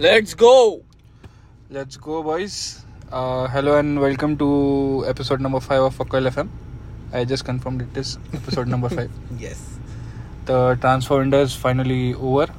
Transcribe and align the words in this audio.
Let's 0.00 0.34
go 0.34 0.52
let's 1.72 1.98
go 2.00 2.22
boys 2.22 2.54
hello 3.54 3.76
and 3.76 3.98
welcome 3.98 4.36
to 4.36 4.46
episode 5.08 5.40
number 5.42 5.60
five 5.60 5.82
of 5.82 6.00
अक्वेल 6.02 6.26
F 6.26 6.38
I 6.38 7.24
just 7.24 7.46
confirm 7.46 7.80
it 7.82 7.98
is 7.98 8.16
episode 8.34 8.68
number 8.68 8.94
five 8.96 9.38
yes 9.40 9.58
the 10.50 10.78
transformers 10.80 11.56
finally 11.62 12.12
over 12.12 12.52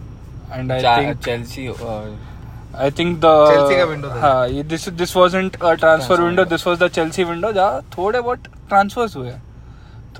and 0.51 0.71
I 0.71 0.81
think 0.81 1.23
Chelsea 1.25 1.67
I 1.67 2.91
think 2.99 3.17
the 3.17 3.33
Chelsea 3.51 3.77
का 3.77 3.85
window 3.85 4.93
this 4.93 5.15
was 5.17 5.35
not 5.35 5.55
a 5.55 5.73
transfer 5.75 6.21
window 6.21 6.45
this 6.45 6.67
was 6.67 6.77
the 6.83 6.89
Chelsea 6.89 7.23
window 7.23 7.51
जहाँ 7.51 7.81
थोड़े 7.97 8.19
बहुत 8.19 8.47
transverse 8.69 9.15
हुए 9.15 9.33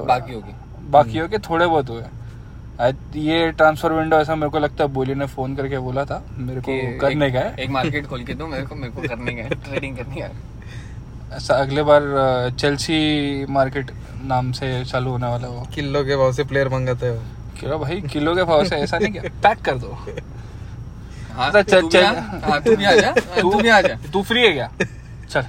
बाकी 0.01 0.33
हो 0.33 0.41
गए 0.41 0.55
बाकी 0.89 1.17
हो 1.17 1.27
गए 1.27 1.37
थोड़े 1.49 1.65
बहुत 1.67 1.89
हुए 1.89 2.03
ये 3.15 3.51
ट्रांसफ़र 3.51 3.93
विंडो 3.93 4.17
ऐसा 4.17 4.35
मेरे 4.35 4.49
को 4.49 4.59
लगता 4.59 4.83
है 4.83 4.89
बोली 4.89 5.15
ने 5.15 5.25
फ़ोन 5.25 5.55
करके 5.55 5.77
बोला 5.77 6.05
था 6.05 6.23
मेरे 6.37 6.61
को 6.61 6.99
करने 6.99 7.29
का 7.31 7.39
है। 7.39 7.55
एक 7.59 7.69
मार्केट 7.69 8.05
खोल 8.07 8.23
के 8.23 8.33
दो 8.33 8.47
मेरे 8.47 8.65
को 8.65 8.75
मेरे 8.75 8.91
को 8.93 9.01
करने 9.01 9.33
का 9.33 9.41
है 9.43 9.49
ट्रेडिंग 9.65 9.97
करनी 9.97 10.21
है। 10.21 10.31
ऐसा 11.33 11.55
अगले 11.55 11.83
बार 11.83 12.01
चेल्सी 12.59 13.45
मार्केट 13.49 13.91
नाम 14.23 14.51
से 14.51 14.83
चालू 14.85 15.09
होने 15.11 15.27
वाला 15.27 15.47
वो। 15.47 15.67
किलो 15.75 16.03
के 16.05 16.15
भाव 16.15 16.33
से 16.33 16.43
प्लेयर 16.43 16.69
मंगाते 16.69 17.07
हो। 17.07 17.21
किलो 17.59 17.77
भाई 17.79 18.01
किलो 18.01 18.35
के 18.35 18.43
भाव 18.43 18.65
से 18.65 18.75
ऐसा 18.75 18.97
नहीं 18.99 19.11
क्या? 19.13 19.23
पैक 19.43 19.61
कर 19.61 19.77
दो। 19.77 19.97
हाँ 21.33 21.51
तो 21.51 21.61
चल- 21.61 21.81
तू 21.81 21.89
चल- 21.89 22.49
हाँ, 22.49 22.61
तू 22.61 22.75
भी 22.75 22.85
आ 22.85 22.91
जा 22.95 23.11
तू 23.41 23.61
भी 23.61 23.69
आ 23.69 23.81
जा। 23.81 23.95
तू 24.13 24.21
फ्री 24.23 24.41
है 24.41 24.53
क्या? 24.53 24.69
चल। 25.29 25.45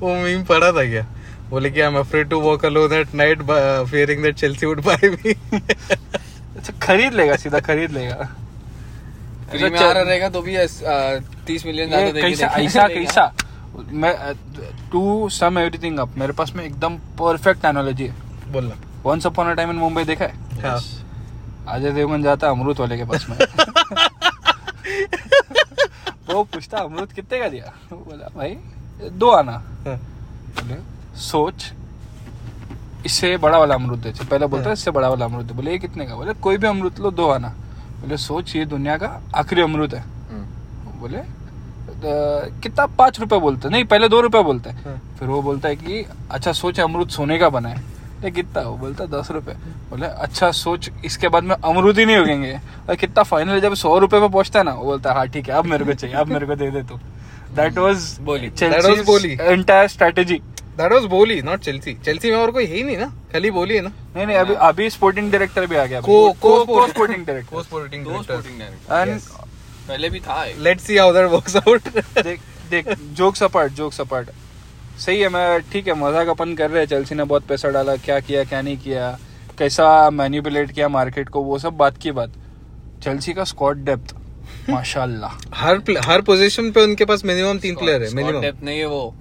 वो 0.00 0.14
मीम 0.14 0.42
पढ़ा 0.44 0.70
था 0.72 0.84
क्या? 0.90 1.06
बोले 1.50 1.70
कि 1.70 1.80
I 1.80 1.86
am 1.86 1.98
afraid 1.98 2.28
to 2.28 2.40
walk 2.40 2.64
alone 2.64 2.92
at 2.92 3.14
night 3.14 3.42
fearing 3.90 4.22
that 4.22 4.34
Chelsea 4.36 4.66
would 4.66 4.82
buy 4.84 5.08
me 5.08 5.34
अच्छा 6.58 6.72
खरीद 6.82 7.14
लेगा 7.14 7.36
सीधा 7.36 7.60
खरीद 7.68 7.90
लेगा। 7.92 8.28
फ्री 9.50 9.68
में 9.70 9.78
आ 9.78 9.90
रहा 9.92 10.02
रहेगा 10.02 10.28
तो 10.28 10.40
भी 10.42 10.56
तीस 11.46 11.66
मिलियन 11.66 11.88
ज़्यादा 11.88 12.20
कैसा 12.20 12.46
ऐसा 12.46 12.86
कैसा? 12.94 13.32
मैं 13.94 14.14
टू 14.92 15.28
सम 15.30 15.58
एवरीथिंग 15.58 15.98
अप 15.98 16.16
मेरे 16.18 16.32
पास 16.32 16.52
में 16.56 16.64
एकदम 16.64 16.96
परफेक्ट 17.18 17.64
एनोलॉजी 17.64 18.06
है। 18.06 18.14
बोलना 18.52 18.74
once 19.04 19.26
upon 19.26 19.50
a 19.50 19.52
time 19.54 19.70
in 19.70 19.76
Mumbai 19.76 20.04
देखा 20.04 20.24
है? 20.24 20.60
हाँ। 20.62 20.80
अजय 21.68 21.90
देवगन 21.92 22.22
जाता 22.22 22.46
है 22.46 22.52
अमृत 22.52 22.80
वाले 22.80 22.96
के 22.98 23.04
पास 23.04 23.26
में। 23.28 23.36
वो 26.28 26.42
पूछता 26.44 26.78
अमृत 26.78 27.12
कितने 27.12 27.38
का 27.38 27.48
दिया? 27.48 27.72
बोला 27.92 28.28
भाई 28.36 28.56
दो 29.18 29.30
आना। 29.30 29.52
हाँ। 29.86 29.96
बोले 30.58 30.76
सोच 31.20 31.72
इससे 33.06 33.36
बड़ा 33.36 33.58
वाला 33.58 33.74
अमृत 33.74 33.98
दे। 33.98 34.12
पहले 34.24 34.46
बोलता 34.46 34.68
है 34.68 34.72
इससे 34.72 34.90
बड़ा 34.90 35.08
वाला 35.08 35.24
अमृत 35.24 35.46
दे। 35.46 35.54
बोले 35.54 35.70
ये 35.70 35.78
कितने 35.78 36.06
का? 36.06 36.14
बोले 36.14 36.32
कोई 36.42 36.56
भी 36.56 36.66
अमृत 36.66 37.00
लो 37.00 37.10
दो 37.10 37.28
आना। 37.30 37.48
बोले 38.00 38.16
सोच 38.16 38.54
ये 38.56 38.64
दुनिया 38.66 38.96
का 38.98 39.20
आखिरी 39.36 39.62
अमृत 39.62 39.94
है। 39.94 40.00
हम्म। 40.00 40.98
बोले 41.00 41.22
कितना 42.62 42.86
पाँच 42.98 43.20
रुपए 43.20 43.38
बोलते 43.40 43.68
नहीं 43.68 43.84
पहले 43.84 44.08
दो 44.08 44.20
रुपए 44.20 44.42
बोलते 44.42 44.70
हैं। 44.70 44.84
हाँ। 44.84 45.00
फिर 45.18 45.28
वो 45.28 45.40
बोलता 45.42 45.68
है 45.68 45.76
कि 45.76 46.04
अच्छा 46.30 46.52
सोच 46.52 46.80
अमरूद 46.80 47.08
सोने 47.10 47.38
का 47.38 47.48
बना 47.50 47.68
है। 47.68 47.82
ये 48.24 48.30
कितना? 48.30 48.60
वो 48.62 48.76
बोलता 48.76 49.04
है 49.04 49.10
दस 49.10 49.30
रुपए 49.30 49.52
बोले 49.90 50.06
अच्छा 50.06 50.50
सोच 50.50 50.90
इसके 51.04 51.28
बाद 51.28 51.44
में 51.44 51.54
अमरूद 51.56 51.98
ही 51.98 52.04
नहीं 52.06 52.16
उगेंगे। 52.18 52.58
और 52.88 52.96
कितना 52.96 53.22
फाइनल 53.22 53.60
जब 53.60 53.74
सौ 53.74 53.98
रुपए 53.98 54.20
पे 54.20 54.28
पहुँचता 54.28 54.58
है 54.58 54.64
ना? 54.64 54.72
वो 54.72 54.84
बोलता 54.84 55.10
है 55.10 55.16
हाँ 55.16 55.26
ठीक 55.28 55.48
है 55.48 55.54
अब 55.54 55.64
मेरे 55.66 55.84
को 55.84 55.92
चाहिए 55.92 56.16
अब 56.16 56.28
मेरे 56.28 56.46
को 56.46 56.54
दे 56.56 56.70
दे 56.70 56.82
तू। 56.82 56.98
That 57.56 57.78
was 57.78 58.16
Boehly. 59.06 59.36
Entire 59.40 59.88
strategy 59.88 60.40
that 60.78 60.92
was 60.92 61.04
Boehly 61.04 61.40
not 61.42 61.60
Chelsea 61.60 61.94
Chelsea 62.04 62.30
में 62.30 62.36
और 62.38 62.50
कोई 62.50 62.66
है 62.66 62.76
ही 62.76 62.82
नहीं 62.82 62.96
ना? 62.96 63.06
खाली 63.32 63.50
बोली 63.50 63.74
है 63.74 63.80
ना? 63.80 63.88
नहीं 64.16 64.26
नहीं 64.26 64.36
अभी 64.36 64.54
अभी 64.54 64.90
स्पोर्टिंग 64.90 65.30
डायरेक्टर 65.32 65.66
भी 65.66 65.76
आ 65.76 65.84
गया। 65.84 66.00
Co- 66.00 66.36
co 66.38 66.64
co- 66.64 66.88
sporting 66.90 67.26
director 67.26 67.54
co 67.56 67.62
sporting 67.62 68.04
director 68.06 69.10
and 69.10 69.20
पहले 69.88 70.08
भी 70.08 70.20
था 70.20 70.44
एक। 70.44 70.58
Let's 70.58 70.84
see 70.84 70.96
how 70.96 71.12
that 71.12 71.30
works 71.30 71.56
out 71.56 71.88
देख 72.22 72.40
देख 72.70 72.88
जोक्स 73.14 73.42
अपार्ट 73.42 73.72
जोक्स 73.72 74.00
अपार्ट 74.00 74.30
सही 75.00 75.20
है 75.20 75.28
मैं 75.28 75.60
ठीक 75.72 75.88
है 75.88 75.94
मज़ाक 75.94 76.28
अपन 76.28 76.54
कर 76.54 76.70
रहे 76.70 76.80
हैं। 76.80 76.88
चेल्सी 76.88 77.14
ने 77.14 77.24
बहुत 77.24 77.46
पैसा 77.46 77.68
डाला 77.68 77.96
क्या 77.96 78.18
किया 78.20 78.44
क्या 78.44 78.62
नहीं 78.62 78.76
किया 78.78 79.18
कैसा 79.58 80.10
मैनिपुलेट 80.10 80.70
किया 80.70 80.88
मार्केट 80.88 81.28
को 81.28 81.42
वो 81.42 81.58
सब 81.58 81.76
बात 81.76 81.98
की 81.98 82.10
बात। 82.10 82.32
चेल्सी 83.04 83.32
का 83.32 83.44
स्क्वाड 83.44 83.84
डेप्थ 83.84 84.14
माशाल्लाह। 84.70 85.32
हर 85.54 85.80
हर 86.04 86.20
पोजीशन 86.22 86.70
पे 86.70 86.82
उनके 86.84 87.04
पास 87.04 87.24
मिनिमम 87.24 87.58
तीन 87.58 87.74
प्लेयर 87.74 88.02
है 88.02 88.14
मिनिमम 88.14 88.40
depth 88.42 88.62
नहीं 88.62 88.78
है 88.78 88.86
वो। 88.86 89.14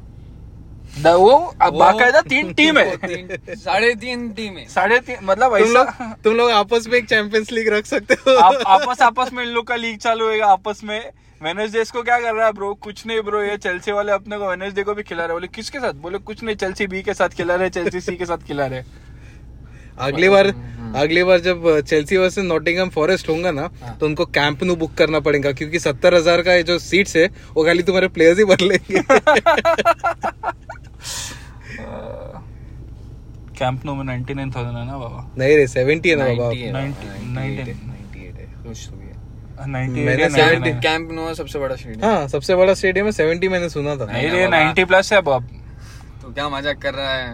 वो 1.04 1.36
अब 1.62 1.74
बाकायदा 1.78 2.22
तीन 2.22 2.54
टीम। 2.58 2.78
है 2.78 3.56
साढ़े 3.56 3.94
तीन 3.96 4.30
टीम। 4.34 4.58
है 4.58 4.66
साढ़े 4.70 5.00
तीन 5.00 5.18
मतलब 5.24 5.58
तुम 5.60 5.72
लोग 5.74 5.88
तुम 6.24 6.36
लोग 6.36 6.52
आपस 6.52 6.88
में 6.88 6.98
एक 6.98 7.06
चैंपियंस 7.10 7.52
लीग 7.52 7.70
रख 7.74 7.86
सकते 7.86 8.14
हो। 8.14 8.36
आप 8.38 8.62
आपस 8.68 9.02
आपस 9.02 9.34
में 9.34 9.44
इन 9.44 9.50
लोग 9.50 9.68
का 9.68 9.76
लीग 9.76 9.98
चालू 10.00 10.30
होगा 10.30 10.46
आपस 10.52 10.82
में। 10.84 11.00
वेनेसडे 11.42 11.84
को 11.94 12.02
क्या 12.04 12.20
कर 12.20 12.34
रहा 12.36 12.46
है 12.46 12.52
ब्रो 12.54 12.74
कुछ 12.74 13.06
नहीं 13.08 13.22
ब्रो 13.22 13.42
ये 13.44 13.58
चेल्सी 13.58 13.92
वाले 13.92 14.12
अपने 14.12 14.38
को 14.38 14.48
वेनेसडे 14.50 14.84
को 14.84 14.94
भी 14.94 15.04
खिला 15.04 15.26
रहे 15.26 15.34
बोले 15.34 15.48
किसके 15.48 15.80
साथ? 15.80 15.94
बोले 15.94 16.18
कुछ 16.18 16.44
नहीं 16.44 16.56
चेल्सी 16.56 16.88
बी 16.88 17.02
के 17.02 17.14
साथ 17.14 17.30
खिला 17.38 17.56
रहे 17.56 17.70
चेल्सी 17.70 18.02
सी 18.02 18.16
के 18.16 18.26
साथ 18.26 18.48
खिला 18.48 18.66
रहे 18.66 18.84
अगली 20.08 20.30
बार 20.30 20.48
अगली 20.96 21.24
बार 21.24 21.40
जब 21.40 21.80
चेल्सी 21.82 22.18
वर्सेस 22.18 22.44
नॉटिंगम 22.46 22.90
फॉरेस्ट 22.90 23.30
होगा 23.30 23.52
ना 23.52 23.68
तो 24.00 24.06
उनको 24.06 24.26
कैंप 24.38 24.64
नु 24.64 24.76
बुक 24.76 24.94
करना 24.98 25.20
पड़ेगा 25.20 25.52
क्योंकि 25.52 25.80
सत्तर 25.80 26.16
हज़ार 26.16 26.42
का 26.42 26.60
जो 26.70 26.78
सीट्स 26.80 27.16
है 27.18 27.26
वो 27.56 27.64
खाली 27.66 27.84
तुम्हारे 27.84 28.08
प्लेयर्स 28.18 28.38
ही 28.40 28.46
भर 28.46 28.62
लेंगे। 28.62 29.02
कैंप 33.58 33.86
नो 33.86 33.94
में 33.96 34.04
99000 34.06 34.58
है 34.58 34.86
ना 34.86 34.98
बाबा? 34.98 35.28
नहीं 35.38 35.56
रे 35.58 35.68
सेवेंटी 35.68 36.10
है 36.10 36.16
ना 36.16 36.26
बाबा 36.26 36.50
90 36.50 36.58
है, 36.58 36.72
98 36.74 37.68
98 37.74 38.40
है, 38.40 38.46
खुश 38.64 38.88
हो 38.90 38.96
90 39.68 40.06
मैंने 40.06 40.30
70 40.30 40.74
कैंप 40.82 41.12
नो 41.12 41.34
सबसे 41.34 41.60
बड़ा 41.60 41.76
स्टेडियम 41.76 42.06
हाँ 42.06 42.28
सबसे 42.28 42.56
बड़ा 42.56 42.74
स्टेडियम 42.74 43.06
है 43.06 43.12
सेवेंटी 43.12 43.48
मैंने 43.50 43.70
सुना 43.70 43.96
था। 43.96 44.06
नहीं 44.12 44.30
रे 44.32 44.48
90 44.48 44.86
प्लस 44.88 45.14
है 45.14 45.22
बाप 45.30 45.48
तो 46.22 46.32
क्या 46.34 46.50
मज़ाक 46.50 46.78
कर 46.82 46.94
रहा 46.94 47.14
है? 47.14 47.28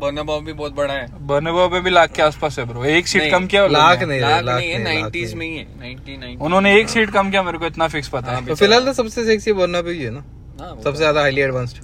भी 0.00 0.52
बहुत 0.52 0.74
बड़ा 0.74 0.94
है। 0.94 1.06
भी 1.80 1.90
लाख 1.90 2.12
के 2.12 2.22
आसपास 2.22 2.58
है 2.58 2.64
ब्रो 2.64 2.84
एक 2.84 3.06
सीट 3.08 3.30
कम 3.32 3.46
किया 3.46 3.66
लाख 3.66 4.02
नहीं 4.02 4.20
लाख 4.20 4.42
लाख 4.42 4.56
नहीं 4.56 4.70
है 4.70 4.82
नाइन्टीज 4.82 5.34
में 5.34 5.46
ही 5.46 5.56
है 5.56 6.34
उन्होंने 6.36 6.74
एक 6.80 6.88
सीट 6.88 7.10
कम 7.10 7.30
किया 7.30 7.42
मेरे 7.42 7.58
को 7.58 7.66
इतना 7.66 7.88
फिक्स 7.88 8.08
पता 8.08 8.32
है। 8.32 8.46
तो 8.46 8.54
फ़िलहाल 8.54 8.84
तो 8.84 8.92
सबसे 8.92 9.24
सेक्सी 9.24 9.52
भी 9.52 9.98
है 10.04 10.10
ना? 10.10 10.24
हाँ, 10.60 10.76
सबसे 10.84 10.98
ज़्यादा 10.98 11.20
हाईली 11.20 11.40
एडवांस्ड 11.40 11.76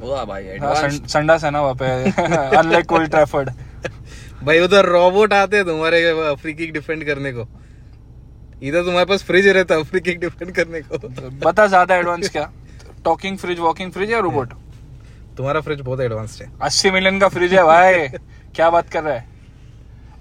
भाई 0.00 0.44
हाँ, 0.44 0.52
एडवांस 0.54 1.00
संडास 1.12 1.44
है 1.44 1.50
ना 1.50 1.62
वहाँ 1.62 1.74
पे 1.74 1.86
अनलाइक 2.56 2.86
ट्रैफर्ड 3.10 3.50
भाई 4.44 4.60
उधर 4.60 4.86
रोबोट 4.86 5.32
आते 5.32 5.56
हैं 5.56 5.64
तुम्हारे 5.66 6.34
फ्री 6.34 6.54
किक 6.54 6.72
डिफेंड 6.72 7.04
करने 7.06 7.32
को। 7.32 7.46
इधर 8.62 8.84
तुम्हारे 8.84 9.04
पास 9.06 9.22
फ्रिज 9.22 9.46
रहता 9.48 9.74
है 9.74 9.82
फ्री 9.84 10.00
किक 10.00 10.20
डिफेंड 10.20 10.52
करने 10.52 10.80
को। 10.82 10.98
बता 11.46 11.66
ज़्यादा 11.66 11.96
एडवांस 11.96 12.28
क्या? 12.28 12.50
टॉकिंग 13.04 13.38
फ्रिज 13.38 13.58
वॉकिंग 13.58 13.92
फ्रिज 13.92 14.10
या 14.10 14.18
रोबोट 14.18 14.52
तुम्हारा 15.38 15.60
फ्रिज 15.60 15.80
बहुत 15.80 16.00
एडवांस्ड 16.00 16.42
है। 16.42 16.50
अस्सी 16.62 16.90
मिलियन 16.90 17.18
का 17.20 17.28
फ्रिज 17.28 17.52
है 17.54 17.62
भाई। 17.64 18.08
क्या 18.54 18.70
बात 18.70 18.88
कर 18.90 19.02
रहा 19.02 19.14
है? 19.14 19.26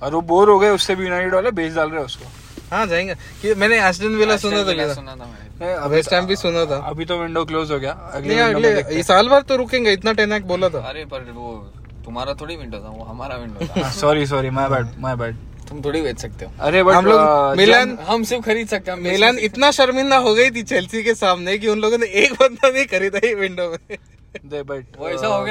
और 0.03 0.13
वो 0.13 0.22
बोर 0.23 0.50
हो 0.50 0.57
गए 0.59 0.69
उससे 0.69 0.95
भी 0.95 1.03
यूनाइटेड 1.03 1.33
वाले 1.33 1.51
बेच 1.51 1.73
डाल 1.73 1.89
रहे 1.89 2.00
हैं 2.00 2.05
उसको। 2.05 2.25
हाँ 2.72 2.85
जाएँगे। 2.88 3.13
कि 3.41 3.53
मैंने 3.55 3.79
एस्टन 3.88 4.16
विला 4.16 4.38
सुना 4.38 4.63
था 4.63 4.94
सुना 4.94 5.16
था 5.16 5.25
अभी 5.75 5.95
वेस्ट 5.95 6.13
हैम 6.13 6.25
भी 6.25 6.35
सुना 6.35 6.66
था। 6.66 6.78
अभी 6.88 7.05
तो 7.05 7.17
विंडो 7.17 7.44
क्लोज 7.45 7.72
हो 7.72 7.79
गया। 7.79 7.91
अगले 8.13 8.39
अगले 8.39 8.69
ये 8.95 9.03
साल 9.03 9.29
भर 9.29 9.41
तो 9.41 9.55
रुकेंगे 9.55 9.91
इतना 9.94 10.13
टेन 10.13 10.39
बोला 10.47 10.69
था। 10.69 10.79
अरे 10.89 11.05
पर 11.05 11.31
वो 11.31 11.53
तुम्हारा 12.05 12.34
थोड़ी 12.34 12.55
विंडो 12.55 12.78
था 12.78 12.89
वो 12.89 13.03
हमारा 13.03 13.35
विंडो 13.35 13.66
था। 13.67 13.89
Sorry 13.91 14.25
sorry 14.25 14.49
my 14.49 14.69
bad 14.69 14.88
my 14.99 15.16
bad 15.16 15.35
तुम 15.69 15.81
थोड़ी 15.85 16.01
बेच 16.01 16.19
सकते 16.19 16.45
हो। 16.45 16.51
अरे 16.59 16.84
बट 16.84 16.95
हम 16.95 17.05
लोग 17.05 17.57
मिलान 17.57 17.97
हम 18.07 18.23
सिर्फ़ 18.23 18.45
खरीद 18.45 18.67
सकते 18.67 18.91
हैं 18.91 18.97
मिलान 18.99 19.39
इतना 19.39 19.72
शर्मिंदा 19.72 20.17
हो 20.17 20.34
गई 20.35 20.51
थी 20.51 20.63
चेल्सी 20.66 21.03
के 21.03 21.16
सामने 21.16 21.57
कि 21.57 21.67
उन 21.67 21.79
लोगों 21.79 21.97
ने 21.97 22.05
एक 22.23 22.34
बंदा 22.34 22.69
नहीं 22.69 22.85
खरीदा 22.85 23.19
ही 23.25 23.34
विंडो 23.35 23.69
में। 23.72 23.97
दे 24.45 24.61
बट 24.63 24.97
हो 24.99 25.45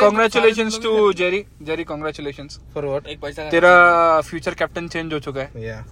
congratulation 0.00 0.68
to 0.82 1.12
Jerry 1.12 1.44
Jerry 1.62 1.84
congratulation 1.84 2.48
for 2.74 2.84
what 2.84 3.06
एक 3.06 3.20
पैसा 3.20 3.48
तेरा 3.50 4.20
फ्यूचर 4.20 4.54
कैप्टन 4.54 4.88
चेंज 4.88 5.12
हो 5.12 5.18
चुका 5.20 5.40
है। 5.40 5.64
या 5.64 5.84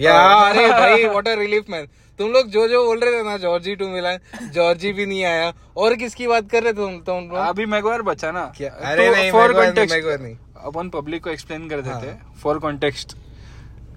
या 0.00 0.14
अरे 0.48 0.68
भाई 0.68 1.04
व्हाट 1.04 1.28
अ 1.28 1.34
रिलीफ 1.38 1.70
मैन 1.70 1.86
तुम 2.18 2.30
लोग 2.32 2.48
जो 2.50 2.66
जो 2.68 2.84
बोल 2.86 2.98
रहे 3.00 3.12
थे 3.12 3.22
ना 3.24 3.36
जॉर्जी 3.38 3.74
टू 3.76 3.88
मिला 3.88 4.14
जॉर्जी 4.54 4.92
भी 4.92 5.06
नहीं 5.06 5.24
आया। 5.24 5.52
और 5.76 5.94
किसकी 5.96 6.26
बात 6.26 6.50
कर 6.50 6.62
रहे 6.62 6.72
थे 6.72 6.76
तुम 6.76 6.98
तुम 7.06 7.28
लोग? 7.28 7.38
अभी 7.38 7.66
मैगवायर 7.66 8.02
बचा 8.02 8.30
ना। 8.32 8.44
क्या? 8.56 8.70
अरे 8.90 9.10
नहीं 9.10 9.30
फॉर 9.32 9.48
नहीं, 9.50 9.62
कॉन्टेक्स्ट 9.62 10.64
अपन 10.64 10.88
पब्लिक 10.88 11.22
को 11.24 11.30
एक्सप्लेन 11.30 11.68
कर 11.68 11.80
देते 11.80 12.06
हाँ। 12.06 12.34
For 12.42 12.58
context 12.58 13.16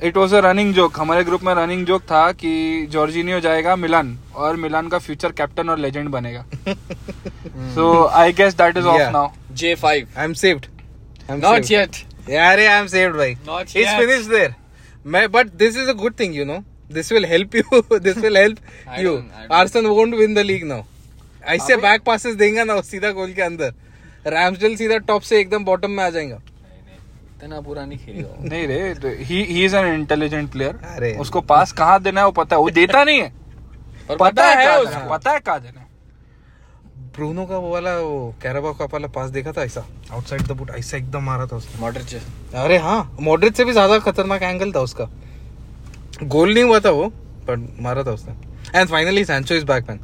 it 0.04 0.18
was 0.18 0.36
a 0.36 0.40
running 0.46 0.74
joke 0.74 1.00
हमारे 1.00 1.24
ग्रुप 1.24 1.44
में 1.44 1.54
रनिंग 1.56 1.86
जोक 1.86 2.02
था 2.12 2.32
कि 2.32 2.52
जॉर्जिनियो 2.92 3.40
जाएगा 3.40 3.76
मिलान 3.76 4.18
और 4.36 4.56
मिलान 4.56 4.88
का 4.88 4.98
फ्यूचर 5.00 5.32
कैप्टन 5.32 5.70
और 5.70 5.78
लेजेंड 5.80 6.10
बनेगा। 6.10 6.46
So 7.76 8.06
I 8.06 8.34
guess 8.34 8.54
that 8.56 8.78
is 8.78 8.86
off. 8.86 9.02
Now 9.12 9.30
J5 9.56 9.86
I 9.86 10.24
am 10.24 10.34
saved 10.34 10.66
not 11.44 11.72
yet. 11.72 11.98
यार 12.30 12.60
आई 12.60 12.80
एम 12.80 12.88
सेव्ड 12.88 13.18
भाई। 13.18 13.36
Not 13.36 13.62
it's 13.62 13.76
yet. 13.76 14.00
Finished 14.00 14.30
there 14.32 14.54
मैं 15.06 15.28
but 15.32 15.48
this 15.56 15.78
is 15.78 15.90
a 15.90 15.94
good 15.94 16.20
thing 16.20 16.36
you 16.36 16.46
know 16.46 16.64
this 16.94 17.12
will 17.12 17.26
help 17.26 17.56
you 17.56 17.98
this 18.00 18.18
will 18.18 18.38
help 18.38 18.58
you 19.00 19.18
Arsenal 19.54 19.86
won't 19.88 20.16
win 20.16 20.34
the 20.34 20.46
league 20.46 20.68
now 20.68 20.84
ऐसे 21.56 21.76
back 21.78 22.02
passes 22.06 22.36
देंगे 22.36 22.64
ना 22.64 22.80
सीधा 22.82 23.12
गोल 23.12 23.34
के 23.34 23.42
अंदर। 23.42 23.74
Ramsdale 24.28 24.76
सीधा 24.76 24.98
top 25.08 25.22
से 25.22 25.40
एकदम 25.40 25.64
बॉटम 25.66 25.92
में 25.92 26.04
आ 26.04 26.10
जाएगा। 26.10 26.40
इतना 27.38 27.60
पूरा 27.62 27.86
नहीं 27.86 27.98
खेलेगा 28.00 28.44
नहीं 28.44 28.68
रे 28.68 29.10
he 29.24 29.42
he 29.46 29.66
is 29.66 29.76
an 29.76 29.94
intelligent 29.94 30.44
अरे। 30.46 30.72
प्लेयर 30.74 31.18
उसको 31.22 31.42
पास 31.44 31.72
कहाँ 31.72 32.02
देना 32.04 32.22
है 32.22 32.26
वो 32.26 32.32
पता 32.34 32.56
है। 32.56 32.62
वो 32.62 32.70
देता 32.70 33.04
नहीं 33.04 33.20
है। 33.22 33.32
और 34.10 34.18
पता 34.18 34.46
है 34.46 34.56
कहाँ 34.58 34.78
उसको। 34.80 35.10
पता 35.10 35.32
है 35.32 35.40
कहाँ 35.40 35.60
जाना 35.60 35.80
है। 35.80 35.86
ब्रूनो 37.16 37.46
का 37.46 37.58
वो 37.58 37.72
वाला 37.74 37.96
वो 37.98 38.34
कैराबा 38.42 38.72
कप 38.80 38.94
वाला 38.94 39.08
पास 39.10 39.30
देखा 39.30 39.52
था 39.52 39.64
ऐसा? 39.64 39.86
आउटसाइड 40.12 40.42
द 40.42 40.52
बुट 40.54 40.70
ऐसा 40.70 40.98
एकदम 40.98 41.24
मारा 41.24 41.46
था 41.46 41.56
उसने। 41.56 41.82
मॉडरिच 41.82 42.16
अरे 42.56 42.78
हाँ 42.78 43.18
मॉडरेट 43.22 43.56
से 43.56 43.66
भी 43.66 43.72
ज़्यादा 43.72 44.00
खतरनाक 44.00 44.44
एंगल 44.44 44.72
था 44.72 44.80
उसका। 44.82 45.08
गोल 46.24 46.54
नहीं 46.54 46.64
हुआ 46.64 46.80
था 46.80 46.90
वो 46.92 47.08
पर 47.48 47.58
मारा 47.82 48.04
था 48.04 48.12
उसने। 48.12 48.34
And 48.76 48.90
finally 48.90 49.26
Sancho 49.26 49.56
is 49.56 49.66
back 49.66 49.90
man 49.90 50.00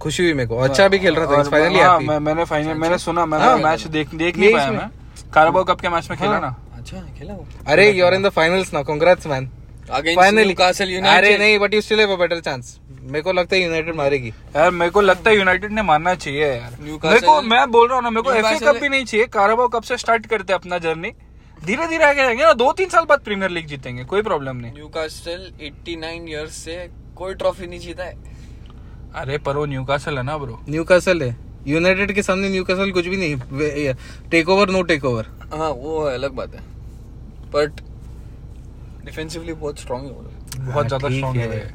खुशी 0.00 0.22
हुई 0.22 0.32
मेरे 0.34 0.48
को। 0.48 0.56
अच्छा 0.60 0.88
भी 0.88 0.98
खेल 0.98 1.14
रहा 1.16 1.36
था 1.36 1.42
फाइनली 1.50 1.80
हाँ, 1.80 1.98
मैं, 2.00 2.18
मैंने 2.20 2.44
फाइनल 2.44 2.74
मैंने 2.76 2.98
सुना 2.98 3.26
मैंने 3.26 3.44
हाँ। 3.44 3.58
मैच 3.58 3.86
देख 3.88 4.14
देख 4.14 4.36
नहीं 4.38 4.52
पाया 4.52 4.70
मैं। 4.70 4.88
कारबाओ 5.34 5.64
कप 5.64 5.80
के 5.80 5.88
मैच 5.88 6.10
में 6.10 6.18
खेला 6.18 6.32
हाँ। 6.32 6.40
ना? 6.40 6.54
अच्छा 6.88 7.00
खेला 7.18 7.34
वो। 7.34 7.46
अरे 7.66 7.90
you 7.90 8.04
are 8.06 8.14
in 8.14 8.22
the 8.22 8.28
finals 8.32 8.72
now 8.74 8.82
congrats 8.84 9.26
man 9.26 9.48
against 9.90 10.20
finally 10.20 10.44
Newcastle 10.44 10.92
अरे 11.06 11.36
नहीं 11.38 11.58
but 11.58 11.74
you 11.74 11.80
still 11.80 12.00
have 12.00 12.12
a 12.12 12.16
better 12.16 12.40
chance 12.40 12.78
मेरे 13.02 13.22
को 13.22 13.32
लगता 13.32 13.56
है 13.56 13.62
यूनाइटेड 13.62 13.94
मारेगी। 13.96 14.28
यार 14.56 14.70
मेरे 14.70 14.90
को 14.90 15.00
लगता 15.00 15.30
है 15.30 15.36
यूनाइटेड 15.36 15.72
ने 15.72 15.82
मानना 15.82 16.14
चाहिए 16.14 16.46
यार। 16.46 16.76
मेरे 16.80 17.20
को 17.20 17.40
मैं 17.42 17.70
बोल 17.70 17.86
रहा 17.88 17.96
हूँ 17.96 18.02
ना 18.04 18.10
मेरे 18.10 18.22
को 18.22 18.32
एफए 18.32 18.42
Newcastle- 18.42 18.68
कप 18.68 18.80
भी 18.80 18.88
नहीं 18.88 19.04
चाहिए। 19.04 19.26
कारबाओ 19.26 19.68
कप 19.68 19.82
से 19.82 19.96
स्टार्ट 19.96 20.26
करते 20.26 20.52
हैं 20.52 20.60
अपना 20.60 20.78
जर्नी 20.78 21.12
धीरे 21.64 21.86
धीरे 21.86 22.04
आगे 22.04 22.22
जाएँगे 22.22 22.44
ना 22.44 22.52
दो 22.52 22.72
तीन 22.72 22.88
साल 22.88 23.04
बाद 23.04 23.20
प्रीमियर 23.20 23.50
लीग 23.50 23.66
जीतेंगे 23.66 24.04
कोई 24.04 24.22
प्रॉब्लम 24.22 24.56
नहीं। 24.56 24.72
न्यूकासल 24.72 25.50
89 25.62 26.28
इयर्स 26.28 26.56
से 26.64 26.88
कोई 27.16 27.34
ट्रॉफी 27.34 27.66
नहीं 27.66 27.80
जीता 27.80 28.04
है। 28.04 28.16
अरे 29.14 29.38
पर 29.38 29.56
वो 29.56 29.64
न्यूकासल 29.66 30.16
है 30.18 30.22
ना 30.22 30.38
ब्रो 30.38 30.60
न्यूकासल 30.68 31.22
है। 31.22 31.36
यूनाइटेड 31.66 32.12
के 32.12 32.22
सामने 32.22 32.48
न्यूकासल 32.48 32.90
कुछ 32.92 33.06
भी 33.06 33.16
नहीं 33.16 33.92
take 34.30 34.48
over 34.48 34.70
no 34.70 34.82
take 34.82 35.04
over 35.04 35.26
हाँ 35.54 35.70
वो 35.70 36.00
अलग 36.00 36.32
बात 36.32 36.54
है। 36.54 36.77
बट 37.54 37.80
डिफेंसिवली 39.04 39.52
बहुत 39.54 39.78
स्ट्रांग 39.78 40.04
है 40.04 40.12
बहुत 40.64 40.86
ज़्यादा 40.86 41.08
ठीक 41.08 41.16
स्ट्रॉन्ग 41.16 41.38
है। 41.38 41.48
है। 41.50 41.72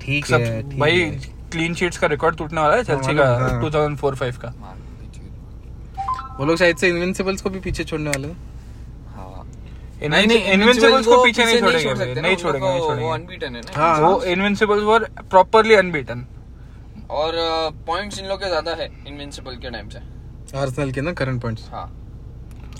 ठीक 0.00 0.30
है 0.30 0.78
भाई 0.78 1.10
क्लीन 1.52 1.74
शीट्स 1.74 1.98
का 1.98 2.06
रिकॉर्ड 2.06 2.36
टूटने 2.36 2.60
वाला 2.60 2.76
है 2.76 2.84
चेल्सी 2.84 3.14
का 3.16 3.26
हाँ। 3.38 3.60
2004-5 3.60 4.36
का। 4.36 4.54
वो 6.38 6.44
लोग 6.46 6.56
शायद 6.58 6.76
से 6.76 6.88
इनविंसिबल्स 6.88 7.42
को 7.42 7.50
भी 7.50 7.60
पीछे 7.60 7.84
छोड़ने 7.84 8.10
वाले 8.10 8.28
हैं। 8.28 8.36
हाँ। 9.16 9.46
इनविंसिबल्स 10.02 11.06
को 11.06 11.22
पीछे 11.24 11.44
नहीं 11.44 11.58
छोड़ 11.60 11.72
छोड़ेंगे 11.72 12.20
नहीं 12.20 12.36
छोड़ेंगे 12.36 12.68
नहीं 12.68 12.80
वो 12.80 12.86
छोड़ेंगे। 12.86 13.10
अनबीटन 13.12 13.56
है 13.56 13.60
ना। 13.62 13.80
हाँ 13.80 13.98
वो 14.00 14.22
इनविंसिबल्स 14.24 14.82
वर 14.84 15.04
प्रॉपरली 15.30 15.74
अनबीटन 15.74 16.26
और 17.12 17.32
पॉइंट्स 17.86 18.18
इन 18.18 18.26
लोग 18.26 18.40
के 18.40 18.48
ज़्यादा 18.48 18.74
है 18.74 18.90
इनविंसिबल 19.06 19.56
के 19.56 19.70
टाइम 19.70 19.88
से। 19.88 19.98
आर्सेनल 20.58 20.90
के 20.92 21.00
ना 21.00 21.12
करंट 21.12 21.42
पॉइंट्स 21.42 21.68
हाँ। 21.72 21.86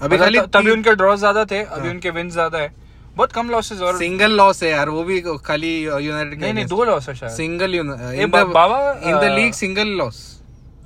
अभी 0.02 0.18
खाली 0.18 0.40
तभी 0.52 0.70
उनके 0.70 0.94
ड्रॉ 0.94 1.14
ज़्यादा 1.16 1.44
थे 1.44 1.62
अभी 1.64 1.88
उनके 1.88 2.10
विन 2.12 2.30
ज़्यादा 2.30 2.58
है। 2.58 2.72
बहुत 3.16 3.32
कम 3.32 3.50
लॉसेस 3.50 3.80
और 3.80 3.98
सिंगल 3.98 4.32
लॉस 4.32 4.62
है 4.62 4.70
यार 4.70 4.88
वो 4.90 5.02
भी 5.04 5.20
खाली 5.44 5.72
यूनाइटेड 5.78 6.40
नहीं 6.40 6.52
नहीं 6.54 6.66
दो 6.66 6.84
लॉस 6.84 7.08
है 7.08 7.14
शायद। 7.14 7.32
Single 7.32 7.80
Baba, 8.28 8.78
in 9.04 9.18
the 9.18 9.32
league 9.34 9.52
single 9.54 9.88
loss 9.98 10.28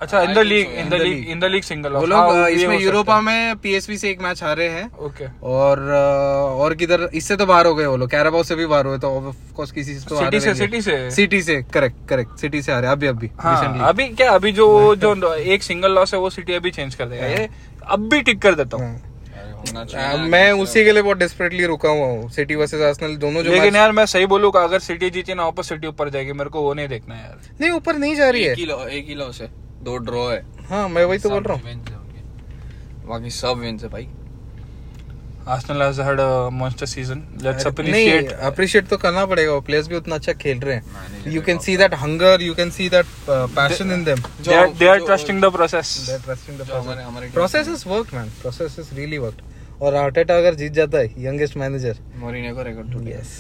अच्छा 0.03 0.21
in 0.23 0.33
the 0.35 0.39
league 0.39 0.73
in 0.79 0.89
the 0.89 0.95
league 0.95 1.29
in 1.31 1.39
the 1.41 1.45
league 1.45 1.63
single 1.63 1.93
वो 1.93 2.05
लोग 2.07 2.49
इसमें 2.49 2.79
यूरोपा 2.79 3.21
में 3.21 3.57
पीएसवी 3.59 3.97
से 3.99 4.11
एक 4.11 4.21
मैच 4.23 4.43
हारे 4.43 4.69
हैं। 4.69 4.91
ओके 4.99 5.27
और 5.49 5.81
और 5.91 6.75
किधर 6.75 7.09
इससे 7.15 7.37
तो 7.37 7.47
बाहर 7.47 7.67
हो 7.67 7.75
गए 7.75 7.87
वो 7.87 7.97
लोग। 7.97 8.11
कैराबाओ 8.11 8.43
से 8.43 8.55
भी 8.55 8.67
बाहर 8.67 8.87
हुए 8.87 8.99
तो 8.99 9.11
ऑफ़ 9.19 9.55
कोर्स 9.57 9.71
किसी 9.73 9.95
से 9.95 10.09
तो 10.09 10.19
सिटी 10.19 10.41
से 10.41 10.55
सिटी 10.55 10.81
से। 10.83 11.11
सिटी 11.11 11.41
से 11.43 11.61
करेक्ट 11.75 12.09
करेक्ट 12.09 12.39
सिटी 12.41 12.63
से 12.63 12.73
आ 12.73 12.79
रहे 12.79 12.91
अभी 12.91 13.07
अभी 13.07 13.31
हाँ 13.39 13.89
अभी 13.89 14.09
क्या 14.11 14.31
अभी 14.33 14.53
जो 14.53 14.95
जो 14.97 15.35
एक 15.35 15.63
सिंगल 15.63 15.93
लॉस 15.93 16.15
है 16.15 16.21
वो 16.21 16.31
सिटी 16.31 16.55
अभी 16.55 16.71
चेंज 16.71 16.95
कर 16.95 17.07
देगा। 17.07 17.27
ये 17.27 17.49
अब 17.91 18.09
भी 18.09 18.23
टिक 18.23 18.43
कर 18.43 18.55
देता 18.55 18.77
हूँ। 18.77 18.87
हाँ। 18.87 19.53
होना 19.53 19.81
अ, 19.81 19.85
चाहिए 19.85 20.17
ना, 20.19 20.25
मैं 20.25 20.53
उसी 20.53 20.85
के 20.85 20.93
लिए 20.93 21.03
बहुत 21.03 21.19
डेस्परेटली 21.19 21.67
रुका 21.67 21.89
हुआ 21.89 22.07
हूँ। 22.07 22.31
सिटी 22.31 22.55
वर्सेस 22.55 22.83
आर्सेनल 22.83 23.17
दोनों 23.17 23.43
जो 23.43 23.51
लेकिन 23.51 23.77
यार 23.77 23.93
मैं 23.93 24.07
सही 24.07 24.27
बोलूँ 24.27 24.53
अगर 24.57 24.79
सिटी 24.79 25.11
जीती 25.11 25.35
ना 25.35 25.45
वापस 25.45 25.69
सिटी 25.69 25.87
ऊपर 25.87 26.09
जाएगी। 26.09 26.33
मेरे 26.33 26.51
को 26.51 26.63
वो 26.63 26.75
नहीं 26.75 26.89
देखना 26.89 27.15
है 27.15 27.23
यार। 27.23 27.39
नहीं 27.61 27.71
ऊपर 27.71 27.97
नहीं 27.97 28.15
जा 28.17 28.31
रही 28.31 28.43
है 28.43 28.53
एक 28.53 28.59
ही। 28.59 29.09
ही 29.09 29.15
लॉस 29.15 29.41
है 29.41 29.49
दो 29.83 29.97
ड्रॉ 29.97 30.29
है। 30.31 30.47
हाँ 30.71 30.89
मैं 30.89 31.05
वही 31.05 31.19
तो 31.19 31.31
बोल 31.31 31.43
रहा 31.43 31.57
हूँ। 31.57 31.63
बाकी 33.07 33.31
सब 33.31 33.59
विंस 33.59 33.83
है 33.83 33.89
भाई। 33.89 34.09
Arsenal 35.49 35.83
has 35.83 36.01
had 36.01 36.21
a 36.21 36.49
monster 36.53 36.87
season 36.87 37.23
let's 37.43 37.67
नहीं 37.67 37.73
अप्रिशिएट 37.73 38.33
अप्रिशिएट 38.33 38.89
तो 38.89 38.97
करना 38.97 39.25
पड़ेगा। 39.27 39.59
प्लेयर्स 39.61 39.89
भी 39.89 39.97
उतना 39.97 40.15
अच्छा 40.15 40.33
खेल 40.33 40.61
रहे 40.61 40.75
हैं। 40.75 41.33
You 41.33 41.43
can 41.43 41.59
see 41.59 41.77
that 41.77 41.95
hunger 41.95 42.43
you 42.43 42.55
can 42.55 42.71
see 42.71 42.89
that 42.89 43.07
passion 43.31 43.93
in 43.93 44.05
them 44.05 44.19
they 44.45 44.55
are 44.55 44.71
they 44.71 44.89
are 44.89 44.99
जो- 44.99 45.07
trusting 45.07 45.41
the 45.43 45.51
process 45.53 45.97
process 47.35 47.69
is 47.69 47.89
work 47.89 48.15
man 48.15 48.29
process 48.41 48.77
is 48.79 48.95
really 48.95 49.19
work 49.19 49.83
और 49.83 49.95
आर्टेटा 49.95 50.37
अगर 50.39 50.55
जीत 50.55 50.73
जाता 50.73 50.99
है 50.99 51.25
यंगेस्ट 51.25 51.57
मैनेजर 51.57 51.99
मोरिनियो 52.17 52.55
का 52.57 52.63
record 52.63 52.93
टूट 52.93 53.09
yes 53.09 53.33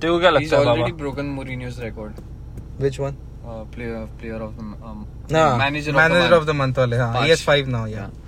तेरे 0.00 0.18
क्या 0.18 0.30
लगता 0.30 0.58
है 0.58 0.64
already 0.64 0.80
बाबा? 0.80 1.04
broken 1.04 1.32
Mourinho's 1.38 1.80
record. 1.86 2.20
Which 2.80 3.00
one 3.00 3.16
Uh, 3.48 3.52
player 3.74 3.98
player 4.20 4.38
of 4.46 4.50
the 4.54 4.64
um, 4.88 4.96
ना 5.32 5.42
manager 5.58 5.94
manager 5.94 6.32
of 6.34 6.44
the 6.44 6.50
month 6.50 6.78
वाले 6.78 6.96
हाँ 6.96 7.12
पाँच। 7.14 7.30
यस 7.30 7.44
5 7.46 7.66
नाउ 7.66 7.86
या 7.86 8.08
Yeah. 8.08 8.27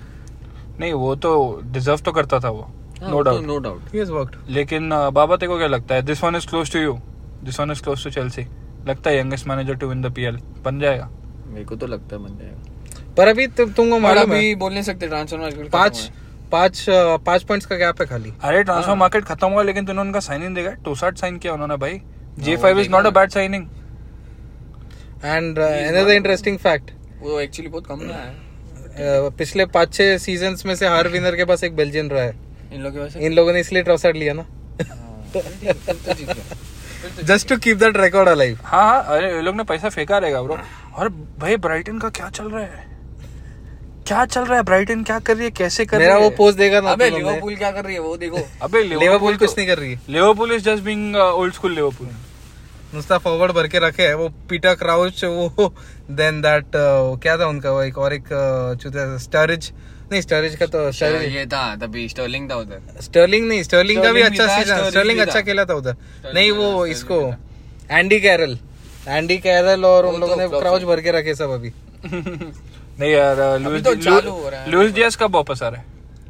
नहीं 0.79 0.93
वो 0.93 1.15
तो 1.17 1.61
डिजर्व 1.65 1.99
तो 1.99 2.11
करता 2.11 2.39
था 2.39 2.49
वो 2.49 2.61
हाँ, 2.61 3.09
नो 3.09 3.17
वो 3.17 3.23
तो 3.23 3.59
डाउट 3.59 3.93
ही 3.93 3.99
हैज़ 3.99 4.11
वर्कड 4.11 4.49
लेकिन 4.49 4.89
बाबा 4.89 5.35
तेरे 5.35 5.51
को 5.51 5.57
क्या 5.57 5.67
लगता 5.67 5.95
है? 5.95 6.01
This 6.01 6.23
one 6.23 6.35
is 6.35 6.47
close 6.47 6.71
to 6.73 6.79
you 6.79 6.99
this 7.43 7.59
one 7.59 7.71
is 7.71 7.81
close 7.83 8.03
to 8.03 8.09
Chelsea 8.11 8.45
लगता 8.87 9.09
है 9.09 9.17
youngest 9.17 9.47
manager 9.47 9.75
to 9.75 9.87
win 9.87 10.01
the 10.01 10.11
PL 10.15 10.37
बन 10.65 10.79
जाएगा? 10.79 11.09
मेरे 11.47 11.65
को 11.65 11.75
तो 11.75 11.87
लगता 11.87 12.15
है 12.15 12.23
बन 12.23 12.37
जाएगा। 12.37 13.13
पर 13.17 13.27
अभी 13.27 13.47
तु, 13.47 13.65
तुमको 13.67 13.99
मालूम 13.99 14.23
अभी 14.23 14.55
बोल 14.55 14.73
नहीं 14.73 14.83
सकते 14.83 15.07
ट्रांसफ़र 15.07 15.39
मार्केट 15.39 15.69
पाँच 15.71 16.11
पाँच 16.51 16.85
पाँच 17.25 17.43
पॉइंट्स 17.43 17.65
का 17.65 17.75
गैप 17.77 18.01
है 18.01 18.07
खाली। 18.07 18.33
अरे 18.41 18.63
ट्रांसफ़र 18.63 18.95
मार्केट 18.95 19.25
खत्म 19.25 19.47
हुआ 19.47 19.63
लेकिन 19.63 19.85
तूने 19.85 20.01
उनका 20.01 20.19
साइन 20.19 20.43
इन 20.43 20.53
देखा 20.53 20.71
टोसाट 20.85 21.17
साइन 21.17 21.37
किया 21.37 21.53
उन्होंने 21.53 21.77
भाई। 21.77 22.01
J 22.39 22.55
five 22.57 22.79
is 22.79 22.89
not 22.89 23.05
a 23.05 23.09
bad 23.09 23.29
signing 23.31 23.67
and 25.23 25.59
another 25.59 26.11
interesting 26.11 26.57
fact 26.59 26.91
वो 27.21 27.39
एक्चुअली 27.39 27.69
बहुत 27.69 27.87
कम 27.87 27.99
रहा 28.01 28.19
है। 28.19 28.35
पिछले 28.97 29.65
पाँच 29.65 29.93
छह 29.93 30.17
सीज़न 30.17 30.55
में 30.65 30.75
से 30.75 30.87
हर 30.87 31.07
विनर 31.07 31.35
के 31.35 31.45
पास 31.45 31.63
एक 31.63 31.75
बेल्जियन 31.75 32.09
रहा 32.09 32.23
है। 32.23 32.35
इन 32.73 32.81
लोगों 32.81 33.07
की 33.07 33.25
इन 33.25 33.33
लोगों 33.33 33.53
ने 33.53 33.59
इसलिए 33.59 33.83
ट्रॉसर्ड 33.83 34.17
लिया 34.17 34.33
ना। 34.33 34.45
Just 37.23 37.47
to 37.49 37.57
keep 37.57 37.77
that 37.77 37.97
record 37.97 38.29
alive 38.29 38.59
हाँ 38.63 38.83
हाँ 38.83 39.03
अरे 39.17 39.33
ये 39.33 39.41
लोग 39.41 39.55
ने 39.55 39.63
पैसा 39.63 39.89
फेंका 39.89 40.17
रहेगा 40.17 40.41
ब्रो 40.41 40.57
और 40.95 41.09
भाई 41.39 41.57
ब्राइटन 41.57 41.99
का 41.99 42.09
क्या 42.09 42.29
चल 42.29 42.49
रहा 42.49 42.61
है? 42.63 42.89
क्या 44.07 44.25
चल 44.25 44.41
रहा 44.41 44.57
है? 44.57 44.63
ब्राइटन 44.63 45.03
क्या 45.03 45.19
कर 45.19 45.35
रही 45.35 45.45
है? 45.45 45.51
कैसे 45.51 45.85
कर 45.85 45.97
मेरा 45.97 46.13
रही 46.13 46.23
वो 46.23 46.29
है? 46.29 46.35
पोस्ट 46.35 46.57
देगा 46.57 46.81
ना 46.81 46.91
अबे 46.91 47.09
लिवरपूल 47.09 47.55
क्या 47.55 47.71
कर 47.71 47.85
रही 47.85 47.93
है? 47.93 47.99
वो 48.01 48.15
देखो। 48.17 48.37
अबे 48.61 48.83
लिवरपूल 48.83 49.37
कुछ 49.37 49.57
नहीं 49.57 49.67
कर 49.67 49.77
रही 49.77 49.91
है। 49.91 49.99
Liverpool 50.09 50.51
is 50.55 50.63
just 50.63 50.83
being 50.83 51.15
old 51.15 51.53
school 51.53 51.75
Liverpool 51.75 52.07
नुस्ता 52.93 53.17
forward 53.17 53.51
भर 53.51 53.67
के 53.67 53.79
रखे 53.79 54.03
है। 54.03 54.15
वो 54.15 54.27
पीटर 54.49 54.73
क्राउच 54.75 55.23
वो 55.25 55.73
देन 56.11 56.41
दैट 56.41 56.65
क्या 56.75 57.37
था 57.37 57.47
उनका? 57.47 57.71
वो 57.71 57.81
एक 57.83 57.97
और 57.97 58.13
एक 58.13 58.27
स्टरिज 59.21 59.71
नहीं 60.11 60.21
स्टरिज 60.21 60.55
का 60.55 60.65
तो 60.67 60.91
स्टरिज 60.91 61.35
ये 61.35 61.45
था 61.45 61.75
तभी 61.81 62.07
स्टर्लिंग 62.09 62.49
था 62.51 62.55
उधर। 62.57 63.01
स्टर्लिंग 63.01 63.47
नहीं 63.47 63.63
स्टर्लिंग 63.63 64.01
का 64.03 64.11
भी 64.11 64.21
अच्छा 64.21 64.47
सीज़न 64.57 64.89
स्टर्लिंग 64.89 65.19
अच्छा 65.19 65.41
खेला 65.41 65.65
था 65.65 65.73
उधर। 65.73 65.95
नहीं 66.33 66.51
वो 66.51 66.85
इसको 66.85 67.21
एंडी 67.91 68.19
कैरल 68.21 68.57
एंडी 69.07 69.37
कैरल 69.39 69.85
और 69.85 70.05
उन 70.05 70.13
तो 70.13 70.19
लोगों 70.19 70.35
ने 70.37 70.47
क्राउच 70.59 70.83
भर 70.83 71.01
के 71.01 71.11
रखे 71.11 71.35
सब 71.35 71.49
अभी। 71.51 71.71
नहीं 72.05 73.11
यार 73.11 73.37
लुइस 73.59 73.83
तो 73.83 73.95
चालू 73.95 74.31
हो 74.31 74.49
रहा 74.49 74.61
है। 74.61 74.71
लुइस 74.71 74.91
डियास 74.93 75.15
कब 75.15 75.35
वापस 75.35 75.63
आ 75.63 75.67
रहा 75.69 75.81
है? 75.81 75.85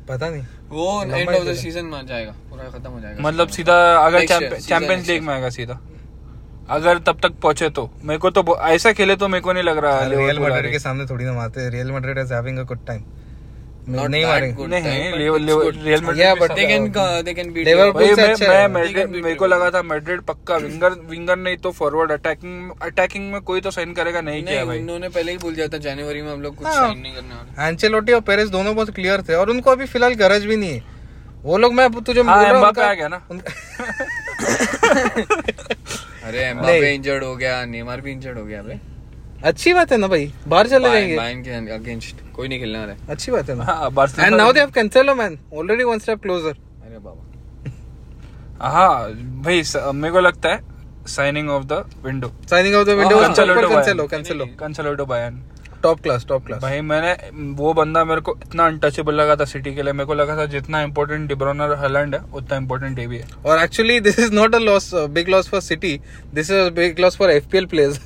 पता 0.09 0.29
नहीं। 0.29 0.41
वो 0.69 1.03
एंड 1.03 1.29
ऑफ़ 1.29 1.43
द 1.45 1.53
सीज़न 1.55 1.85
में 1.85 2.05
जाएगा 2.07 2.31
पूरा 2.49 2.69
खत्म 2.69 2.89
हो 2.89 2.99
जाएगा। 2.99 3.21
मतलब 3.21 3.47
सीधा 3.49 3.75
अगर 3.97 4.25
चैंपियंस 4.25 5.07
लीग 5.07 5.23
में 5.23 5.33
आएगा 5.33 5.49
सीधा। 5.49 5.79
अगर 6.71 6.97
तब 7.07 7.19
तक 7.23 7.39
पहुँचे 7.41 7.69
तो। 7.69 7.89
मेरे 8.03 8.19
को 8.19 8.29
तो 8.31 8.43
ऐसा 8.67 8.91
खेले 8.93 9.15
तो 9.15 9.27
मेरे 9.27 9.41
को 9.41 9.53
नहीं 9.53 9.63
लग 9.63 9.77
रहा 9.77 9.99
है 9.99 10.09
रियल 10.11 10.39
मैड्रिड 10.39 10.71
के 10.71 10.79
सामने 10.79 11.05
थोड़ी 11.05 11.25
ना 11.25 11.33
मारते। 11.33 11.69
Real 11.69 11.91
Madrid 11.91 12.17
is 12.17 12.33
having 12.33 12.57
a 12.59 12.63
good 12.63 12.85
time 12.87 13.03
नहीं 13.89 14.25
मारेंगे। 14.25 14.55
good 14.55 14.69
नहीं. 14.69 14.83
रियल 15.13 16.01
मैड्रिड 16.01 16.15
से 18.15 18.21
अच्छा 18.21 18.47
मैं 18.47 18.67
मैड्रिड 18.67 18.95
They 18.95 19.01
can 19.01 19.13
beat 19.13 19.23
मेरे 19.23 19.35
को 19.35 19.47
लगा 19.47 19.69
था 19.71 19.81
मैड्रिड 19.83 20.21
पक्का 20.21 20.57
विंगर 20.57 20.91
विंगर 21.09 21.37
नहीं 21.37 21.57
तो 21.57 21.71
फॉरवर्ड 21.71 22.11
अटैकिंग 22.11 22.71
अटैकिंग 22.81 23.31
में 23.31 23.41
कोई 23.41 23.61
तो 23.61 23.71
साइन 23.71 23.93
करेगा 23.93 24.21
नहीं 24.21 24.43
किया 24.43 24.65
भाई। 24.65 24.79
उन्होंने 24.79 25.09
पहले 25.09 25.31
ही 25.31 25.37
बोल 25.37 25.55
दिया 25.55 25.67
था 25.67 25.77
जनवरी 25.79 26.21
में 26.21 26.31
हम 26.31 26.41
लोग 26.41 26.55
कुछ 26.55 26.67
हाँ। 26.67 26.75
साइन 26.75 26.99
नहीं 26.99 27.13
करने 27.13 27.35
वाले। 27.35 27.67
एंचेलोटी 27.67 28.13
और 28.13 28.21
पेरेस 28.21 28.49
दोनों 28.49 28.75
बहुत 28.75 28.89
क्लियर 28.95 29.21
थे 29.21 29.33
और 29.35 29.49
उनको 29.49 29.71
अभी 29.71 29.85
फ़िलहाल 29.85 30.13
गरज 30.15 30.45
भी 30.45 30.57
नहीं 30.57 30.73
है। 30.73 30.90
वो 31.43 31.57
लोग 31.57 31.73
मैं 31.73 31.89
तुझे 31.91 32.21
हाँ, 32.21 32.37
बोल 32.53 32.71
रहा 32.77 32.89
आ 32.89 32.93
गया 32.93 33.07
ना। 33.07 33.17
अरे। 36.27 36.39
एम्बापे 36.39 36.93
इंजर्ड 36.95 37.23
हो 37.23 37.35
गया 37.35 37.63
नेमार 37.65 38.01
भी 38.01 38.11
इंजर्ड 38.11 38.37
हो 38.37 38.45
गया 38.45 38.59
अबे 38.59 38.79
अच्छी 39.49 39.73
बात 39.73 39.91
है 39.91 39.97
ना 39.97 40.07
भाई 40.07 40.31
बाहर 40.47 40.67
चले 40.67 40.89
जाएँगे। 40.91 41.15
बायन 41.17 41.43
के 41.43 41.49
अगेंस्ट 41.73 42.15
कोई 42.35 42.47
नहीं 42.47 42.59
खेलने 42.59 42.79
वाला 42.79 42.93
अच्छी 43.09 43.31
बात 43.31 43.49
है 43.49 43.55
ना। 43.57 44.25
And 44.25 44.35
now 44.35 44.51
they 44.53 44.59
have 44.59 44.69
Cancelo 44.71 45.15
man 45.15 45.37
already 45.57 45.83
one 45.83 45.99
step 45.99 46.21
closer 46.21 46.49
अरे 46.51 46.99
बाबा। 46.99 47.21
हाँ 48.73 49.11
भाई 49.45 49.63
मेरे 49.93 50.13
को 50.13 50.19
लगता 50.19 50.49
है 50.49 50.59
signing 51.07 51.49
of 51.49 51.63
the 51.65 51.83
window 52.05 52.31
signing 52.49 52.75
of 52.75 52.85
the 52.87 52.89
window 52.99 53.19
Cancelo 53.19 54.07
Cancelo 54.07 54.45
Cancelo 54.59 55.05
Bayern 55.05 55.41
top 55.83 56.01
class 56.01 56.25
top 56.29 56.45
class 56.45 56.61
भाई 56.61 56.81
मैंने 56.83 57.13
वो 57.55 57.73
बंदा 57.73 58.03
मेरे 58.05 58.21
को 58.21 58.35
इतना 58.43 58.65
अनटचेबल 58.67 59.13
लगा 59.15 59.35
था 59.35 59.45
सिटी 59.45 59.73
के 59.75 59.83
लिए। 59.83 59.93
मेरे 59.93 60.05
को 60.05 60.13
लगा 60.13 60.35
था 60.37 60.45
जितना 60.47 60.81
इम्पोर्टेंट 60.83 61.27
डिब्रोन 61.29 61.61
और 61.61 61.73
हलैंड 61.79 62.15
है 62.15 62.21
उतना 62.33 62.57
इम्पोर्टेंट 62.57 62.99
ये 62.99 63.07
भी 63.07 63.17
है। 63.17 63.27
और 63.45 63.63
actually 63.63 63.99
this 63.99 64.19
is 64.19 64.33
not 64.33 64.55
a 64.55 64.59
loss 64.59 64.89
big 65.11 65.29
loss 65.29 65.49
for 65.49 65.61
City 65.61 65.99
this 66.33 66.51
is 66.51 66.69
big 66.73 66.99
loss 66.99 67.17
for 67.17 67.31
FPL 67.31 67.65
players 67.65 67.99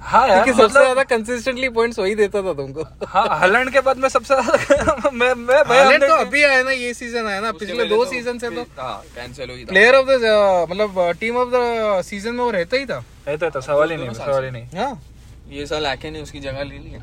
हाँ 0.00 0.26
यार, 0.28 0.42
क्योंकि 0.44 0.50
सबसे 0.52 0.64
मतलब- 0.64 0.82
ज़्यादा 0.82 1.02
कंसिस्टेंटली 1.16 1.68
पॉइंट्स 1.70 1.98
वही 1.98 2.14
देता 2.14 2.42
था 2.42 2.52
तुमको। 2.54 2.86
हाँ 3.06 3.26
हलैंड 3.40 3.70
के 3.72 3.80
बाद 3.80 3.98
मैं 3.98 4.08
सबसे 4.08 4.34
ज़्यादा 4.34 5.10
मैं 5.14 5.34
मैं 5.34 5.62
भाई 5.64 5.78
हालैंड 5.78 6.04
तो 6.04 6.14
अभी 6.16 6.42
आया 6.44 6.62
ना 6.62 6.70
ये 6.70 6.94
सीज़न 6.94 7.26
आया 7.26 7.40
ना 7.40 7.52
पिछले 7.60 7.84
दो 7.88 8.04
सीज़न 8.04 8.38
से 8.38 8.50
तो। 8.50 8.64
कैंसिल 8.78 9.50
हुई 9.50 9.64
प्लेयर 9.64 9.94
ऑफ़ 9.94 10.06
द 10.10 10.66
मतलब 10.70 11.14
टीम 11.20 11.36
ऑफ़ 11.36 11.48
द 11.54 12.02
सीज़न 12.06 12.34
में 12.34 12.44
वो 12.44 12.50
रहता 12.50 12.76
ही 12.76 12.86
था। 12.86 13.04
रहता 13.28 13.48
था 13.50 13.60
सवाल 13.60 13.90
ही 13.90 13.96
नहीं 13.96 14.10
सवाल 14.14 14.44
ही 14.44 14.50
नहीं। 14.50 14.66
हाँ। 14.78 15.00
ये 15.50 15.66
साल 15.66 15.86
आके 15.86 16.10
ने 16.10 16.20
उसकी 16.22 16.40
जगह 16.40 16.62
ले 16.62 16.78
ली 16.78 16.90
है 16.90 17.02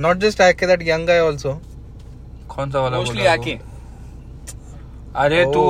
नॉट 0.00 0.16
जस्ट 0.18 0.40
आके 0.40 0.66
दैट 0.66 0.82
यंग 0.88 1.06
गाय 1.06 1.18
आल्सो 1.20 1.60
कौन 2.48 2.70
सा 2.70 2.80
वाला 2.80 2.98
मोस्टली 2.98 3.18
बोल 3.18 3.28
आके। 3.28 3.58
अरे 5.16 5.44
तू 5.44 5.60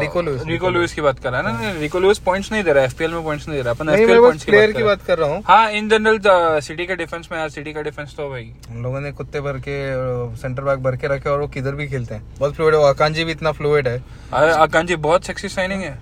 रिको 0.00 0.20
लुइस, 0.22 0.42
रिको 0.46 0.68
लुइस 0.70 0.92
की 0.94 1.00
बात 1.00 1.18
कर 1.18 1.32
रहा 1.32 1.40
है 1.40 1.52
ना? 1.52 1.70
रिको 1.80 2.00
लुइस 2.00 2.18
पॉइंट्स 2.26 2.50
नहीं 2.52 2.62
दे 2.64 2.72
रहा 2.72 2.84
एफपीएल 2.84 3.10
में 3.12 3.24
पॉइंट्स 3.24 3.48
नहीं 3.48 3.58
दे 3.58 3.62
रहा। 3.62 3.74
अपन 3.74 3.88
एफपीएल 3.88 4.20
पॉइंट्स 4.20 4.44
प्लेयर 4.44 4.72
की 4.72 4.82
बात 4.82 5.02
कर 5.02 5.18
रहा 5.18 5.28
हूँ। 5.30 5.42
हाँ। 5.46 5.70
इन 5.70 5.88
जनरल 5.88 6.60
सिटी 6.60 6.86
के 6.86 6.96
डिफेंस 6.96 7.28
में 7.32 7.38
यार 7.38 7.48
सिटी 7.50 7.72
का 7.72 7.82
डिफेंस 7.82 8.14
तो 8.16 8.28
भाई। 8.30 8.50
हम 8.68 8.82
लोगों 8.82 9.00
ने 9.00 9.12
कुत्ते 9.12 9.40
भर 9.40 9.58
के 9.68 9.76
सेंटर 10.36 10.62
बैक 10.62 10.82
भर 10.82 10.96
के 10.96 11.08
रखे 11.08 11.30
और 11.30 11.40
वो 11.40 11.46
किधर 11.48 11.74
भी 11.74 11.88
खेलते 11.88 12.14
हैं। 12.14 12.22
बहुत 12.38 12.54
फ्लूइड 12.54 12.74
है 12.74 12.88
अकांजी 12.88 13.24
भी 13.24 13.32
इतना 13.32 13.52
फ्लूइड 13.52 13.88
है। 13.88 14.02
अरे 14.32 14.52
आकांक्षी 14.52 14.96
बहुत 15.08 15.24
सेक्सी 15.24 15.48
साइनिंग 15.50 15.82
है। 15.82 15.98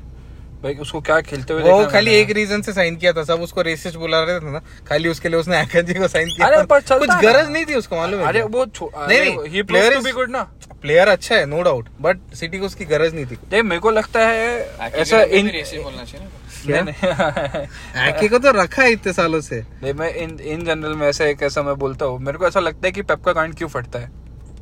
भाई 0.63 0.75
उसको 0.75 1.01
क्या 1.01 1.21
खेलते 1.21 1.53
हुए 1.53 1.63
वो 1.63 1.79
देखा 1.79 1.91
खाली 1.91 2.11
एक 2.15 2.31
रीजन 2.31 2.63
से 2.63 2.73
साइन 2.73 2.97
किया 2.97 3.13
था 3.13 3.23
सब 3.25 3.41
उसको 3.43 3.63
रेसिस्ट 3.63 3.97
बुला 3.99 4.23
रहे 4.25 4.41
थे 4.41 4.53
ना 4.53 4.61
खाली 4.89 5.09
उसके 5.09 5.29
लिए 5.29 5.41
उसने 5.41 5.57
आकांजी 5.57 5.95
को 5.95 6.09
साइन 6.09 6.29
किया 6.29 6.47
अरे 6.47 6.63
पर 6.67 6.81
चलता 6.81 7.07
कुछ 7.07 7.25
गरज 7.25 7.51
नहीं 7.51 7.65
थी 7.67 7.75
उसको 7.75 7.97
मालूम 7.97 8.21
है 8.21 8.27
अरे 8.27 8.43
वो 8.43 8.65
नहीं, 8.65 9.49
ही 9.49 9.63
प्लेयर 9.63 9.99
भी 9.99 10.13
गुड 10.13 10.31
ना। 10.31 10.43
प्लेयर 10.83 11.09
अच्छा 11.09 11.35
है 11.35 11.47
नो 11.47 11.63
डाउट 11.63 11.89
बट 12.01 12.19
सिटी 12.35 12.59
को 12.59 12.67
उसकी 12.67 12.85
गरज 12.85 13.15
नहीं 13.15 13.27
थी। 13.27 13.39
देख 13.51 13.65
मेरे 13.65 13.81
को 13.81 13.91
लगता 13.91 14.21
है 14.21 14.91
ऐसा 14.93 15.23
इन 15.23 15.51
बोलना 15.83 16.05
चाहिए 16.05 16.27
ना। 16.27 16.31
क्या? 16.65 16.83
नहीं, 16.83 16.95
नहीं। 16.95 18.03
आके 18.03 18.29
को 18.29 18.39
तो 18.39 18.51
रखा 18.53 18.83
है 18.83 18.93
इतने 18.93 19.13
सालों 19.13 19.41
से। 19.41 19.61
नहीं 19.83 19.93
मैं 19.95 20.13
इन 20.15 20.39
इन 20.41 20.65
जनरल 20.65 20.95
में 20.95 21.07
ऐसा 21.09 21.25
एक 21.25 21.43
ऐसा 21.43 21.63
मैं 21.63 21.75
बोलता 21.79 22.07
हूँ। 22.07 22.19
मेरे 22.21 22.39
को 22.39 22.47
ऐसा 22.47 22.61
लगता 22.61 22.87
है 22.87 22.93
कि 22.93 23.03
पेप 23.03 23.25
का 23.25 23.33
कांड 23.33 23.55
क्यों 23.55 23.69
फटता 23.69 23.99
है 23.99 24.11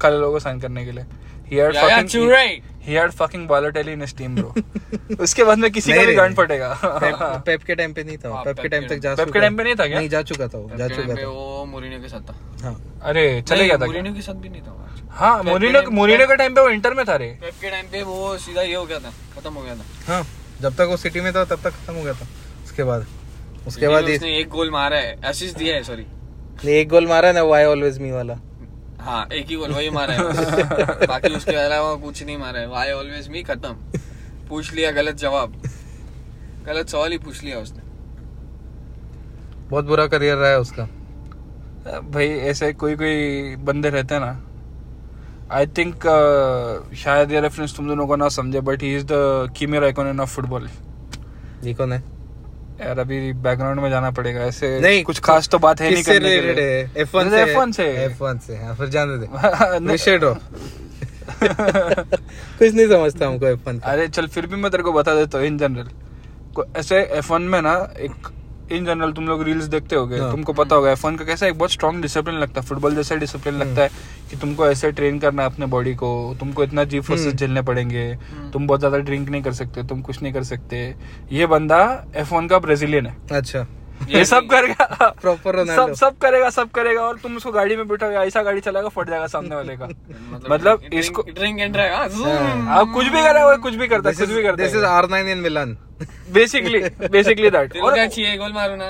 खाली 0.03 0.17
लोगों 0.17 0.33
को 0.33 0.41
साइन 0.41 0.61
करने 0.61 0.85
के 0.85 0.93
लिए। 0.93 1.05
He 1.51 1.57
had 1.63 1.77
fucking 1.77 2.29
right. 2.29 2.63
he 2.87 2.95
had 2.95 3.15
fucking 3.15 3.47
Balotelli 3.49 3.93
in 3.97 4.01
his 4.07 4.13
team 4.19 4.37
bro. 4.37 4.51
उसके 5.21 5.45
बाद 5.45 5.59
में 5.59 5.71
किसी 5.73 5.93
का 5.93 6.05
भी। 6.07 6.15
गांड 6.15 6.37
फटेगा 6.37 6.69
पेप, 6.85 7.17
पेप 7.47 7.63
के 7.65 7.75
टाइम 7.75 7.93
पे 7.93 8.05
नहीं 8.05 8.17
था 8.19 8.29
वो, 8.29 8.35
हाँ, 8.35 8.45
पेप 8.45 8.61
के 8.61 8.69
टाइम 8.69 8.87
तक 8.89 8.99
जा 8.99 9.15
पेप 9.15 9.19
के 9.19 9.31
चुका 9.31 9.41
टाइम 9.41 9.57
पे 9.57 9.65
नहीं 9.65 9.75
था 9.75 9.87
क्या? 9.87 9.99
नहीं 9.99 10.09
जा 10.09 10.23
चुका 10.31 10.49
था 10.49 10.59
वो 10.59 10.77
जा 10.79 10.89
चुका 10.89 11.15
था। 11.15 11.29
वो 11.29 11.65
मोरिनो 11.71 12.01
के 12.03 12.09
साथ 12.09 12.21
था। 12.29 12.35
हाँ। 12.63 12.75
अरे 13.11 13.25
चले 13.49 13.67
गया 13.67 13.77
था 13.77 13.87
मोरिनो 13.87 14.15
के 14.15 14.23
साथ 14.23 14.35
भी 14.35 14.49
नहीं 14.49 14.63
था 14.63 14.77
हाँ 15.21 15.43
मोरिनो 15.45 15.81
मोरिनो 15.91 16.27
के 16.27 16.37
टाइम 16.37 16.55
पे 16.55 16.61
वो 16.61 16.69
इंटर 16.71 16.95
में 16.95 17.05
था 17.07 17.17
रे। 17.17 17.27
पेप 17.41 17.55
के 17.61 17.71
टाइम 17.71 17.87
पे 17.93 18.03
वो 18.03 18.37
सीधा 18.39 18.63
ये 18.63 18.75
हो 18.75 18.85
गया 18.87 18.99
था 18.99 19.13
खत्म 19.37 19.53
हो 19.53 19.63
गया 19.63 19.75
था। 19.75 20.13
हाँ 20.13 20.23
जब 20.61 20.77
तक 20.77 20.87
वो 20.91 20.97
सिटी 20.97 21.21
में 21.21 21.33
था 21.35 21.45
तब 21.45 21.63
तक 21.65 21.71
खत्म 21.71 21.95
हो 21.95 22.03
गया 22.03 22.13
था। 22.13 22.27
उसके 22.65 22.85
बाद 22.85 23.07
उसके 23.67 23.89
बाद 23.89 24.05
उसने 24.05 24.37
एक 24.39 24.49
गोल 24.49 24.71
मारा 24.71 24.97
है 24.97 25.17
असिस्ट 25.31 25.59
दिया 25.59 25.75
है 25.77 25.83
सॉरी 25.85 26.07
एक 26.79 26.89
गोल 26.89 27.07
मारा 27.07 27.33
ना 27.33 27.43
वाई 27.51 27.65
ऑलवेज 27.65 27.99
मी 27.99 28.11
वाला। 28.11 28.35
हाँ 29.01 29.27
एक 29.33 29.47
ही 29.47 29.57
गोल 29.57 29.73
वही 29.73 29.91
मारा 29.91 30.15
है। 30.15 31.07
बाकी 31.07 31.35
उसके 31.35 31.55
अलावा 31.57 31.95
कुछ 31.95 32.23
नहीं 32.23 32.37
मारा 32.39 32.61
है। 32.61 32.67
वाई 32.69 32.91
ऑलवेज 32.93 33.29
मी 33.29 33.43
खत्म। 33.43 33.73
पूछ 34.49 34.73
लिया 34.73 34.91
गलत 34.91 35.17
जवाब। 35.17 35.63
गलत 36.67 36.89
सवाल 36.89 37.13
ही 37.13 37.19
पूछ 37.19 37.43
लिया 37.45 37.59
उसने। 37.59 37.83
बहुत 39.71 39.85
बुरा 39.85 40.07
करियर 40.07 40.37
रहा 40.37 40.51
है 40.51 40.59
उसका। 40.61 40.89
भाई 42.11 42.29
ऐसे 42.51 42.73
कोई 42.73 42.97
कोई 42.97 43.57
बंदे 43.57 43.91
रहते 43.91 44.15
हैं 44.15 44.21
ना 44.21 44.47
आई 45.53 45.67
थिंक 45.67 45.95
शायद 46.97 47.33
ये 47.33 47.41
रेफरेंस 47.41 47.77
तुम 47.77 47.89
दोनों 47.89 48.07
को 48.07 48.17
ना 48.17 48.29
समझे 48.29 48.61
बट 48.61 48.83
ही 48.83 48.95
इज़ 48.97 49.05
द 49.05 49.53
कीमियर 49.57 49.85
आइकॉन 49.85 50.21
ऑफ़ 50.21 50.35
फुटबॉल 50.35 50.69
ये 51.65 51.75
कौन 51.75 51.93
है? 51.93 52.03
यार 52.85 52.99
अभी 52.99 53.33
बैकग्राउंड 53.33 53.81
में 53.81 53.91
जाना 53.91 54.11
पड़ेगा 54.11 54.41
ऐसे 54.41 54.81
नहीं 54.81 55.03
कुछ 55.05 55.21
खास 55.21 55.49
तो 55.49 55.59
बात 55.59 55.81
है 55.81 55.91
नहीं 55.91 56.03
करने 56.03 56.41
के 56.41 56.53
लिए। 56.53 57.05
F1 57.05 57.31
से? 57.31 57.55
F1 57.55 57.73
से। 57.73 58.09
F1 58.09 58.39
से 58.39 58.57
हाँ 58.57 58.75
फिर 58.75 58.89
जाने 58.89 59.17
दे। 59.17 59.27
विषय 59.93 60.19
कुछ 62.59 62.75
नहीं 62.75 62.89
समझता 62.89 63.27
हमको 63.27 63.47
F1 63.47 63.81
का। 63.81 63.93
अरे 63.93 64.09
चल 64.09 64.27
फिर 64.27 64.47
भी 64.47 64.57
मैं 64.57 64.71
तेरे 64.71 64.83
को 64.83 64.93
बता 64.93 65.15
देता 65.15 65.39
हूँ 65.39 65.47
इन 65.47 65.59
जनरल 65.59 65.89
ऐसे 66.77 67.11
F1 67.21 67.41
में 67.41 67.63
ना 67.63 67.93
एक 67.99 68.13
इन 68.71 68.85
जनरल 68.85 69.13
तुम 69.13 69.27
लोग 69.27 69.43
रील्स 69.43 69.65
देखते 69.67 69.97
होगे 69.97 70.19
हाँ। 70.19 70.31
तुमको 70.31 70.53
पता 70.53 70.77
होगा 70.77 70.95
F1 70.95 71.19
का 71.19 71.25
कैसा 71.25 71.47
एक 71.47 71.59
बहुत 71.59 71.71
स्ट्रॉन्ग 71.71 72.03
डिसिप्लिन 72.03 72.37
लगता 72.37 72.61
है 72.61 72.67
फुटबॉल 72.67 72.95
जैसा 72.95 73.15
डिसिप्लिन 73.17 73.55
हम्म। 73.55 73.65
लगता 73.65 73.83
है 73.83 73.91
कि 74.31 74.37
तुमको 74.37 74.67
ऐसे 74.67 74.91
ट्रेन 74.93 75.19
करना 75.19 75.43
है 75.43 75.51
अपने 75.51 75.67
बॉडी 75.67 75.95
को 75.95 76.37
तुमको 76.41 76.65
इतना 76.65 76.85
जी 76.85 77.01
फोर्सेस 77.01 77.27
हम्म। 77.27 77.37
झेलने 77.37 77.63
पड़ेंगे 77.63 78.15
तुम 78.53 78.67
बहुत 78.67 78.81
ज़्यादा 78.81 78.99
ड्रिंक 79.01 79.29
नहीं 79.29 79.43
कर 79.43 79.53
सकते 79.55 79.83
तुम 79.83 80.03
कुछ 80.03 80.23
नहीं 80.23 80.33
कर 80.33 80.43
सकते। 80.45 80.95
ये 81.33 81.47
बंदा 81.47 81.83
F1 82.21 82.49
का 82.51 82.59
ब्राजीलियन 82.59 83.07
है। 83.07 83.17
अच्छा। 83.33 83.67
ये 84.09 84.25
सब 84.25 84.47
करेगा। 84.51 85.13
Proper 85.23 85.55
सब 85.67 85.93
सब 85.95 86.17
करेगा 86.19 86.49
सब 86.51 86.71
करेगा 86.71 87.01
और 87.01 87.19
तुम 87.19 87.37
उसको 87.37 87.53
गाड़ी 87.53 87.77
में 87.77 87.87
बैठोगे 87.89 88.17
ऐसा 88.19 88.43
गाड़ी 88.43 88.61
चलाएगा 88.61 88.89
फट 88.89 89.11
जाएगा 89.11 89.27
सामने 89.27 89.55
वाले 89.55 89.77
का। 89.77 89.89
मतलब 90.51 90.89
इसको 90.93 91.23
ड्रिंक 91.31 91.61
एंड 91.61 91.73
ड्राइव 91.73 91.93
आप 92.71 92.93
कुछ 92.95 93.07
भी 93.07 93.23
करेगा 93.23 93.57
कुछ 93.59 93.75
भी 93.75 93.89
करता 93.89 94.11
है 94.11 94.15
कुछ 94.17 94.29
भी 94.29 94.43
करता 94.43 94.63
दिस 94.63 94.75
इज़ 94.75 94.85
है 94.85 94.91
R 94.91 95.09
nine 95.11 95.29
in 95.29 95.39
Milan 95.41 95.77
basically 96.33 96.79
basically 97.09 97.51
that 97.51 97.73
तेरे 97.73 97.81
को 97.81 97.93
क्या 97.93 98.07
चाहिए? 98.07 98.37
गोल 98.39 98.53
मारो 98.53 98.77
ना। 98.77 98.87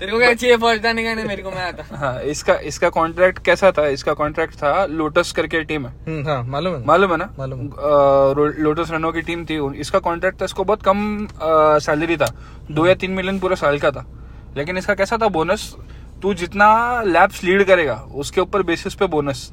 तेरे 0.00 0.10
को 0.12 0.18
क्या 0.18 0.32
चाहिए? 0.34 0.56
फ़र्स्ट 0.56 0.86
आने 0.86 1.04
का 1.04 1.14
मेरे 1.22 1.42
को 1.42 1.50
मैं 1.50 1.62
आता। 1.62 1.96
हाँ 1.96 2.20
इसका 2.32 2.54
इसका 2.70 2.88
कॉन्ट्रैक्ट 2.90 3.38
कैसा 3.44 3.70
था? 3.72 3.86
इसका 3.88 4.12
कॉन्ट्रैक्ट 4.14 4.54
था 4.56 4.84
लोटस 4.86 5.32
करके 5.36 5.62
टीम 5.64 5.86
है। 5.86 5.92
हम्म, 6.06 6.26
हाँ 6.28 6.42
मालूम 6.44 6.74
है 6.74 6.84
मालूम 6.86 7.10
है 7.12 7.16
ना? 7.18 7.30
मालूम 7.38 7.60
लोटस 8.58 8.90
रेनो 8.90 9.12
की 9.12 9.22
टीम 9.22 9.44
थी। 9.44 9.58
इसका 9.80 9.98
कॉन्ट्रैक्ट 10.00 10.40
था 10.40 10.44
इसको 10.44 10.64
बहुत 10.64 10.82
कम 10.82 11.26
सैलरी 11.82 12.16
था। 12.16 12.32
दो 12.70 12.86
या 12.86 12.94
तीन 12.94 13.10
मिलियन 13.12 13.38
पूरे 13.38 13.56
साल 13.56 13.78
का 13.78 13.90
था। 13.90 14.06
लेकिन 14.56 14.78
इसका 14.78 14.94
कैसा 14.94 15.18
था? 15.22 15.28
बोनस 15.30 15.74
तू 16.22 16.34
जितना 16.34 16.70
लैब्स 17.02 17.42
लीड 17.44 17.64
करेगा 17.66 17.94
उसके 18.14 18.40
ऊपर 18.40 18.62
बेसिस 18.62 18.94
पे 18.94 19.06
बोनस 19.08 19.50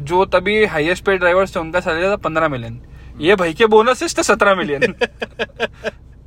जो 0.00 0.24
तभी 0.26 0.64
हाईएस्ट 0.66 1.04
पे 1.04 1.16
ड्राइवर्स 1.18 1.54
थे 1.56 1.60
उनका 1.60 1.80
सैलरी 1.80 2.08
था 2.08 2.16
पंद्रह 2.18 2.48
मिलियन 2.48 2.80
ये 3.14 3.34
भाई 3.36 3.54
के 3.54 3.66
बोनस 3.66 4.02
थे 4.18 4.22
सत्रह 4.22 4.54
मिलियन 4.54 4.94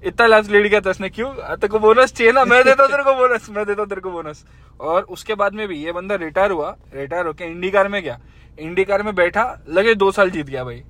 इतना 0.04 0.26
लैब्स 0.28 0.50
लीड 0.50 0.68
किया 0.70 0.80
था 0.82 0.90
इसने 0.90 1.10
क्यों? 1.10 1.34
तेरे 1.34 1.68
को 1.68 1.80
बोनस 1.80 2.14
चाहिए 2.14 2.32
ना? 2.34 2.44
मैं 2.46 2.64
देता 2.64 2.86
तेरे 2.88 3.04
को 3.04 3.14
बोनस 3.16 3.50
मैं 3.50 3.66
देता 3.66 3.82
हूँ 3.82 3.90
तेरे 3.90 4.02
को 4.02 4.12
बोनस 4.12 4.44
और 4.80 5.02
उसके 5.16 5.36
बाद 5.36 5.54
में 5.54 5.68
भी 5.68 5.78
ये 5.86 5.92
बंदा 5.92 6.16
रिटायर 6.16 6.52
हुआ 6.52 6.76
रिटायर 6.96 7.26
होके 7.28 7.46
इंडी 7.46 7.70
कार 7.72 7.88
में 7.88 8.02
गया। 8.04 8.20
इंडी 8.58 8.84
कार 8.86 9.04
में 9.04 9.14
बैठा 9.16 9.44
लगे 9.70 9.96
दो 9.96 10.12
साल 10.12 10.30
जीत 10.32 10.46
गया 10.46 10.64
भाई 10.64 10.82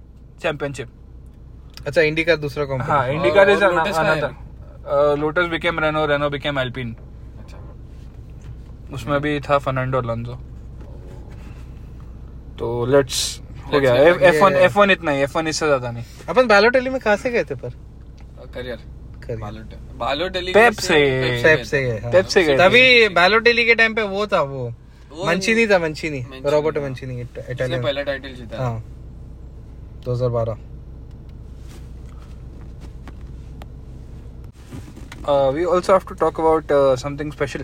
चैंपियनशिप 0.42 1.88
अच्छा 1.88 2.02
इंडी 2.02 2.24
का 2.24 2.36
दूसरा 2.36 2.66
कंपनी 2.66 2.88
हाँ 2.88 3.08
Indy 3.10 3.32
car 3.32 3.50
is 3.50 3.64
Lotus 5.22 5.48
became 5.50 5.80
Renault 5.80 6.06
Renault 6.06 6.30
became 6.30 6.60
Alpine 6.60 6.96
अच्छा। 7.40 7.58
उसमें 8.96 9.20
भी 9.22 9.40
था 9.40 9.58
फर्नांडो 9.58 9.98
अलोंसो 9.98 10.36
तो 12.60 12.86
लेट्स 12.86 13.20
हो 13.74 13.80
गया। 13.80 13.94
एफ़ 14.30 14.44
वन 14.44 14.54
एफ़ 14.56 14.78
वन 14.80 14.92
इतना 14.92 15.12
ही 15.12 15.22
एफ़ 15.22 15.38
वन 15.38 15.48
इससे 15.48 15.66
ज़्यादा 15.66 15.92
नहीं। 15.92 16.04
अपन 16.30 16.48
बैलोटेली 16.48 16.90
में 16.90 17.00
कहाँ 17.00 17.18
से 17.18 17.30
गए 17.32 17.44
थे 17.44 17.56
पर? 17.56 17.70
करियर। 18.54 18.78
करियर। 19.24 19.78
बालोटेली 19.98 20.52
पेप 20.54 20.74
से। 20.82 20.96
पेप 21.44 21.64
से 21.66 21.82
गए 21.84 21.98
हाँ। 22.00 22.12
पेप 22.12 22.26
से 22.26 22.44
गए 22.44 22.58
तभी 22.58 23.08
बैलोटेली 23.16 23.66
के 23.66 23.76
टाइम 23.76 23.96
पे 23.96 24.02
वो 24.10 24.28
था 24.28 24.42
वो। 24.44 24.68
मंचीनी 25.26 25.66
था 25.68 25.80
मंचीनी। 25.80 26.20
रॉबर्टो। 26.46 26.82
मंचीनी 26.82 27.20
इटालियन 27.22 27.82
पहला 27.84 28.02
टाइटल 28.04 28.34
जीता 28.34 28.58
हाँ। 28.58 28.84
2012 30.06 30.58
we 35.54 35.64
also 35.66 35.94
have 35.94 36.02
to 36.10 36.16
talk 36.16 36.40
about 36.40 36.72
something 37.00 37.32
special 37.32 37.64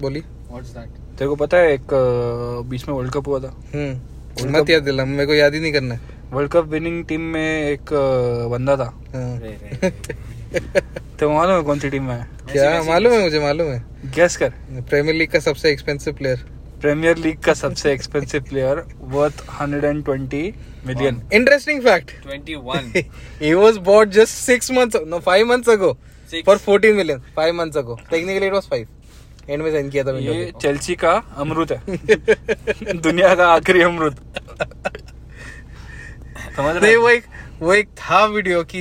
Boehly. 0.00 0.20
What's 0.50 0.68
that 0.68 0.88
तेरे 1.18 1.28
को 1.28 1.36
पता 1.36 1.56
है 1.56 1.72
एक 1.72 1.82
uh, 1.82 2.66
बीच 2.70 2.88
में 2.88 2.94
वर्ल्ड 2.94 3.12
कप 3.12 3.28
हुआ 3.28 3.38
था। 3.40 3.54
हम्म। 3.74 4.15
मत 4.44 4.70
याद 4.70 4.82
दिला 4.82 5.04
मेरे 5.04 5.26
को 5.26 5.34
याद 5.34 5.54
ही 5.54 5.60
नहीं 5.60 5.72
करना 5.72 5.98
वर्ल्ड 6.32 6.50
कप 6.50 6.64
विनिंग 6.64 7.04
टीम 7.04 7.20
में 7.20 7.70
एक 7.70 7.92
बंदा 8.50 8.76
था। 8.76 9.02
हाँ। 9.14 9.90
तो 11.20 11.30
मालूम 11.30 11.56
है 11.56 11.62
कौन 11.62 11.78
सी 11.78 11.90
टीम 11.90 12.02
में 12.02 12.14
है? 12.14 12.28
क्या? 12.52 12.82
मालूम 12.82 13.12
है 13.12 13.22
मुझे 13.22 13.40
मालूम 13.40 13.68
है। 13.68 13.84
गैस 14.14 14.36
कर। 14.36 14.48
प्रीमियर 14.90 15.14
लीग 15.14 15.30
का 15.30 15.38
सबसे 15.38 15.70
एक्सपेंसिव 15.70 16.14
प्लेयर 16.14 16.44
प्रीमियर 16.80 17.16
लीग 17.16 17.38
का 17.38 17.54
सबसे 17.54 17.92
expensive 17.92 18.42
player 18.42 18.82
worth 19.00 19.44
120 19.62 20.52
million 20.86 21.22
interesting 21.32 21.82
fact 21.82 22.10
21 22.26 22.92
he 23.42 23.54
was 23.54 23.78
bought 23.88 24.12
just 24.18 24.44
six 24.50 24.70
months 24.78 25.00
no 25.14 25.20
five 25.20 25.46
months 25.46 25.74
ago. 25.76 25.96
Six. 26.30 26.44
for 26.44 26.58
14 26.58 26.96
million 26.96 27.22
five 27.34 27.54
months 27.54 27.76
ago. 27.76 27.96
Technically 28.10 28.46
it 28.46 28.52
was 28.52 28.66
five. 28.66 28.86
End 29.50 29.62
में 29.62 29.70
sign 29.70 29.90
किया 29.90 30.04
था 30.04 30.16
ये 30.18 30.52
Chelsea 30.62 30.94
का 30.94 31.12
अमृत 31.38 31.72
है। 31.72 32.96
दुनिया 33.00 33.34
का 33.34 33.48
आखिरी 33.48 33.82
अमृत। 33.82 34.20
समझ 36.56 36.74
रहे 36.76 36.96
वो 36.96 37.08
एक 37.10 37.24
वो 37.60 37.72
एक 37.74 37.88
था 37.98 38.24
वीडियो 38.26 38.62
कि 38.64 38.80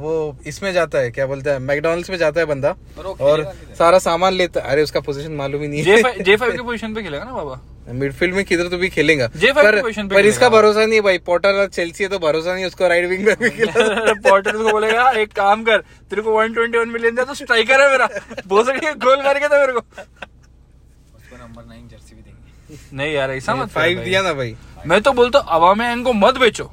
वो 0.00 0.14
इसमें 0.46 0.72
जाता 0.72 0.98
है 0.98 1.10
क्या 1.10 1.26
बोलते 1.26 1.50
हैं 1.50 1.58
मैकडोनल्ड्स 1.58 2.10
में 2.10 2.16
जाता 2.18 2.40
है 2.40 2.46
बंदा 2.46 2.74
और 3.20 3.42
सारा 3.78 3.98
सामान 3.98 4.32
लेता 4.32 4.60
है। 4.60 4.70
अरे 4.70 4.82
उसका 4.82 5.00
पोजीशन 5.00 5.32
मालूम 5.32 5.62
ही 5.62 5.68
नहीं 5.68 5.82
है। 5.82 6.22
जे 6.22 6.36
फाइव 6.36 6.52
के 6.52 6.62
पोजीशन 6.62 6.94
पे 6.94 7.02
खेलेगा 7.02 7.24
ना 7.24 7.32
बाबा? 7.32 7.60
मिडफील्ड 7.88 8.34
में 8.34 8.44
किधर 8.44 8.68
तो 8.68 8.78
भी 8.78 8.88
खेलेगा। 8.88 9.28
J5 9.32 9.54
पर, 9.54 9.80
की 9.82 10.02
पर 10.08 10.26
इसका 10.26 10.48
भरोसा 10.48 10.84
नहीं 10.86 11.00
भाई। 11.00 11.18
पॉटर 11.18 11.60
और 11.60 11.66
चेल्सी 11.68 12.04
है 12.04 12.10
तो 12.10 12.18
भरोसा 12.18 12.54
नहीं 12.54 12.64
उसको 12.64 12.88
राइट 12.88 13.08
विंग 13.08 13.24
में 13.24 13.34
भी 13.40 13.50
खिला। 13.50 14.12
पॉटर 14.28 14.56
को 14.56 14.70
बोलेगा 14.70 15.10
एक 15.10 15.32
काम 15.32 15.64
कर 15.64 15.78
तेरे 16.10 16.22
को 16.22 16.42
121 16.44 16.86
मिलियन 16.86 17.14
दिया 17.14 17.24
तो 17.24 17.34
स्ट्राइकर 17.34 17.80
है 17.80 17.90
मेरा। 17.90 18.08
बोल 18.46 18.64
गोल 18.64 19.22
करके 19.22 19.48
तो 19.48 19.58
मेरे 19.58 19.72
को। 19.72 19.78
उसको 19.78 21.36
नंबर 21.36 21.64
नाइन 21.64 21.88
जर्सी 21.88 22.14
भी 22.14 22.22
देंगे। 22.22 22.96
नहीं 22.96 23.12
यार 23.14 23.30
ऐसा 23.30 23.54
मत 23.54 23.68
फाइव 23.68 24.00
दिया 24.00 24.22
ना 24.22 24.32
भाई। 24.32 24.56
मैं 24.86 25.00
तो 25.02 25.12
बोलता 25.12 25.38
हूँ 25.38 25.46
अवा 25.50 25.74
को 26.02 26.12
मत 26.12 26.38
बेचो। 26.38 26.70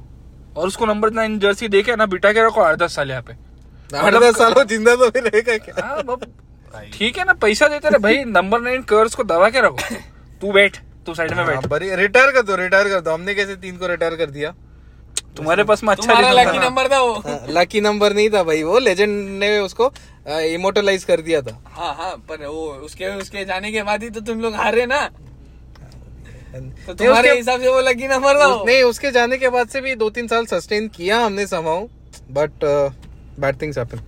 और 0.57 0.67
उसको 0.67 0.85
नंबर 0.85 1.11
नाइन 1.11 1.37
जर्सी 1.39 1.67
देके 1.67 1.95
ना 1.95 2.05
बिटा 2.05 2.31
के 2.33 2.45
रखो 2.45 2.61
आठ 2.61 2.75
दस 2.75 2.95
साल 2.95 3.09
यहाँ 3.09 3.21
पे। 3.21 3.33
आठ 3.97 4.13
दस 4.13 4.37
साल 4.37 4.53
वो 4.53 4.63
ज़िंदा 4.63 4.95
तो 4.95 5.09
भी 5.09 5.19
रहेगा 5.19 5.57
क्या? 5.57 5.85
हाँ, 5.85 6.17
ठीक 6.93 7.17
है 7.17 7.25
ना 7.25 7.33
पैसा 7.33 7.67
देते 7.67 7.89
रहे। 7.89 7.99
भाई 7.99 8.23
नंबर 8.23 8.61
नाइन 8.61 8.81
कर्स 8.81 9.15
को 9.15 9.23
दबा 9.23 9.49
के 9.49 9.61
रखो। 9.61 9.95
तू 10.41 10.51
बैठ। 10.51 10.77
तू 11.05 11.13
साइड 11.13 11.33
में 11.33 11.45
बैठ। 11.45 11.65
बड़ी 11.67 11.95
रिटायर 11.95 12.31
कर 12.31 12.41
दो 12.41 12.55
रिटायर 12.55 12.87
कर 12.89 12.99
दो। 12.99 13.11
हमने 13.11 13.33
कैसे 13.35 13.55
तीन 13.55 13.77
को 13.77 13.87
रिटायर 13.87 14.15
कर 14.15 14.29
दिया? 14.31 14.53
तुम्हारे 15.37 15.63
पास 15.63 15.83
में 15.83 15.89
अच्छा 15.91 16.05
तुम्हारा 16.05 16.31
लकी 16.41 16.59
नंबर 16.59 16.87
था। 16.87 16.99
वो। 17.01 17.23
लकी 17.49 17.81
नंबर 17.81 18.13
नहीं 18.13 18.29
था 18.29 18.43
भाई 18.43 18.63
वो 18.63 18.79
लेजेंड 18.79 19.11
ने 19.39 19.57
उसको 19.59 19.91
इमोटलाइज 20.29 21.03
कर 21.03 21.21
दिया 21.21 21.41
था। 21.41 21.57
हाँ 21.77 21.93
हाँ 21.95 22.11
पर 22.29 22.45
वो 22.45 22.65
उसके 22.85 23.09
उसके 23.17 23.45
जाने 23.45 23.71
के 23.71 23.83
बाद 23.83 24.03
ही 24.03 24.09
तो 24.09 24.21
तुम 24.21 24.41
लोग 24.41 24.55
हारे 24.55 24.85
ना। 24.85 25.01
तो 26.87 26.93
तुम्हारे 26.93 27.35
हिसाब 27.35 27.61
से 27.61 27.69
वो 27.69 27.79
लकी 27.81 28.07
नंबर 28.07 28.39
था 28.41 28.45
उस- 28.47 28.65
नहीं 28.67 28.81
उसके 28.83 29.11
जाने 29.11 29.37
के 29.37 29.49
बाद 29.49 29.67
से 29.67 29.81
भी 29.81 29.95
दो 29.95 30.09
तीन 30.09 30.27
साल 30.27 30.45
सस्टेन 30.45 30.87
किया 30.87 31.19
हमने 31.19 31.45
समाओ 31.47 31.87
बट 32.31 32.65
बैड 33.39 33.61
थिंग्स 33.61 33.77
हैपन 33.77 33.99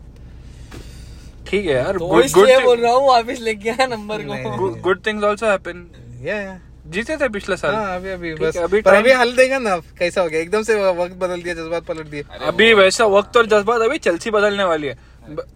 ठीक 1.47 1.65
है 1.65 1.73
यार 1.73 1.97
तो 1.97 2.07
गुड 2.07 2.23
इसलिए 2.25 2.59
बोल 2.59 2.77
रहा 2.79 2.91
हूँ 2.93 3.07
वापिस 3.07 3.39
लेके 3.41 3.69
आया 3.69 3.85
नंबर 3.87 4.21
को। 4.23 4.69
गुड 4.81 5.05
थिंग्स 5.05 5.23
आल्सो 5.23 5.45
हैपन 5.45 5.85
या 6.23 6.37
जीते 6.85 7.15
थे 7.17 7.27
पिछले 7.29 7.55
साल। 7.57 7.73
हाँ 7.75 7.95
अभी 7.95 8.09
अभी 8.09 8.33
बस। 8.35 8.57
अभी 8.57 8.81
पर 8.81 8.95
अभी 8.95 9.11
हल 9.13 9.35
देगा 9.35 9.59
ना 9.59 9.77
कैसा 9.99 10.21
हो 10.21 10.29
गया? 10.29 10.39
एकदम 10.39 10.63
से 10.63 10.75
वक्त 10.75 11.15
बदल 11.15 11.41
दिया 11.41 11.53
जज्बात 11.53 11.85
पलट 11.85 12.07
दिया 12.07 12.47
अभी 12.47 12.73
वैसा 12.73 13.05
वक्त 13.09 13.37
और 13.37 13.45
जज्बात 13.47 13.81
अभी 13.81 13.97
चलसी 13.99 14.31
बदलने 14.31 14.63
वाली 14.63 14.87
है। 14.87 14.97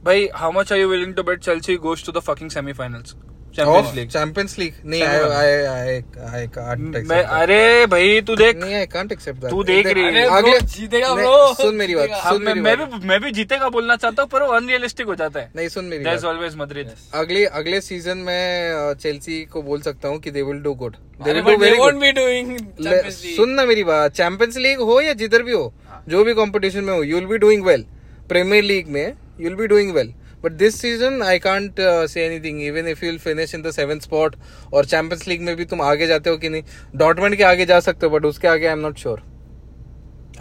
भाई 0.06 0.28
how 0.36 0.52
much 0.52 0.72
are 0.74 0.80
you 0.80 0.90
willing 0.90 1.14
to 1.16 1.24
bet 1.24 1.44
Chelsea 1.44 1.76
goes 1.78 2.06
to 2.06 2.12
the 2.12 2.24
fucking 2.24 2.50
semifinals 2.50 3.16
Champions 3.56 3.94
League 3.96 4.10
Champions 4.10 4.58
League 4.60 4.74
नहीं 4.86 5.02
Semi- 5.02 5.32
I 5.34 5.52
I 5.68 5.96
I 6.32 6.48
can't 6.58 6.96
मैं 7.10 7.22
अरे 7.38 7.86
भाई 7.94 8.20
तू 8.28 8.36
देख। 8.36 8.56
नहीं 8.58 8.76
आई 8.76 8.86
कांट 8.86 9.12
एक्सेप्ट 9.12 9.40
दैट 9.42 9.52
तू 9.52 9.64
देख 9.64 9.88
रही 9.88 10.04
है। 10.16 10.26
अगले 10.38 10.60
जीतेगा 10.74 11.08
bro, 11.10 11.56
सुन 11.58 11.76
मेरी 11.76 11.96
बात 11.96 12.10
सुन 12.24 12.44
मेरी 12.44 12.60
मैं 12.60 12.76
भी 12.78 13.08
मैं 13.08 13.20
भी 13.22 13.32
जीतेगा 13.32 13.70
बोलना 13.70 13.96
चाहता 13.96 14.22
हूँ 14.24 14.30
पर 14.30 14.44
वो 14.44 14.52
अनरियलिस्टिक 14.54 15.08
हो 15.08 15.16
जाता 15.16 15.40
है। 15.40 15.52
नहीं 15.56 15.68
सुन 15.70 15.86
मेरी 15.86 16.04
दैट्स 16.04 16.26
ऑलवेज 16.26 16.56
मद्रिद 16.58 16.92
अगले 17.14 17.46
अगले 17.62 17.82
सीज़न 17.82 18.18
में 18.28 18.94
चेल्सी 19.02 19.44
को 19.54 19.62
बोल 19.62 19.82
सकता 19.82 20.08
हूँ 20.08 20.20
कि 20.20 20.32
they 20.32 20.42
will 20.42 20.62
do 20.64 20.74
good 20.84 20.96
they 21.26 21.34
will 21.34 21.42
do 21.44 21.58
very 21.58 21.78
good 21.78 22.00
be 22.04 22.14
doing 22.20 23.12
सुन 23.12 23.50
ना 23.50 23.66
मेरी 23.66 23.84
बात। 23.84 24.12
चैंपियंस 24.14 24.58
लीग 24.58 24.80
हो 24.82 25.00
या 25.02 25.14
जिधर 25.24 25.44
भी 25.44 25.52
हो 25.52 25.74
जो 26.10 26.24
भी 26.24 26.34
कंपटीशन 26.34 26.84
में 26.84 26.94
हो 26.94 27.02
you 27.04 27.18
will 27.18 27.26
be 27.28 27.38
doing 27.38 27.64
well 27.66 27.86
Premier 28.30 28.64
League 28.64 28.88
में 28.90 29.06
you 29.06 29.44
will 29.44 29.56
be 29.56 29.68
doing 29.68 29.92
well 29.94 30.14
but 30.44 30.52
this 30.52 30.82
season 30.82 31.24
I 31.24 31.40
can't 31.40 31.76
say 31.82 32.26
anything 32.26 32.62
even 32.62 32.88
if 32.88 33.06
you 33.06 33.12
will 33.12 33.20
finish 33.20 33.56
in 33.56 33.62
the 33.62 33.72
seven 33.72 34.00
spot 34.00 34.36
और 34.74 34.86
चैंपियंस 34.86 35.28
लीग 35.28 35.42
में 35.42 35.56
भी 35.56 35.66
तुम 35.66 35.82
आगे 35.82 36.08
जाते 36.08 36.30
हो 36.30 36.38
कि 36.38 36.50
नहीं 36.50 36.64
डॉटमेंट 36.96 37.36
के 37.36 37.44
आगे 37.44 37.66
जा 37.66 37.80
सकते 37.80 38.06
हो 38.06 38.20
बट 38.20 38.26
उसके 38.26 38.48
आगे 38.48 38.68
I 38.68 38.74
am 38.74 38.80
not 38.80 38.98
sure 38.98 39.24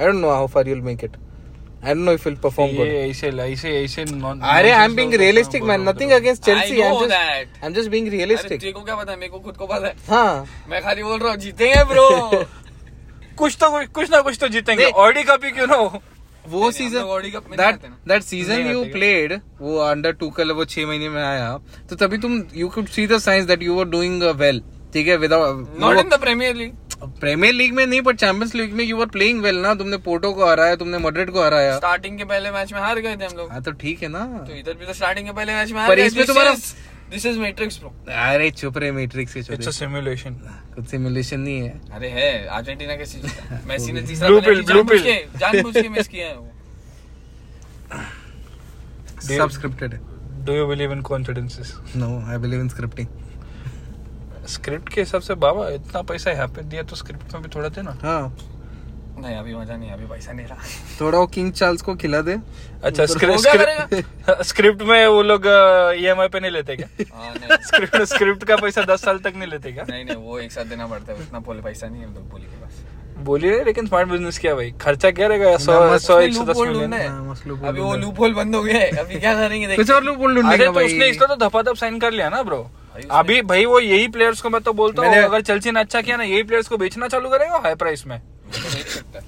I 0.01 0.07
don't 0.07 0.21
know 0.21 0.31
how 0.31 0.47
far 0.47 0.69
you'll 0.69 0.81
make 0.81 1.05
it 1.05 1.11
don't 1.11 1.97
know 1.97 2.13
if 2.13 2.29
will 2.29 2.39
perform 2.39 2.77
good 2.77 2.87
ये 2.87 3.11
ऐसे 3.11 3.29
ऐसे 3.29 3.85
ऐसे 3.85 4.05
non- 4.05 4.41
अरे 4.43 4.73
बोल 5.59 5.69
मैन 5.69 5.81
रहे 5.81 5.87
हो। 5.87 5.93
Nothing 5.93 6.11
against 6.11 6.43
Chelsea 6.43 6.75
I 6.75 6.79
know 6.79 6.87
am 6.87 6.93
that. 6.93 7.05
Just 7.05 7.15
I 7.15 7.67
am 7.67 7.75
just 7.75 7.89
being 7.89 8.09
अरे 8.09 8.37
तेरे 8.37 8.73
को 8.73 8.81
क्या 8.81 8.95
पता? 8.95 9.13
है 9.13 9.19
मेरे 9.19 9.33
को 9.33 9.39
खुद 9.39 9.57
को 9.57 9.67
पता 9.67 9.87
है। 9.87 9.95
हाँ। 10.09 10.47
मैं 10.69 10.83
खाली 10.83 11.03
बोल 11.03 11.21
रहा 11.21 11.29
हूँ 11.29 11.37
जीतेंगे 11.37 11.85
ब्रो। 11.85 12.45
कुछ 13.39 13.57
तो 13.61 13.87
कुछ 13.87 14.11
ना 14.11 14.21
कुछ 14.21 14.39
तो 14.41 14.49
जीतेंगे। 14.49 14.85
ऑडी 14.85 15.23
कप 15.23 15.41
ही 15.45 15.51
क्यों 15.51 15.67
ना 15.67 15.75
हो? 15.75 16.03
वो 16.51 16.71
season 16.71 17.01
that 17.57 17.81
that 18.09 18.23
season 18.23 18.67
you 18.67 18.85
played 18.93 19.33
वो 19.61 19.77
अंडर 19.79 20.13
टू 20.13 20.31
कल 20.31 20.51
वो 20.53 20.65
छह 20.65 20.87
महीने 20.87 21.09
में 21.09 21.23
आया। 21.23 21.57
तो 21.91 21.97
तभी 21.97 22.19
तुम 22.19 22.43
you 22.57 22.69
could 22.69 22.89
see 22.89 23.07
the 23.07 23.19
signs 23.19 23.47
that 23.47 23.63
you 23.63 23.75
were 23.75 23.85
doing 23.89 24.23
well 24.37 24.63
ठीक 24.93 25.07
है? 25.09 25.17
Not 25.17 25.25
in 25.25 25.29
without 25.29 26.11
the 26.11 26.19
Premier 26.21 26.55
League 26.55 26.75
Premier 27.21 27.55
League 27.55 27.73
में 27.75 27.87
नहीं 27.87 28.01
पर 28.03 28.17
चैंपियंस 28.17 28.55
लीग 28.55 28.73
में 28.73 28.85
यू 28.85 29.01
आर 29.01 29.07
प्लेइंग 29.07 29.41
वेल 29.43 29.57
ना। 29.57 29.75
तुमने 29.75 29.97
पोर्टो 29.97 30.33
को 30.33 30.47
हराया 30.47 30.77
तुमने 30.77 30.99
मड्रिड 30.99 31.31
को 31.31 31.43
हराया। 31.45 31.77
स्टार्टिंग 31.77 32.19
के 32.19 32.25
पहले 32.25 32.51
मैच 32.51 32.73
में 32.73 32.81
हार 32.81 32.99
गए 32.99 33.17
थे 33.17 33.25
हम 33.25 33.37
लोग। 33.37 33.51
हाँ 33.51 33.63
तो 33.63 33.73
ठीक 33.73 34.03
है 34.03 34.09
ना। 34.09 34.25
तो 34.49 34.55
इधर 34.55 34.75
भी 34.75 34.87
तो 34.87 34.93
स्टार्टिंग 34.93 35.27
के 35.27 35.33
पहले 35.33 35.55
मैच 35.55 35.73
में 35.73 35.81
हार 35.81 35.95
गए 35.95 36.07
इसमें 36.07 36.27
तुम्हारा- 36.27 36.59
दिस 37.11 37.27
इज़ 37.27 37.39
मैट्रिक्स 37.39 37.79
ब्रो 37.81 37.93
अरे 38.15 38.51
चुप 38.51 38.79
रहे 38.79 38.91
मैट्रिक्स 38.93 39.35
के 39.35 39.41
इट्स 39.55 39.69
अ 39.69 39.71
सिमुलेशन 39.71 40.35
कुछ 40.75 40.87
सिमुलेशन 40.89 41.41
नहीं 41.41 41.61
है। 41.61 41.81
अरे 41.93 42.09
है। 42.11 42.31
अर्जेंटीना 42.57 42.97
कैसे 42.97 43.19
जीता 43.21 43.61
मेसी 43.69 43.93
ने 43.93 44.03
तीसरा 44.03 44.29
Blue 44.29 44.41
penalty 44.47 44.75
pill, 44.75 44.85
blue 44.91 45.39
जानबूझ. 45.41 45.75
के 45.77 45.89
मिस 45.89 46.09
किया 46.15 46.27
है 46.27 46.37
वो। 46.37 46.49
सब 49.37 49.51
स्क्रिप्टेड 49.51 49.95
है। 49.95 50.01
Do 50.45 50.53
you 50.53 50.67
believe 50.67 50.93
in 50.93 51.01
confidences 51.03 51.75
no 51.97 52.09
I 52.31 52.39
believe 52.39 52.61
in 52.61 52.69
scripting 52.69 53.07
script 54.49 54.89
के 54.93 55.01
हिसाब 55.01 55.21
से 55.23 55.35
बाबा 55.47 55.69
इतना 55.71 56.03
पैसा 56.11 56.31
यहाँ 56.31 56.49
पे 56.57 56.63
दिया 56.63 56.83
तो 56.91 56.97
स्क्रिप्ट 56.97 57.35
में 57.35 57.43
भी 57.43 57.49
थोड़ा 57.55 57.69
देना 57.69 57.97
हाँ। 58.03 58.37
नहीं 59.21 59.37
अभी 59.37 59.55
मज़ा 59.55 59.77
नहीं 59.77 59.91
अभी 59.93 60.07
पैसा 60.07 60.33
नहीं 60.33 60.47
रहा। 60.47 60.57
थोड़ा 61.01 61.19
वो 61.19 61.27
किंग 61.37 61.53
चार्ल्स 61.53 61.83
को 61.83 61.95
खिला 62.03 62.21
दे। 62.21 62.37
अच्छा 62.85 63.03
हो 63.05 63.15
गया 63.15 63.37
स्क्रिप्ट 63.37 64.43
स्क्रिप्ट 64.47 64.83
में 64.89 65.07
वो 65.07 65.23
लोग 65.23 65.47
ई 66.01 66.05
एम 66.13 66.21
आई 66.21 66.29
पे 66.29 66.41
नहीं 66.41 66.51
लेते 66.53 66.77
क्या? 66.77 66.89
हाँ, 67.15 67.33
नहीं। 67.35 67.57
स्क्रिप्ट 67.67 68.03
स्क्रिप्ट 68.15 68.45
का 68.49 68.57
पैसा 68.57 68.83
दस 68.93 69.05
साल 69.05 69.19
तक 69.25 69.33
नहीं 69.37 69.49
लेते 69.51 69.73
क्या? 69.73 69.85
नहीं 69.91 70.05
नहीं 70.05 70.17
वो 70.17 70.39
एक 70.39 70.53
साथ 70.53 70.65
देना 70.75 70.87
पड़ता 70.87 71.13
है 71.13 71.19
उतना 71.21 71.39
बोले 71.51 71.63
पैसा 71.63 71.87
नहीं 71.89 72.01
है 72.03 72.07
हम 72.09 72.15
लोग 72.15 72.31
बोली 72.31 72.45
के 72.45 72.63
पास। 72.63 72.85
बोलिए 73.27 73.63
लेकिन 73.65 73.87
स्मार्ट 73.87 74.09
बिज़नेस 74.09 74.39
किया 74.39 74.55
भाई? 74.55 74.71
खर्चा 74.81 75.11
क्या 75.11 75.27
रहेगा? 75.29 75.57
सौ 75.59 75.99
सौ 75.99 76.19
एक 76.21 76.35
सौ 76.35 76.45
दस 76.45 76.57
मिलियन 76.59 76.93
है। 76.93 77.07
हाँ, 77.09 77.37
अभी 77.69 77.81
वो 77.81 77.95
लूप 77.97 78.21
होल 78.21 78.35
बंद 78.35 78.55
हो 78.55 78.63
गया 78.63 78.79
है 78.79 78.91
अभी 79.05 79.21
क्या 79.21 79.35
करेंगे 79.35 79.77
कुछ 79.77 79.91
और 79.91 80.03
अरे 80.03 80.35
ढूंढेगा 80.35 80.65
तो 80.65 80.73
भाई। 80.73 80.87
उसने 80.87 81.09
इसका 81.09 81.27
तो 81.27 81.37
धपाधप 81.47 81.77
साइन 81.77 81.99
कर 82.01 82.13
लिया 82.13 82.29
ना 82.29 82.43
ब्रो 82.43 82.69
अभी 83.13 83.41
भाई 83.49 83.65
वो 83.65 83.79
यही 83.81 84.07
प्लेयर्स 84.15 84.41
को 84.41 84.51
मैं 84.51 84.61
तो 84.63 84.73
बोलता 84.73 85.03
हूँ 85.03 85.17
अगर 85.17 85.41
चेल्सी 85.43 85.71
ने 85.71 85.81
अच्छा 85.81 86.01
किया 86.01 86.17
ना 86.17 86.25
यही 86.25 86.43
प्लेयर्स 86.43 86.69
को 86.69 86.77
बेचना 86.79 87.09
चालू 87.09 87.29
करेगा 87.31 87.61
हाई 87.65 87.75
प्राइस 87.83 88.07
में? 88.07 88.21
है 88.55 89.27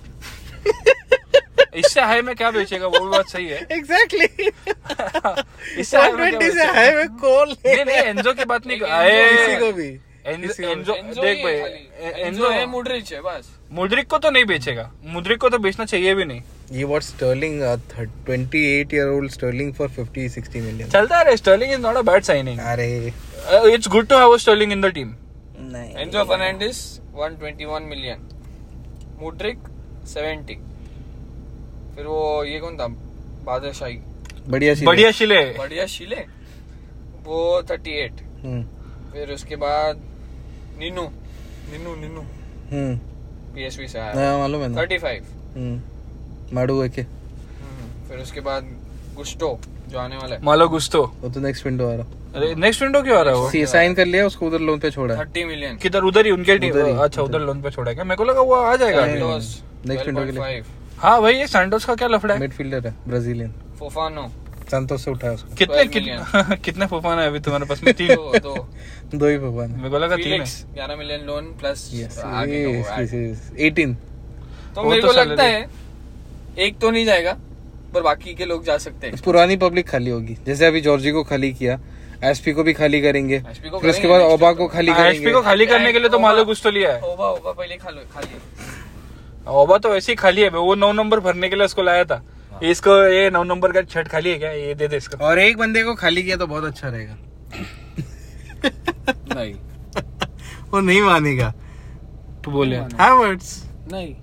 इससे 1.81 2.01
हाई 2.01 2.23
में 2.23 2.35
क्या 2.37 2.51
बेचेगा? 2.51 2.87
वो 2.87 2.99
भी 3.01 3.09
बात 3.11 3.29
सही 3.29 3.47
है। 3.47 3.67
एग्जैक्टली 3.73 4.25
इससे 5.81 5.99
high 5.99 6.15
में 6.19 6.31
क्या 6.31 6.39
120 6.41 6.55
से 6.55 6.65
हाई 6.77 6.95
में 6.95 7.09
कॉल 7.17 7.49
नहीं 7.67 7.85
नहीं 7.85 7.97
एंजो 7.97 8.33
की 8.33 8.45
बात 8.45 8.67
नहीं 8.67 8.77
एंजो 8.79 9.37
किसी 9.37 9.57
को 9.61 9.73
भी। 9.73 9.89
एंजो 10.27 10.95
देख 11.23 11.43
भाई 11.45 11.53
एंजो 11.55 12.49
है 12.51 12.61
एंजो 12.63 13.15
है 13.15 13.21
बस। 13.23 13.49
मुद्रिक 13.73 14.07
को 14.07 14.19
तो 14.19 14.31
नहीं 14.31 14.45
बेचेगा। 14.45 14.91
मुद्रिक 15.15 15.39
को 15.41 15.49
तो 15.49 15.59
बेचना 15.59 15.85
चाहिए 15.85 16.15
भी 16.15 16.25
नहीं। 16.25 16.43
ये 16.73 16.85
what 16.85 17.03
Sterling 17.03 17.63
28 17.63 18.95
year 18.95 19.09
old 19.09 19.31
Sterling 19.31 19.73
for 19.75 19.89
50 19.91 20.29
60 20.39 20.57
million 20.57 20.89
चलता 20.91 21.19
है 21.19 21.37
Sterling 21.37 21.73
is 21.73 21.81
not 21.81 21.97
a 21.97 22.03
bad 22.11 22.23
signing 22.25 22.59
अरे। 22.73 22.91
It's 23.75 23.89
good 23.89 24.09
to 24.09 24.17
have 24.19 24.37
Sterling 24.39 24.73
in 24.73 24.81
the 24.81 24.93
team 24.95 25.15
नहीं 25.73 25.95
एंजो 25.97 26.25
फर्नांडिस 26.25 26.77
121 26.99 27.81
मिलियन 27.89 28.29
मुड्रिक 29.21 29.59
70 30.07 30.59
फिर 31.97 32.07
वो 32.07 32.45
ये 32.45 32.59
कौन 32.61 32.77
था? 32.77 32.87
बादशाही 33.45 33.99
बढ़िया 34.49 34.75
चीज़ 34.75 34.85
बढ़िया 34.85 35.11
शिले। 35.11 35.59
बढ़िया 35.59 35.87
शिले। 35.87 36.21
वो 37.25 37.63
38 37.63 38.23
हम्म। 38.45 38.63
फिर 39.13 39.33
उसके 39.33 39.57
बाद 39.57 40.01
निन्नू 40.79 41.03
निन्नू 41.73 42.21
हम्म। 42.73 42.97
पीएसवी 43.55 43.89
से 43.89 43.99
आया। 43.99 44.31
हाँ, 44.31 44.39
मालूम 44.39 44.63
है 44.63 44.75
35 44.75 45.23
हम्म। 45.57 45.81
माडू 46.57 46.89
के 46.89 47.01
हम्म, 47.03 48.09
फिर 48.09 48.19
उसके 48.19 48.41
बाद 48.41 48.65
गुस्टो 49.17 49.61
जो 49.89 49.99
आने 49.99 50.17
वाला 50.17 50.37
है। 50.37 50.43
मालो 50.43 50.69
गुस्तो 50.69 51.03
वो 51.21 51.29
तो 51.29 51.41
नेक्स्ट 51.41 51.67
विंडो 51.67 51.91
आ 51.91 51.95
रहा। 51.95 52.07
अरे 52.37 52.55
नेक्स्ट 52.55 52.83
विंडो 52.83 53.03
क्यों 53.03 53.19
आ 53.19 53.23
रहा 53.23 53.49
है 53.49 53.67
साइन 53.67 53.95
कर 53.95 54.07
लिया 54.07 54.27
उसको 54.27 54.47
उधर 54.47 54.59
लोन 54.59 54.79
पे 54.79 54.91
छोड़ा। 54.91 55.15
30 55.15 55.45
मिलियन 55.45 55.77
किधर 55.77 56.03
उधर 56.03 56.27
ही 56.27 56.33
उनके 56.33 56.59
टीम 56.59 56.99
अच्छा 56.99 57.23
उधर 57.23 57.41
लोन 57.41 57.63
पे 57.63 57.71
छोड़ा 57.71 57.93
क्या? 57.93 58.05
मेरे 58.05 58.17
को 58.17 58.25
लगा 58.25 58.41
वो 58.41 58.55
आ 58.55 58.77
जाएगा। 58.77 59.07
next 59.87 60.07
window 60.07 60.27
के 60.27 60.33
लिए। 60.33 60.63
हाँ 60.99 61.23
भाई 61.23 61.35
ये 61.35 61.47
सैंटोस 61.47 61.85
का 61.85 61.95
क्या 61.95 62.09
लफड़ा 62.09 62.35
है? 62.35 62.41
मिडफील्डर 62.41 62.87
है 62.87 62.95
ब्राजीलियन 63.09 63.55
फोफानो 63.79 64.33
संतोष 64.71 65.05
से 65.05 65.11
उठाया 65.11 65.33
उसको। 65.33 65.55
कितने 65.55 65.85
कितने 65.95 66.57
कितने 66.57 66.87
फुफान 66.87 67.19
है 67.19 67.27
अभी 67.27 67.41
तुम्हारे 67.41 67.65
पास 67.65 67.83
में? 67.83 67.95
तीन। 67.95 68.15
दो 68.15 68.39
दो। 68.39 68.69
दो 69.15 69.29
ही 69.29 69.39
भगवान 69.39 69.71
मेरे 69.71 69.91
को 69.91 69.99
लगा 69.99 70.17
तीन 70.17 70.43
है। 70.43 70.75
11 70.75 70.97
मिलियन 70.97 71.21
लोन 71.21 71.45
प्लस। 71.45 71.91
18 71.95 73.97
तो 74.75 74.91
मेरे 74.91 75.03
तो 75.03 75.09
को 75.09 75.13
लगता 75.13 75.43
है 75.43 75.69
एक 76.59 76.79
तो 76.79 76.91
नहीं 76.91 77.05
जाएगा 77.05 77.39
पर 77.95 78.03
बाकी 78.03 78.35
के 78.35 78.45
लोग 78.45 78.65
जा 78.65 78.79
सकते 78.79 79.07
हैं। 79.07 79.17
पुरानी 79.17 79.57
पब्लिक 79.57 79.89
खाली 79.89 80.11
होगी। 80.11 80.37
जैसे 80.47 80.67
अभी 80.67 80.81
जॉर्जी 80.81 81.11
को 81.11 81.25
खाली 81.25 81.53
किया 81.53 81.81
एसपी 82.25 82.53
को 82.53 82.63
भी 82.63 82.73
खाली 82.73 83.01
करेंगे। 83.01 83.39
फिर 83.41 83.91
उसके 83.91 84.09
बाद 84.09 84.21
ओबा 84.23 84.53
को 84.53 84.59
तो। 84.59 84.69
खाली 84.69 84.93
करेंगे। 84.95 85.31
को 85.33 85.41
खाली 85.43 85.67
करने 85.67 85.93
के 85.93 85.99
लिए 85.99 86.09
तो 86.09 86.19
मालो 86.19 86.45
गुस्तो 86.45 86.71
लिया 86.71 86.93
है। 86.93 87.01
ओबा 87.03 87.29
ओबा 87.29 87.53
पहले 87.53 87.77
खाली 87.77 88.39
ओबा 89.49 89.79
तो 89.79 89.89
वैसे 89.89 90.13
ही 90.13 90.17
खाली 90.17 90.43
है 90.43 90.49
वो 90.49 90.75
नौ 90.75 90.93
नंबर 90.93 91.21
भरने 91.21 91.49
के 91.49 91.57
लिए 91.57 91.65
उसको 91.65 91.83
लाया 91.83 92.05
था। 92.05 92.23
इसको 92.63 92.97
ये 93.09 93.31
नौ 93.31 93.43
नंबर 93.45 93.73
का 93.73 93.83
शर्ट 93.93 94.09
खाली 94.09 94.31
है 94.31 94.39
क्या? 94.39 94.51
ये 94.51 94.75
दे 94.75 94.89
दे 94.89 94.97
इसको। 94.97 95.25
और 95.25 95.39
एक 95.39 95.57
बंदे 95.59 95.83
को 95.85 95.95
खाली 95.95 96.23
किया 96.23 96.37
तो 96.37 96.47
बहुत 96.47 96.65
अच्छा 96.65 96.89
रहेगा। 96.89 97.17
नहीं। 99.35 99.55
वो 100.71 100.81
नहीं 100.81 101.01
मानेगा। 101.03 101.53
तू 102.45 102.51
बोले 102.51 102.77
हैवर्ड्स 102.77 103.63
नहीं। 103.93 104.15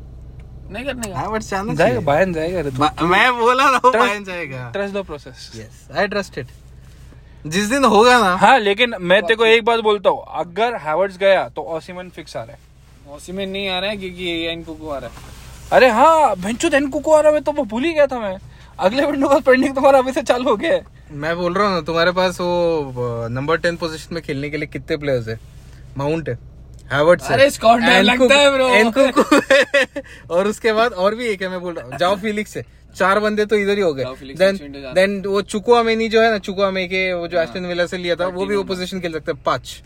नहीं 0.71 0.85
करने 0.85 1.07
का। 1.07 1.19
हैवर्ड्स 1.19 1.49
जाना 1.49 1.73
जाएगा 1.73 1.99
बायन 2.01 2.33
जाएगा। 2.33 2.91
मैं 3.03 3.39
बोला 3.39 3.69
ना 3.71 3.77
वो 3.83 3.91
बायन 3.91 4.23
जाएगा। 4.23 4.69
Trust 4.73 4.93
the 4.95 5.03
process 5.05 5.51
yes 5.55 5.87
I 5.97 6.07
trust 6.07 6.37
it 6.37 6.47
जिस 7.45 7.69
दिन 7.69 7.83
होगा 7.85 8.17
ना। 8.19 8.35
हाँ 8.37 8.57
लेकिन 8.59 8.95
मैं 9.01 9.21
तेरे 9.21 9.35
को 9.35 9.45
एक 9.45 9.65
बात 9.65 9.79
बोलता 9.79 10.09
हूँ 10.09 10.23
अगर 10.39 10.75
हैवर्ड्स 10.85 11.17
गया 11.17 11.47
तो 11.49 11.63
ऑसीमन 11.75 12.09
फिक्स 12.15 12.35
आ 12.37 12.43
रहा 12.43 12.51
है। 12.51 13.15
ओसीमेन 13.15 13.49
नहीं 13.49 13.67
आ 13.69 13.79
रहा 13.79 13.89
है 13.89 13.97
क्योंकि 13.97 14.23
ये 14.23 14.51
इनको 14.51 14.89
आ 14.89 14.97
रहा 14.97 15.09
है। 15.09 15.35
अरे 15.71 15.89
हाँ 15.89 16.35
भेंचो 16.37 16.69
देन 16.69 16.89
कुको 16.89 17.13
आ 17.13 17.19
रहा 17.21 17.31
है 17.31 17.41
तो 17.41 17.51
वो 17.51 17.63
भूल 17.65 17.83
ही 17.83 17.93
गया 17.93 18.07
था 18.07 18.19
मैं। 18.19 18.37
अगले 18.79 19.05
विंडो 19.05 19.27
का 19.29 19.39
पेंडिंग 19.39 19.75
तुम्हारा 19.75 19.99
अभी 19.99 20.11
से 20.11 20.21
चालू 20.21 20.49
हो 20.49 20.55
गया 20.57 20.73
है। 20.73 20.85
मैं 21.11 21.35
बोल 21.37 21.53
रहा 21.53 21.67
हूँ 21.67 21.75
ना 21.75 21.81
तुम्हारे 21.81 22.11
पास 22.11 22.39
वो 22.41 23.27
नंबर 23.31 23.57
टेन 23.57 23.75
पोजीशन 23.77 24.15
में 24.15 24.23
खेलने 24.23 24.49
के 24.49 24.57
लिए 24.57 24.67
कितने 24.67 24.97
प्लेयर्स 24.97 25.27
है? 25.27 25.39
माउंट 25.97 26.29
है 26.29 26.37
हैवर्ड्स 26.91 27.31
अरे, 27.31 27.49
Dale 27.49 28.03
लगता 28.03 28.35
है 28.35 28.51
bro। 28.51 30.01
और 30.31 30.47
उसके 30.47 30.73
बाद 30.73 30.93
और 30.93 31.15
भी 31.15 31.25
एक 31.27 31.41
है 31.41 31.49
मैं 31.49 31.59
बोल 31.61 31.73
रहा 31.73 31.85
हूँ। 31.85 31.97
जाओ 31.97 32.15
फिलिक्स 32.17 32.57
है 32.57 32.63
चार 32.95 33.19
बंदे 33.19 33.45
तो 33.45 33.55
इधर 33.55 33.75
ही 33.75 33.81
हो 33.81 33.93
गए। 33.93 34.03
देन 34.37 34.57
देन 34.95 35.21
वो 35.25 35.41
चुकुआ 35.41 35.83
मेनी 35.83 36.09
जो 36.09 36.21
है 36.21 36.31
ना 36.31 36.37
चुकुआ 36.37 36.71
में 36.71 36.87
के 36.89 37.13
वो 37.13 37.19
हाँ। 37.21 37.27
जो 37.29 37.39
एस्टन 37.39 37.65
विला 37.65 37.85
से 37.85 37.97
लिया 37.97 38.15
था 38.15 38.27
वो 38.27 38.45
भी 38.45 38.55
वो 38.55 38.63
पोजीशन 38.63 38.99
खेल 38.99 39.11
सकते 39.13 39.31
हैं। 39.31 39.41
पाँच। 39.45 39.81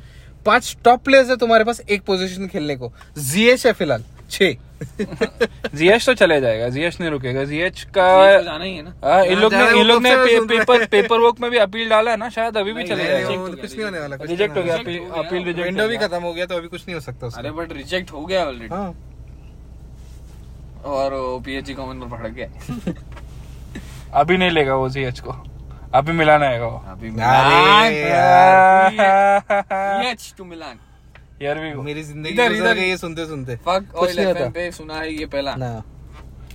पाँच 0.46 0.78
टॉप 0.86 1.04
प्लेयर्स 1.06 1.30
है 1.30 1.36
तुम्हारे 1.38 1.64
पास 1.64 1.82
एक 1.90 2.02
पोजीशन 2.02 2.48
खेलने 2.48 2.76
को। 2.76 2.92
जीएच 3.18 3.66
है 3.68 3.74
फ़िलहाल 3.74 4.04
छह। 4.32 4.54
जीएच 5.76 6.06
तो 6.06 6.14
चले 6.14 6.40
जाएगा 6.42 6.70
जीएच 6.70 7.00
नहीं 7.02 7.10
रुकेगा। 7.12 7.44
जीएच 7.44 7.82
का 7.84 8.38
तो 8.38 8.44
जाना 8.44 8.64
ही 8.64 8.76
है 8.76 8.84
ना। 8.84 8.96
हाँ, 9.04 9.26
इन 9.26 9.40
लोग 9.40 9.54
ने 9.54 9.80
इन 9.80 9.86
लोग 9.86 10.02
ने 10.04 10.16
पे- 10.16 10.48
पेपर 10.50 10.86
पेपर 10.86 11.20
वर्क 11.20 11.36
में 11.40 11.52
भी 11.52 11.58
अपील 11.58 11.90
डाला 11.90 12.12
है 12.12 12.18
ना 12.18 12.30
शायद 12.30 12.58
अभी 12.58 12.74
भी 12.74 12.84
चले 12.84 13.04
जाएगा। 13.06 13.30
कुछ 13.30 13.74
नहीं 13.76 13.84
होने 13.84 14.00
वाला 14.00 14.18
रिजेक्ट 14.22 14.58
हो 14.58 14.64
गया 14.64 14.78
अपील 14.78 14.98
हो 14.98 15.06
गया। 15.06 15.14
अपील 15.14 15.40
वाला। 15.40 15.48
रिजेक्ट 15.48 15.70
विंडो 15.70 15.88
भी 15.88 15.98
खत्म 15.98 16.22
हो 16.22 16.34
गया 16.34 16.46
तो 16.46 16.56
अभी 16.58 16.68
कुछ 16.68 16.82
नहीं 16.82 16.96
हो 16.96 17.02
सकता 17.02 17.28
उसका। 17.28 17.42
अरे 17.42 17.52
बट 17.52 17.74
रिजेक्ट 17.74 18.12
हो 18.12 18.26
गया 18.26 18.46
ऑलरेडी 18.46 18.76
हाँ। 18.76 19.11
और 20.86 21.12
पीएचजी 21.46 21.74
कॉमन 21.74 22.00
पर 22.00 22.06
भड़क 22.06 22.32
गया। 22.32 22.48
अभी 24.14 24.38
नहीं 24.38 24.50
लेगा 24.50 24.76
वो 24.76 24.90
जीएच 24.90 25.20
को। 25.20 25.44
अभी 25.94 26.12
मिलाना 26.12 26.46
आएगा 26.46 26.66
वो। 26.66 26.86
अभी 26.88 27.08
यार। 27.08 28.92
टू 30.38 30.46
मिलान 30.46 30.80
यार 31.42 31.60
भी 31.60 31.74
मेरी 31.74 32.04
ज़िंदगी 32.04 32.34
इधर- 32.34 32.56
इधर- 32.56 32.78
है 32.78 32.98
सुनते 32.98 33.26
सुनते। 33.26 33.56
फक 33.56 33.86
कुछ 33.96 34.08
ऑयल 34.08 34.16
नहीं 34.16 34.26
होता। 34.26 34.40
एफएम 34.40 34.52
पे 34.52 34.72
सुना 34.72 34.94
है 34.94 35.14
ये 35.14 35.26
पहला। 35.26 35.56
ना। 35.56 35.84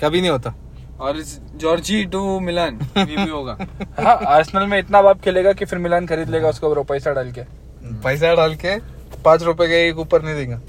कभी 0.02 0.20
नहीं 0.20 0.30
होता। 0.30 0.54
और 1.00 1.20
जॉर्जी 1.56 2.04
टू 2.04 2.40
मिलान 2.40 2.80
ये 2.98 3.04
भी 3.04 3.30
होगा। 3.30 3.58
हाँ 4.00 4.18
आर्सेनल 4.26 4.66
में 4.66 4.78
इतना 4.78 5.02
बाप 5.02 5.20
खेलेगा 5.20 5.52
कि 5.52 5.64
फिर 5.64 5.78
मिलान 5.78 6.06
खरीद 6.06 6.28
लेगा 6.28 6.48
उसको 6.48 6.70
ब्रो 6.70 6.82
पैसा 6.82 7.12
डाल 7.12 7.32
के। 7.32 7.42
पैसा 7.84 8.34
डाल 8.34 8.54
के 8.54 8.78
पाँच 9.24 9.42
रुपए 9.42 9.66
का 9.66 9.74
एक 9.74 9.98
ऊपर 9.98 10.22
नहीं 10.22 10.34
देगा। 10.34 10.60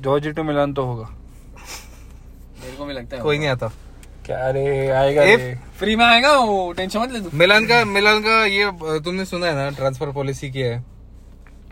जॉर्जी 0.00 0.32
टू 0.32 0.42
मिलान 0.42 0.72
तो 0.74 0.84
होगा। 0.84 1.17
भी 2.88 2.94
लगता 2.94 3.16
है। 3.16 3.22
कोई 3.22 3.38
नहीं 3.38 3.48
आता। 3.48 3.70
क्या? 4.26 4.48
रे 4.50 4.88
आएगा 4.90 5.22
If- 5.22 5.38
रे। 5.38 5.54
फ्री 5.78 5.96
में 5.96 6.04
आएगा 6.04 6.32
वो 6.32 6.72
टेंशन 6.72 6.98
मत 7.00 7.12
ले 7.12 7.20
तू। 7.20 7.30
मिलान 7.34 7.66
का 7.66 7.84
मिलान 7.84 8.20
का 8.20 8.44
ये 8.46 8.70
तुमने 9.00 9.24
सुना 9.24 9.46
है 9.46 9.54
ना 9.54 9.68
ट्रांसफ़र 9.70 10.12
पॉलिसी 10.12 10.50
क्या 10.50 10.66
है। 10.66 10.84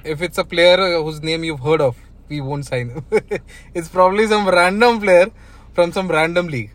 If 0.07 0.22
it's 0.24 0.40
a 0.40 0.42
player 0.42 0.81
whose 0.94 1.20
name 1.24 1.44
you 1.44 1.55
heard 1.57 1.83
of 1.83 1.96
we 2.31 2.40
won't 2.40 2.64
sign 2.64 3.02
it's 3.76 3.88
probably 3.88 4.26
some 4.29 4.48
random 4.48 5.00
player 5.00 5.31
from 5.74 5.90
some 5.90 6.11
random 6.12 6.48
league 6.48 6.70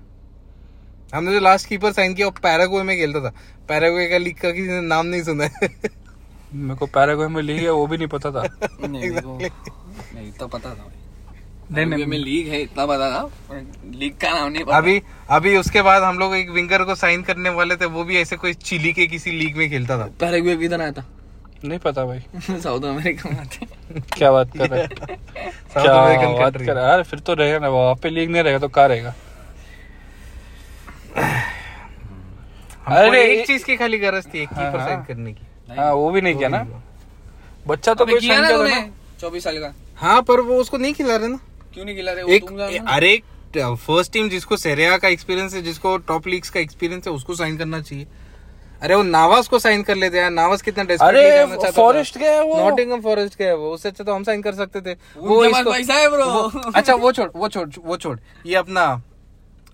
हमने 1.16 1.32
जो 1.32 1.40
लास्ट 1.40 1.68
कीपर 1.68 1.92
साइन 1.92 2.14
किया 2.14 2.28
वो 2.28 2.32
पैरागवे 2.44 2.84
में 2.84 2.96
खेलता 2.98 3.20
था। 3.20 3.34
पैरागवे 3.70 4.06
का 4.08 4.18
लीग 4.18 4.38
का 4.38 4.52
किसी 4.52 4.68
ने 4.68 4.82
नाम 4.82 5.06
नहीं 5.06 5.24
सुना 5.24 5.44
है। 5.44 5.70
मेरे 6.54 6.76
को 6.76 6.86
पैराग्वे 6.86 7.28
में 7.28 7.42
लीग 7.42 7.62
है 7.64 7.72
वो 7.72 7.88
भी 7.88 7.98
नहीं 7.98 8.08
पता 8.08 8.32
था। 8.32 8.44
नहीं 8.82 9.10
मेरे 9.10 9.22
को 9.22 9.38
नहीं 9.38 10.28
इतना 10.28 10.48
पता 10.48 10.70
था। 10.70 10.88
नहीं, 11.72 11.86
नहीं। 11.86 12.06
में 12.06 12.18
लीग 12.18 12.48
है 12.48 12.62
इतना 12.62 12.86
पता 12.86 13.10
था। 13.12 13.30
लीग 13.96 14.14
का 14.14 14.30
नाम 14.30 14.52
नहीं 14.52 14.64
पता। 14.64 14.78
अभी 14.78 15.02
अभी 15.30 15.56
उसके 15.58 15.82
बाद 15.82 16.04
हम 16.04 16.20
लोग 16.20 16.36
एक 16.36 16.50
विंगर 16.50 16.84
को 16.84 16.96
साइन 16.96 17.22
करने 17.24 17.50
वाले 17.50 17.76
थे 17.76 17.86
वो 17.86 18.04
भी 18.04 18.18
ऐसे 18.18 18.36
कोई 18.38 18.54
चिली 18.54 18.94
के 18.94 19.08
किसी 19.08 19.32
लीग 19.32 19.58
में 19.58 19.70
खेलता 19.70 19.98
था। 20.00 20.06
पैराग्वे 20.20 20.56
किधर 20.56 20.82
आया 20.82 20.92
था। 20.92 21.06
नहीं 21.66 21.80
पता 21.80 22.06
भाई। 22.06 22.20
साउथ 22.60 22.82
अमेरिका 22.82 23.30
में 23.30 23.40
आते 23.40 23.66
क्या 24.18 24.32
बात 24.32 24.58
कर 24.58 24.70
रहे 24.70 24.88
साउथ 24.88 25.82
क्या 25.84 25.94
अमेरिकन 25.94 26.34
बात 26.40 26.54
कर 26.54 26.60
रहे 26.60 26.86
यार 26.86 27.04
फिर 27.04 27.20
तो 27.20 27.34
रहेगा 27.34 27.60
ना 27.60 27.68
वहाँ 27.70 27.96
पे 27.96 28.10
लीग 28.10 28.30
नहीं 28.30 28.44
रहेगा 28.44 28.60
तो 28.60 28.68
कहाँ 28.68 28.88
रहेगा? 28.88 29.14
अरे 32.88 33.22
एक 33.34 33.48
चीज़ 33.48 33.66
की 33.66 33.76
खाली 33.78 33.98
गरज 33.98 34.26
थी 34.34 34.42
एक 34.42 34.50
हाँ, 34.54 34.66
कीपर 34.66 34.80
हाँ। 34.80 34.88
साइन 34.88 35.04
करने 35.04 35.34
की। 35.34 35.76
हाँ 35.78 35.94
वो 35.94 36.10
भी 36.12 36.22
नहीं 36.22 36.36
किया 36.36 36.50
ना। 36.50 36.64
बच्चा 37.68 37.94
तो 37.94 38.06
कोई 38.06 38.20
किया 38.20 38.36
sign 38.36 38.42
ना 38.42 38.48
किया 38.48 38.58
था 38.58 38.64
तूने 38.64 38.76
ना? 38.82 38.90
चौबीस 39.22 39.44
साल 39.44 39.58
का। 39.58 39.74
हाँ 39.96 40.22
पर 40.22 40.40
वो 40.40 40.56
उसको 40.56 40.78
नहीं 40.78 40.94
खिला 40.94 41.16
रहे 41.16 41.28
ना। 41.28 41.40
क्यों 41.74 41.86
नहीं 41.86 41.96
खिला 41.96 42.12
रहे? 42.12 42.36
एक 42.36 42.48
तुम 42.48 42.58
जानो। 42.58 42.92
अरे 42.92 43.22
फ़र्स्ट 43.58 44.14
टीम 44.14 44.30
जिसको 44.30 44.58
सेरिया 44.58 44.98
का 44.98 45.08
एक्सपीरियंस 45.08 45.54
है 45.54 45.62
जिसको 45.62 45.98
टॉप 45.98 46.28
लीग्स 46.28 46.50
का 46.50 46.60
एक्सपीरियंस 46.60 47.08
है 47.08 47.14
उसको 47.14 47.36
साइन 47.36 47.58
करना 47.58 47.82
चाहिए। 47.82 48.08
अरे 48.82 48.96
वो 48.96 49.04
नावास 49.04 49.48
को 49.48 49.60
साइन 49.60 49.84
कर 49.84 49.96
लेते 49.96 50.20
हैं 50.20 50.30
नावास 50.30 50.62
कितना 50.62 51.08
अरे 51.08 51.46
फॉरेस्ट 51.72 52.18
गया 52.18 52.32
है 52.32 52.44
वो। 52.44 52.70
नॉटिंगम 52.70 53.02
फॉरेस्ट 53.02 53.38
गया 53.38 53.48
है 53.48 53.56
वो। 53.56 53.72
उससे 53.72 53.90
अच्छा 53.90 54.04
तो 54.04 54.14
हम 54.14 54.24
साइन 54.24 54.42
कर 54.42 54.54
सकते 54.54 54.82
थे। 54.82 54.94
वो 55.18 55.46
इसको 55.46 55.72
पैसा 55.72 56.10
ब्रो 56.10 56.26
वो- 56.26 56.76
अच्छा 56.76 56.96
वो 56.96 57.12
छोड़ 57.12 57.30
वो 57.36 57.50
छोड़ 57.50 57.70
वो 57.86 57.98
छोड़। 57.98 58.20
ये 58.46 58.56
अपना 58.56 59.02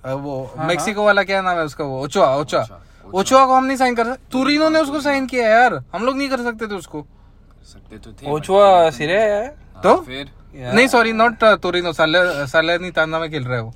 वो 0.06 0.52
हाँ, 0.58 0.68
मेक्सिको 0.68 1.06
वाला 1.06 1.24
क्या 1.24 1.42
नाम 1.42 1.58
है 1.58 1.64
उसका? 1.64 1.84
वो 1.84 2.04
ओचुआ 2.04 2.36
ओचुआ 2.36 2.82
ओचुआ, 3.14 3.46
को 3.46 3.54
हम 3.54 3.66
नहीं 3.66 3.78
साइन 3.78 3.96
कर 3.96 4.04
सकते। 4.04 4.32
तुरिनो 4.32 4.70
ने 4.70 4.80
उसको 4.80 5.02
साइन 5.02 5.26
किया 5.26 5.48
यार। 5.48 5.84
हम 5.94 6.06
लोग 6.06 6.18
नहीं 6.18 6.30
कर 6.30 6.38
सकते 6.38 6.68
थे 6.68 6.76
उसको। 6.76 7.06
सकते 7.64 7.98
तो 7.98 8.12
थे 8.12 8.32
ओचुआ 8.32 8.90
सिरे 8.90 9.22
है। 9.22 9.48
तो? 9.84 9.96
हाँ, 9.96 10.06
नहीं 10.58 10.88
सॉरी 10.88 11.12
नॉट 11.14 11.44
तुरिनो 11.62 11.92
सालेनी 11.94 12.92
तांडा 12.92 13.20
में 13.20 13.30
खेल 13.32 13.44
रहा 13.44 13.56
है। 13.56 13.62
वो 13.64 13.74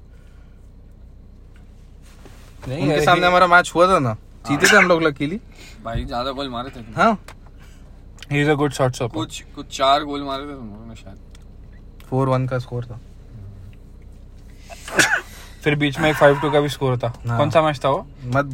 नहीं 2.67 2.82
उनके 2.84 3.02
सामने 3.06 3.28
हमारा 3.28 3.48
मैच 3.48 3.72
हुआ 3.76 3.88
था 3.88 4.00
ना। 4.00 4.13
जीते 4.48 4.67
थे 4.67 4.76
हम 4.76 4.88
लोग 4.88 5.04
लकीली 5.04 5.39
भाई 5.84 6.04
ज़्यादा 6.06 6.32
गोल 6.32 6.50
मारे 6.50 6.70
थे। 6.70 6.80
हाँ। 6.96 7.13
He 8.32 8.41
is 8.41 8.50
a 8.50 8.54
good 8.56 8.72
shot 8.74 8.96
stopper 8.96 9.13
कुछ 9.13 9.41
कुछ 9.56 9.78
चार 9.78 10.04
गोल 10.04 10.24
मारे 10.24 10.44
थे 10.44 10.56
तुम 10.56 10.67
लोगों 10.67 10.86
ने 10.86 10.96
शायद। 10.96 12.06
फोर 12.10 12.30
वन 12.30 12.48
का 12.48 12.60
स्कोर 12.60 12.86
था। 12.86 13.00
फिर 15.63 15.76
बीच 15.76 16.00
में 16.00 16.10
एक 16.10 16.15
फाइव 16.15 16.39
टू 16.41 16.52
का 16.52 16.60
भी 16.60 16.70
स्कोर 16.70 16.98
था। 16.98 17.13
हाँ। 17.28 17.38
कौन 17.38 17.50
सा 17.52 17.62
मैच 17.62 17.80
था 17.84 17.89
वो? 17.89 18.06
मत 18.26 18.46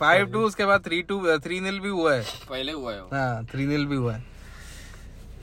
फाइव 0.00 0.26
टू 0.32 0.40
उसके 0.46 0.64
बाद 0.66 0.84
थ्री 0.84 1.02
टू 1.02 1.38
थ्री 1.44 1.60
नील 1.60 1.80
भी 1.80 1.88
हुआ 1.88 2.14
है। 2.14 2.22
पहले 2.50 2.72
हुआ 2.72 2.92
है 2.92 3.00
हाँ 3.12 3.44
थ्री 3.52 3.66
नील 3.66 3.86
भी 3.86 3.96
हुआ 3.96 4.14
है। 4.14 4.33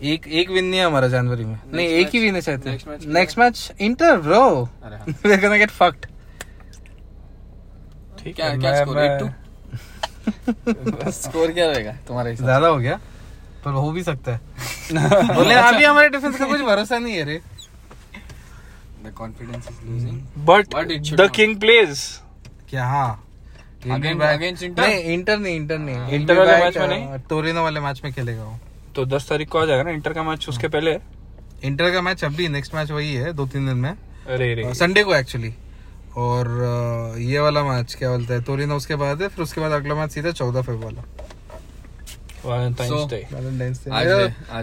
एक 0.01 0.27
एक 0.27 0.49
विन 0.49 0.65
नहीं 0.65 0.79
है 0.79 0.85
हमारा 0.85 1.07
जनवरी 1.07 1.45
में। 1.45 1.59
नहीं 1.73 1.87
एक 1.87 2.09
ही 2.09 2.19
विन 2.19 2.35
है 2.35 2.41
शायद। 2.41 2.63
नेक्स्ट 3.07 3.39
मैच 3.39 3.71
इंटर 3.79 4.17
ब्रो 4.17 4.69
अरे 4.83 4.95
हाँ। 4.95 5.05
we're 5.25 5.41
gonna 5.41 5.59
get 5.59 6.05
ठीक 8.23 8.39
है 8.39 8.57
क्या 8.57 8.83
स्कोर 8.83 8.95
मैं- 8.95 9.11
एट 9.11 9.19
टू 11.03 11.11
स्कोर 11.11 11.51
क्या 11.51 11.71
रहेगा 11.71 11.91
तुम्हारे 12.07 12.31
हिसाब 12.31 12.45
ज़्यादा 12.45 12.67
हो 12.67 12.77
गया 12.77 12.99
पर 13.65 13.71
हो 13.71 13.91
भी 13.91 14.03
सकता 14.03 14.31
है। 14.31 14.39
बोले 15.35 15.53
अभी 15.53 15.83
हमारे 15.83 16.09
डिफेंस 16.09 16.37
का 16.37 16.45
कुछ 16.45 16.61
भरोसा 16.61 16.99
नहीं 16.99 17.13
है 17.13 17.23
रे। 17.23 17.41
The 19.05 19.13
confidence 19.17 19.67
is 19.67 19.91
losing 19.91 20.21
but 20.37 20.75
the 21.15 21.29
king 21.35 21.59
plays 21.59 22.19
क्या? 22.69 22.85
हाँ। 22.85 23.23
Against 23.85 24.63
Inter? 24.63 24.79
नहीं 24.79 25.03
इंटर 25.03 25.37
नहीं 25.37 25.55
इंटर 25.55 25.77
नहीं। 25.77 26.19
Inter 26.19 26.33
be 26.33 26.37
वाले 26.37 26.65
match 26.65 26.77
में 26.77 26.83
uh, 26.85 26.89
नहीं? 26.89 27.19
टोरिनो 27.29 27.63
वाले 27.63 27.79
मैच 27.79 28.01
में 28.03 28.13
खेलेगा 28.13 28.43
वो। 28.43 28.59
तो 28.95 29.05
दस 29.05 29.29
तारीख 29.29 29.49
को 29.49 29.59
आ 29.59 29.65
जाएगा 29.65 29.83
ना 29.83 29.91
इंटर 29.91 30.13
का 30.13 30.23
मैच 30.23 30.47
उसके 30.49 30.67
पहले? 30.67 30.97
इंटर 31.63 31.91
का 31.91 32.01
मैच 32.01 32.23
अभी 32.23 32.47
नेक्स्ट 32.47 32.75
मैच 32.75 32.91
वही 32.91 33.13
है 33.13 33.33
दो 33.33 33.45
तीन 33.47 33.65
दिन 33.67 33.77
में। 33.77 33.89
अरे 33.89 34.53
रे 34.55 34.73
संडे 34.73 35.03
को 35.03 35.15
एक्चुअली 35.15 35.53
और 36.17 37.15
ये 37.19 37.39
वाला 37.39 37.63
मैच 37.63 37.95
क्या 37.95 38.09
बोलता 38.09 38.33
है 38.33 38.41
तोरिनो 38.41 38.75
उसके 38.75 38.95
बाद 38.95 39.21
है 39.21 39.27
फिर 39.27 39.43
उसके 39.43 39.61
बाद 39.61 39.71
अगला 39.71 39.95
मैच 39.95 40.11
सीधा 40.11 40.31
चौदह 40.31 40.61
फेब 40.61 40.83
वाला। 40.83 41.03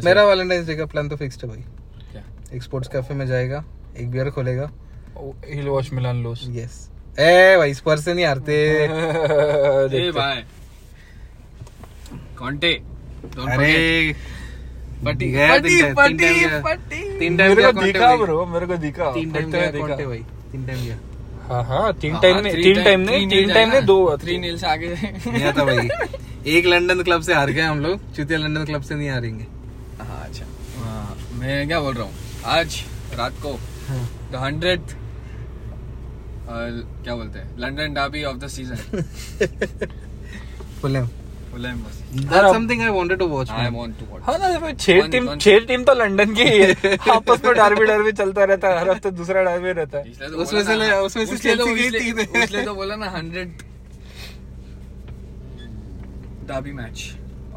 मेरा, 0.04 0.20
है, 0.20 0.26
वैलेंटाइंस 0.26 0.66
डे 0.66 0.74
का 0.76 0.86
प्लान 0.86 1.08
तो 1.08 1.16
फिक्स्ड 1.16 1.44
है 1.44 1.48
भाई। 1.48 1.64
एक 2.56 2.62
स्पोर्ट्स 2.62 2.88
कैफ़े 2.88 3.14
में 3.14 3.26
जाएगा 3.26 3.64
एक 3.98 4.10
बियर 4.10 4.30
खोलेगा। 4.30 4.70
He'll 5.48 5.68
watch 5.68 5.90
Milan 5.92 6.22
lose 6.22 6.40
yes 6.56 6.88
ए 7.20 7.56
भाई 7.56 7.74
स्पर्स 7.74 8.04
से 8.04 8.14
नहीं 8.14 8.24
हारते। 8.24 8.52
ए 9.98 10.10
भाई। 10.10 10.42
कॉन्टे 12.38 12.72
अरे. 13.24 14.14
पट्टी 15.04 15.28
गया 15.32 15.48
पट्टी 15.54 15.68
तीन 15.68 15.94
टाइम- 15.94 16.64
पट्टी 16.64 17.18
तीन 17.18 17.36
टाइम 17.36 17.56
मेरे 17.56 17.72
को 17.72 17.82
दिखा 17.82 18.14
ब्रो 18.16 18.44
मेरे 18.46 18.66
को 18.66 18.76
दिखा. 18.76 19.10
तीन 19.14 19.30
टाइम 19.32 19.50
गया 19.50 19.70
कॉन्टे 19.70 20.06
भाई 20.06 20.18
तीन 20.52 20.66
टाइम 20.66 20.84
गया. 20.84 20.96
हाँ 21.48 21.62
हाँ 21.64 21.92
तीन 21.92 22.12
हाँ, 22.12 22.22
टाइम 22.22 22.36
नहीं 22.36 22.62
तीन 22.62 22.84
टाइम 22.84 23.04
three 23.04 23.16
नहीं 23.16 23.28
तीन 23.28 23.52
टाइम। 23.54 23.68
नहीं 23.70 23.82
दो 23.82 24.16
Three 24.16 24.38
nil 24.44 24.58
से 24.60 24.66
आगे. 24.66 24.88
नहीं 25.32 25.44
आता 25.44 25.64
भाई 25.64 25.88
एक 26.56 26.66
लंदन 26.66 27.02
क्लब 27.02 27.22
से 27.22 27.34
हार 27.34 27.50
गए 27.50 27.60
हम 27.60 27.80
लोग 27.80 28.12
चुतिया 28.16 28.38
लंदन 28.38 28.64
क्लब 28.64 28.82
से 28.82 28.94
नहीं 28.94 29.08
हारेंगे. 29.10 29.46
हाँ 30.00 30.24
अच्छा. 30.24 30.44
हाँ, 30.84 31.16
मैं 31.32 31.66
क्या 31.66 31.80
बोल 31.80 31.94
रहा 31.94 32.04
हूँ? 32.04 32.12
आज 32.44 32.82
रात 33.18 33.32
को 33.46 33.58
द 34.32 34.36
हंड्रेड 34.36 34.80
क्या 36.50 37.14
बोलते 37.14 37.38
हैं? 37.38 37.48
London 37.58 37.94
derby 37.94 38.24
of 38.24 38.36
the 38.36 38.48
season 38.48 38.76
I 43.52 43.70
want 43.70 43.98
to 43.98 44.06
watch 44.12 44.22
हाँ 44.22 44.38
ना 44.38 44.72
छह 44.72 45.00
टीम 45.12 45.26
छह 45.36 45.58
टीम 45.68 45.84
तो 45.84 45.94
लंदन 45.94 46.34
की 46.34 46.42
ही 46.44 46.62
आपस 47.16 47.44
में 47.44 47.54
डार्बी 47.54 47.84
डार्बी 47.86 48.12
चलता 48.20 48.44
रहता 48.44 48.68
है 48.68 48.78
हर 48.80 48.90
हफ़्ते 48.90 49.10
दूसरा 49.20 49.42
डार्बी 49.42 49.72
रहता 49.72 49.98
है। 49.98 50.04
तो 50.30 50.36
उसमें 50.42 50.62
से 50.64 50.90
उसमें 51.00 51.24
से 51.26 51.34
इसलिए 51.34 51.56
तो- 51.56 51.68
है। 52.18 52.42
इसलिए 52.44 52.64
तो 52.64 52.74
बोला 52.74 52.96
ना 52.96 53.06
मैच 56.72 57.02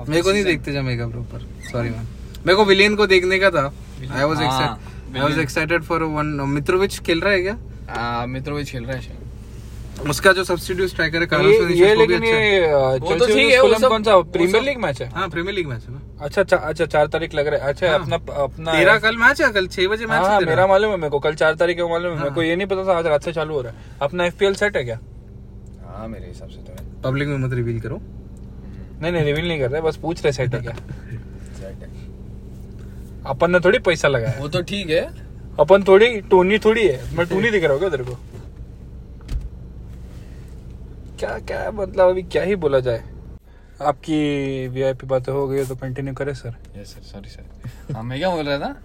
मेरे 0.09 0.21
को 0.21 0.31
नहीं 0.31 0.43
देखते 0.43 0.71
जमेगा 0.73 1.07
प्रॉपर 1.07 1.47
सॉरी 1.71 1.89
मैम 1.89 2.05
मेरे 2.45 2.55
को 2.55 2.65
विलियन 2.65 2.95
को 2.95 3.07
देखने 3.07 3.39
का 3.39 3.49
था। 3.49 3.65
I 4.11 4.23
was 4.23 4.41
excited 4.41 5.17
I 5.17 5.21
was 5.21 5.39
excited 5.39 5.83
for 5.83 6.03
one 6.15 6.25
Mitrovic 6.49 6.99
खेल 6.99 7.21
रहा 7.21 7.33
है 7.33 7.41
क्या? 7.41 7.57
हाँ, 7.89 8.27
मित्रोविच 8.27 8.71
खेल 8.71 8.85
रहा 8.85 8.97
है 8.97 9.19
उसका 10.09 10.31
जो 10.33 10.43
सब्स्टिट्यूट 10.43 10.89
स्ट्राइकर 10.89 11.23
है 11.33 11.45
ये, 11.45 11.73
ये 11.75 11.93
लेकिन 11.95 12.15
अच्छा 12.17 12.37
ये 12.37 12.71
वो 12.99 13.15
तो 13.15 13.25
ठीक 13.27 13.51
है, 13.51 13.61
वो 13.61 13.73
सब- 13.73 13.89
कौन 13.89 14.03
सा 14.03 14.19
प्रीमियर 14.31 14.63
लीग 14.63 14.77
मैच 14.77 15.01
है? 15.01 15.09
हाँ 15.09 15.27
प्रीमियर 15.29 15.55
लीग 15.55 15.67
मैच 15.67 15.83
है 15.83 15.93
ना। 15.93 16.01
अच्छा 16.25 16.41
अच्छा 16.41 16.57
अच्छा 16.57 16.85
चार 16.85 17.07
तारीख 17.07 17.33
लग 17.35 17.47
रहा 17.47 17.63
है। 17.63 17.69
अच्छा 17.69 17.89
हाँ। 17.89 17.99
अपना 17.99 18.15
अपना 18.43 18.71
तेरा 18.71 18.97
कल 18.99 19.17
मैच 19.17 19.41
है 19.41 19.51
कल 19.51 19.67
छह 19.67 19.87
बजे 19.87 20.05
मैच 20.05 20.21
हाँ 20.21 20.39
है 20.39 20.45
मेरा 20.45 20.67
मालूम 20.67 20.91
है 20.91 20.97
मेरे 20.97 21.09
को 21.09 21.19
कल 21.19 21.35
चार 21.35 21.55
तारीख 21.55 21.79
को 21.79 21.89
मालूम 21.89 22.11
है 22.11 22.17
मेरे 22.17 22.27
हाँ। 22.27 22.35
को 22.35 22.43
ये 22.43 22.55
नहीं 22.55 22.67
पता 22.67 22.85
था 22.85 22.97
आज 22.97 23.07
रात 23.07 23.23
से 23.23 23.31
चालू 23.33 23.53
हो 23.53 23.61
रहा 23.61 23.71
है। 23.71 23.95
अपना 24.01 24.25
एफपीएल 24.25 24.55
सेट 24.55 24.77
है 24.77 24.83
क्या? 24.83 24.99
हाँ 25.87 26.07
मेरे 26.07 26.25
हिसाब 26.27 26.49
से 26.49 26.57
तो 26.57 26.73
है। 26.73 27.01
पब्लिक 27.01 27.27
में 27.27 27.37
मत 27.37 27.53
रिवील 27.53 27.79
करो। 27.79 28.01
नहीं 29.01 29.11
नहीं 29.11 29.23
रिवील 29.23 29.47
नहीं 29.47 29.59
कर 29.59 29.71
रहे 29.71 29.81
बस 29.81 29.95
पूछ 29.97 30.23
रहे 30.23 30.31
सेट 30.33 30.55
है 30.55 30.61
क्या? 30.61 30.75
अपन 33.25 33.51
ने 33.51 33.59
थोड़ी 33.59 33.79
पैसा 33.79 34.07
लगाया। 34.07 34.39
वो 34.41 34.47
तो 34.47 34.61
ठीक 34.61 34.89
है। 34.89 35.01
अपन 35.59 35.83
थोड़ी 35.83 36.21
टोनी 36.21 36.57
थोड़ी 36.59 36.87
है। 36.87 37.15
मैं 37.15 37.25
टोनी 37.27 37.51
दिख 37.51 37.63
रहा 37.63 37.71
हूँ 37.71 37.79
क्या 37.79 37.89
तेरे 37.89 38.03
को? 38.03 38.17
क्या 41.21 41.37
क्या 41.47 41.71
मतलब 41.71 42.09
अभी 42.09 42.21
क्या 42.25 42.43
ही 42.43 42.55
बोला 42.57 42.79
जाए। 42.79 43.01
आपकी 43.81 44.67
वीआईपी 44.67 45.07
बातें 45.07 45.31
हो 45.33 45.47
गई 45.47 45.65
तो 45.65 45.75
कंटिन्यू 45.75 46.13
करें 46.13 46.33
sir 46.33 46.55
yes 46.77 46.87
sir 46.87 47.01
sorry 47.03 47.29
sir 47.29 47.93
हाँ 47.93 48.03
मैं 48.03 48.17
क्या 48.19 48.29
बोल 48.29 48.45
रहा 48.45 48.57
था? 48.59 48.75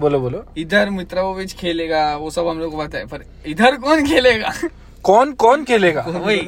बोलो 0.00 0.20
बोलो। 0.20 0.44
इधर 0.58 0.90
मित्रोविच 0.90 1.52
खेलेगा 1.54 2.04
वो 2.16 2.30
सब 2.30 2.48
हम 2.48 2.58
लोग 2.60 2.72
को 2.72 2.78
पता 2.78 2.98
है 2.98 3.06
पर 3.06 3.24
इधर 3.46 3.76
कौन 3.76 4.06
खेलेगा? 4.06 4.52
कौन 5.04 5.32
कौन 5.34 5.64
खेलेगा? 5.64 6.02
वही। 6.02 6.38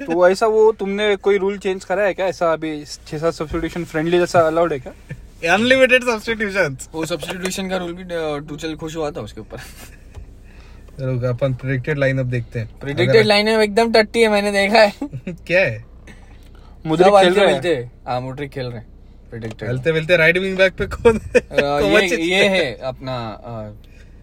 तो 0.00 0.28
ऐसा 0.28 0.46
वो 0.46 0.70
तुमने 0.78 1.14
कोई 1.16 1.38
रूल 1.38 1.58
चेंज 1.58 1.84
करा 1.84 2.04
है 2.04 2.14
क्या? 2.14 2.26
ऐसा 2.26 2.52
अभी 2.52 2.84
छह 2.84 3.18
सात 3.18 3.34
सब्सिट्यूशन 3.34 3.84
फ्रेंडली 3.84 4.18
जैसा 4.18 4.46
अलाउड 4.46 4.72
है 4.72 4.78
क्या? 4.78 4.92
अनलिमिटेड 5.54 6.04
सब्स्टिट्यूशंस 6.04 6.88
वो 6.94 7.04
सब्स्टिट्यूशन 7.06 7.68
का 7.68 7.76
रूल 7.76 7.92
भी 7.92 8.04
टूचल 8.48 8.74
खुश 8.76 8.96
हुआ 8.96 9.10
था 9.10 9.20
उसके 9.20 9.40
ऊपर। 9.40 9.58
रुक 11.00 11.24
अपन 11.24 11.54
प्रेडिक्टेड 11.54 11.98
लाइनअप 11.98 12.26
देखते 12.26 12.58
हैं। 12.58 12.78
प्रिडिक्टेड 12.80 13.26
लाइन 13.26 13.46
में 13.46 13.62
एकदम 13.64 13.92
टट्टी 13.92 14.22
है 14.22 14.28
मैंने 14.28 14.52
देखा 14.52 14.80
है। 14.80 14.92
क्या 15.46 15.60
है? 15.60 15.84
मुद्रिक 16.86 17.14
खेल 17.14 17.34
रहे 17.34 17.52
हैं। 17.54 17.92
हाँ। 18.06 18.20
मुद्रिक 18.20 18.50
खेल 18.50 18.66
रहे 18.66 18.78
हैं। 18.78 18.86
प्रिडिक्टेड 19.30 19.68
चलते 19.68 19.92
मिलते 19.92 20.16
राइट 20.16 20.38
विंग 20.38 20.56
बैक 20.56 20.72
पे 20.72 20.86
कौन 20.86 21.20
है? 21.24 21.40
ये 22.00 22.16
ये 22.16 22.48
है 22.48 22.74
अपना 22.74 23.16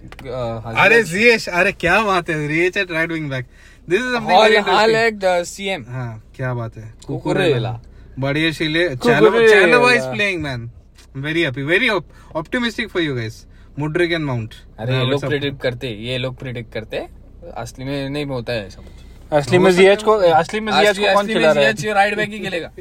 अरे। 0.84 1.04
जियेश 1.04 1.50
अरे 1.50 1.72
क्या 1.72 2.02
बात 2.04 2.30
है? 2.30 2.48
जियेश 2.48 2.78
at 2.78 2.92
right 2.92 3.12
wing 3.12 3.30
back 3.30 3.46
this 3.90 4.00
is 4.00 4.06
something 4.06 4.40
very 4.42 4.56
hall 4.56 4.96
at 4.96 5.20
CM 5.46 5.86
हाँ 5.90 6.24
क्या 6.36 6.54
बात 6.54 6.78
है? 6.78 6.94
कुकुरेला। 7.08 7.82
बढ़िया 8.20 8.52
शिले। 8.52 8.90
is 8.90 10.08
playing 10.16 10.42
man 10.42 10.70
I'm 11.16 11.22
very 11.22 11.42
happy 11.44 11.64
very 11.70 11.90
op- 11.90 12.12
optimistic 12.42 12.92
for 12.92 13.02
you 13.02 13.16
guys 13.20 13.46
And 13.80 14.26
Mount 14.30 14.54
अरे 14.80 14.94
ये 14.94 14.98
हाँ, 14.98 15.06
लोग 15.06 15.26
प्रिडिक्ट 15.26 15.62
करते 15.62 15.88
ये 15.88 16.18
लोग 16.18 16.36
प्रिडिक्ट 16.36 16.74
करते 16.74 17.08
असली 17.54 17.86
में 17.86 18.10
नहीं 18.10 18.26
होता 18.26 18.54
है 18.54 18.68
ऐसा 18.68 18.82
असली 19.38 19.58
में 19.58 19.72
जियाच 19.72 20.04
को 20.04 20.12
असली 20.12 20.60
में 20.60 20.74
जियाच 20.74 20.88
असली 20.88 21.08
को 21.08 21.14
कौन 21.14 21.28
खिला 21.28 21.52
रहा 21.52 21.64
है? 21.64 21.74
जियाच 21.74 21.96
राइट 21.96 22.16
बैक 22.16 22.30
ही 22.30 22.40
खेलेगा। 22.40 22.72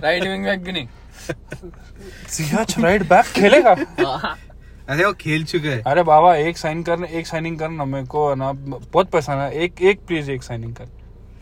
राइट 0.00 0.22
विंग 0.22 0.44
बैक 0.44 0.60
भी 0.60 0.72
नहीं। 0.72 0.88
जियाच 2.32 2.78
राइट 2.78 3.02
बैक 3.02 3.24
खेलेगा? 3.24 3.70
अरे 4.88 5.04
वो 5.04 5.12
खेल 5.12 5.44
चुका 5.44 5.68
है। 5.68 5.82
अरे 5.82 6.02
बाबा 6.02 6.36
एक 6.36 6.58
साइन 6.58 6.82
कर 6.82 7.04
एक 7.04 7.26
साइनिंग 7.26 7.58
कर 7.58 7.68
ना 7.68 7.84
मेरे 7.84 8.06
को 8.06 8.34
ना 8.34 8.52
बहुत 8.92 9.10
पैसा 9.10 9.34
ना 9.34 9.48
एक 9.48 9.82
एक 9.82 10.00
प्लीज़ 10.00 10.30
एक 10.30 10.42
साइनिंग 10.42 10.74
कर। 10.74 10.86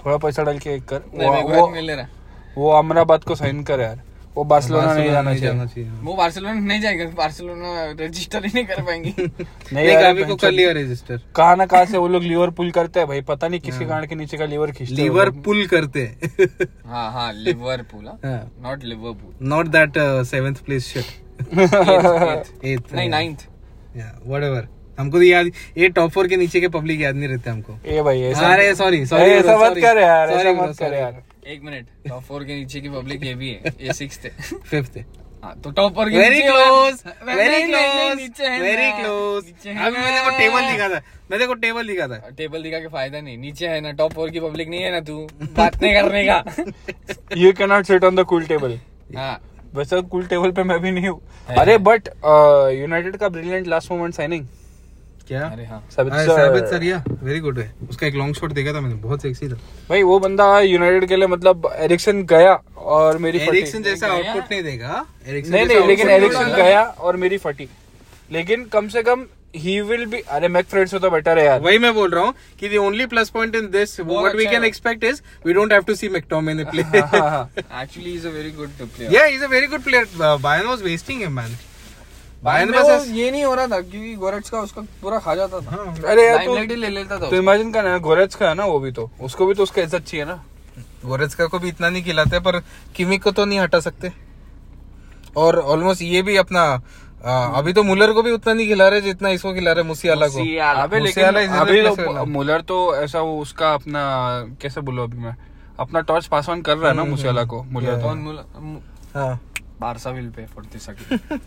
थोड़ा 0.07 0.17
पैसा 0.17 0.43
डाल 0.43 0.59
के 0.59 0.71
एक 0.71 0.85
कर। 0.85 0.99
वो, 0.99 1.61
वो, 1.61 1.69
मिल 1.69 1.91
रहा। 1.91 2.01
है 2.01 2.09
वो 2.57 2.71
अमराबाद 2.71 3.25
को 3.25 3.35
साइन 3.35 3.65
कर 3.65 3.81
यार। 3.81 4.03
वो 4.37 4.43
बार्सिलोना 4.45 4.93
नहीं 4.95 5.11
जाना 5.11 5.35
चाहिए। 5.67 5.89
वो 6.05 6.15
बार्सिलोना 6.15 6.61
नहीं 6.61 6.81
जाएगा 6.81 7.05
बार्सिलोना 7.17 7.85
रजिस्टर 8.01 8.45
ही 8.47 8.51
नहीं 8.55 8.65
कर 8.67 8.83
पाएँगे। 8.83 9.13
नहीं 9.73 9.95
गावी 9.95 10.25
को 10.25 10.37
कर 10.37 10.51
लिया 10.53 10.73
रजिस्टर 10.73 11.21
कहाँ 11.37 11.57
ना 11.57 11.67
कहाँ 11.67 11.85
से 11.87 11.99
वो 11.99 12.09
लोग 12.09 12.23
लीवर 12.33 12.51
पुल 12.59 12.71
करते 12.71 13.01
हैं 13.01 13.09
भाई 13.09 13.21
पता 13.31 13.49
नहीं 13.49 13.61
किसके 13.61 13.85
गांड 13.85 14.07
के 14.09 14.15
नीचे 14.15 14.37
का 14.37 14.45
लीवर 14.47 14.71
खींचते 14.71 14.95
हैं 14.95 15.03
लीवर। 15.03 15.31
पुल 15.45 15.67
करते 15.67 16.01
हाँ। 16.87 17.11
हाँ 17.13 17.33
Liverpool 17.35 18.05
not 18.05 18.85
Liverpool 18.85 19.47
not 19.49 19.67
that 19.77 19.99
seventh 20.27 20.65
place 20.67 20.87
shit 20.93 21.55
नहीं 22.95 23.09
नाइन्थ 23.09 23.47
व्हाटएवर 23.97 24.69
हमको 24.99 25.19
तो 25.19 25.23
याद 25.23 25.51
ये 25.79 25.89
टॉप 25.97 26.11
फोर 26.11 26.29
के 26.29 26.37
नीचे 26.37 26.61
के 26.61 26.69
पब्लिक 26.75 27.01
याद 27.01 27.15
नहीं 27.17 27.29
रहते 27.29 27.51
हमको। 27.51 27.73
ए 27.87 28.03
भाई 28.03 28.21
ऐसा 28.25 28.53
अरे 28.53 28.75
सॉरी 28.75 29.05
सॉरी 29.07 29.31
ऐसा 29.31 29.57
मत 29.59 29.77
कर 29.83 29.99
यार 29.99 30.31
ऐसा 30.31 30.53
मत 30.63 30.77
कर 30.79 30.95
यार। 30.95 31.23
एक 31.47 31.63
मिनट 31.65 31.87
टॉप 32.09 32.23
फोर 32.25 32.45
के 32.45 32.55
नीचे 32.55 32.81
की 32.81 32.89
पब्लिक 32.91 33.25
ये 33.25 33.35
भी 33.35 33.51
है 33.51 33.73
ये 33.81 33.93
सिक्स 33.95 34.19
है। 34.25 34.31
फिफ्थ 34.71 34.99
हाँ। 35.43 35.55
तो 35.65 35.71
टॉप 35.71 35.95
फोर 35.95 36.11
के 36.11 36.19
very 36.19 36.41
close 36.43 37.03
very 37.27 37.63
close 37.65 38.41
very 38.61 38.91
close 38.93 39.45
अभी 39.67 39.99
मैंने 39.99 40.21
को 40.25 40.31
टेबल 40.39 40.71
दिखा 40.71 40.89
था 40.89 41.01
मैंने 41.31 41.47
को 41.47 41.55
टेबल 41.57 41.87
दिखा 41.87 42.07
था। 42.09 42.19
टेबल 42.37 42.63
दिखा 42.63 42.79
के 42.81 42.89
फ़ायदा 42.89 43.21
नहीं 43.21 43.37
नीचे 43.39 43.69
है 43.69 43.81
ना 43.81 43.93
टॉप 44.01 44.13
फोर 44.13 44.31
की 44.31 44.41
पब्लिक 44.41 44.69
नहीं 44.69 44.83
है 44.83 44.91
ना 44.93 45.01
तू 45.01 45.27
बात 45.43 45.83
नहीं 45.83 45.95
करने 45.95 46.25
का। 46.27 47.37
You 47.37 47.53
can 47.53 47.69
not 47.71 47.87
sit 47.87 48.05
on 48.05 48.17
the 48.17 48.25
cool 48.25 48.47
table 48.47 48.79
हाँ। 49.17 49.41
वैसे 49.75 50.01
कूल 50.05 50.27
टेबल 50.27 50.51
पे 50.53 50.63
मैं 50.65 50.79
भी 50.81 50.91
नहीं 50.91 51.09
हूँ। 51.09 51.21
अरे 51.59 51.79
बट 51.81 52.09
यूनाइटेड 52.75 53.17
का 53.17 53.29
ब्रिलियंट 53.29 53.67
लास्ट 53.69 53.91
मोमेंट 53.93 54.15
साइनिंग 54.15 54.47
क्या? 55.29 55.47
अरे 55.47 55.65
हाँ। 55.67 55.81
साबित 55.93 56.65
सरिया 56.71 57.03
वेरी 57.23 57.39
गुड 57.41 57.59
है। 57.59 57.73
उसका 57.91 58.07
एक 58.07 58.15
लॉन्ग 58.15 58.35
शॉट 58.35 58.53
देखा 58.53 58.73
था 58.75 58.81
मैंने 58.81 58.95
बहुत 59.03 59.23
सेक्सी 59.23 59.49
था। 59.49 59.59
भाई 59.89 60.03
वो 60.03 60.19
बंदा 60.21 60.49
यूनाइटेड 60.61 61.09
के 61.09 61.17
लिए 61.17 61.27
मतलब 61.27 61.71
एरिक्सन 61.77 62.23
गया 62.33 62.53
और 62.97 63.19
मेरी 63.19 63.39
एरिक्सन 63.49 63.83
जैसा 63.83 64.13
आउटपुट 64.13 64.53
नहीं 64.53 64.63
देगा। 64.63 65.05
नहीं 65.27 65.67
नहीं 65.67 65.87
लेकिन 65.87 66.11
एरिक्सन 66.11 66.55
गया 66.57 66.83
और 66.83 67.17
मेरी 67.25 67.39
फटी। 67.39 67.69
लेकिन 68.33 68.65
कम 68.73 68.89
से 68.89 69.03
कम 69.03 69.27
ही 69.57 69.81
विल 69.81 70.05
बी 70.07 70.19
अरे 70.37 70.49
मैक 70.49 70.67
से 70.89 70.99
तो 70.99 71.11
बेटर 71.11 71.39
है 71.39 71.45
यार। 71.45 71.61
वही 71.61 71.79
मैं 71.79 71.93
बोल 71.95 72.11
रहा 72.11 72.25
हूँ 72.25 72.35
कि 72.61 72.69
the 72.71 72.81
only 72.87 73.07
plus 73.13 73.31
point 73.37 73.55
in 73.61 73.71
this 73.77 73.95
what 74.09 74.35
we 74.41 74.47
can 74.55 74.65
expect 74.69 75.05
is 75.11 75.23
we 75.47 75.55
don't 75.59 75.73
have 75.77 75.87
to 75.91 75.97
see 76.01 76.11
McTominay 76.17 76.67
play। 76.73 76.85
Actually 76.85 78.13
is 78.15 78.27
a 78.27 78.31
very 78.31 78.51
good 78.51 78.71
player 78.81 79.13
yeah 79.13 79.31
he's 79.31 79.47
a 79.49 79.51
very 79.55 79.71
good 79.75 79.87
player. 79.89 80.05
Bayern 80.49 80.69
was 80.75 80.85
wasting 80.89 81.25
him 81.27 81.41
Bayern 82.47 82.71
में 82.71 82.79
वो 82.81 82.99
ये 83.15 83.31
नहीं 83.31 83.45
हो 83.45 83.55
रहा 83.55 83.67
था 83.67 83.81
क्योंकि 83.81 84.15
गोरेट्स 84.15 84.51
का 84.51 84.61
उसका 84.61 84.83
पूरा 85.03 85.19
खा 85.19 85.35
जाता 85.35 85.61
था। 85.61 85.71
हाँ, 85.71 85.97
अरे 86.03 86.27
यार 86.27 86.45
तो 86.45 86.57
ही 86.57 86.77
ले 86.77 86.89
लेता 86.89 87.17
था 87.17 87.31
तो 87.31 87.37
इमेजिन 87.37 87.73
का 87.73 87.83
ना 87.83 87.97
गोरेट्स 87.99 88.35
का 88.35 88.49
है 88.49 88.55
ना 88.55 88.65
वो 88.65 88.79
भी 88.81 88.93
तो। 88.93 89.11
उसको 89.21 89.47
भी 89.47 89.55
तो 89.55 89.63
उसका 89.63 89.83
इज़्ज़त 89.83 90.03
चाहिए 90.03 90.25
ना। 90.27 90.43
गोरेत्स्का 91.05 91.47
को 91.47 91.59
भी 91.59 91.69
इतना 91.69 91.89
नहीं 91.91 92.03
खिलाते 92.05 92.39
पर 92.41 92.59
किमी 92.97 93.19
को 93.19 93.31
तो 93.33 93.45
नहीं 93.45 93.59
हटा 93.61 93.81
सकते। 93.81 94.13
और 95.37 95.59
ऑलमोस्ट 95.59 96.03
ये 96.03 96.23
भी 96.23 96.37
अपना 96.37 96.63
आ, 97.25 97.45
अभी 97.59 97.73
तो 97.73 97.83
मुलर 97.83 98.13
को 98.13 98.23
भी 98.23 98.31
उतना 98.31 98.53
नहीं 98.55 98.67
खिला 98.69 98.89
रहे 98.89 99.01
जितना 99.01 99.29
इसको 99.29 99.53
खिला 99.55 99.73
रहे 99.73 99.85
मुसियाला 99.85 100.27
को। 100.29 100.41
अबे 100.83 100.99
लेकिन 101.01 101.25
अभी 101.25 101.83
तो 101.83 102.25
मुलर 102.27 102.61
तो 102.61 102.77
ऐसा 102.97 103.21
वो 103.21 103.41
उसका 103.43 103.73
अपना 103.75 104.03
कैसे 104.63 104.81
बोलो 104.81 105.03
अभी 105.03 105.19
मैं? 105.19 105.35
अपना 105.81 106.01
टॉर्च 106.01 106.27
पास 106.27 106.49
ऑन 106.49 106.63
कर 106.63 106.77
रहा 106.77 106.91
है 106.91 106.97
ना 106.97 107.05
मुसियाला 107.05 107.45
को 107.45 107.63
मुलर 107.63 107.97
तो। 107.97 108.03
कौन 108.03 108.19
मुल- 108.19 109.17
हाँ। 109.17 109.41
Barca 109.81 110.11
will 110.11 110.29
pay 110.37 110.47
for 110.47 110.65
this 110.73 110.89
again 110.91 111.41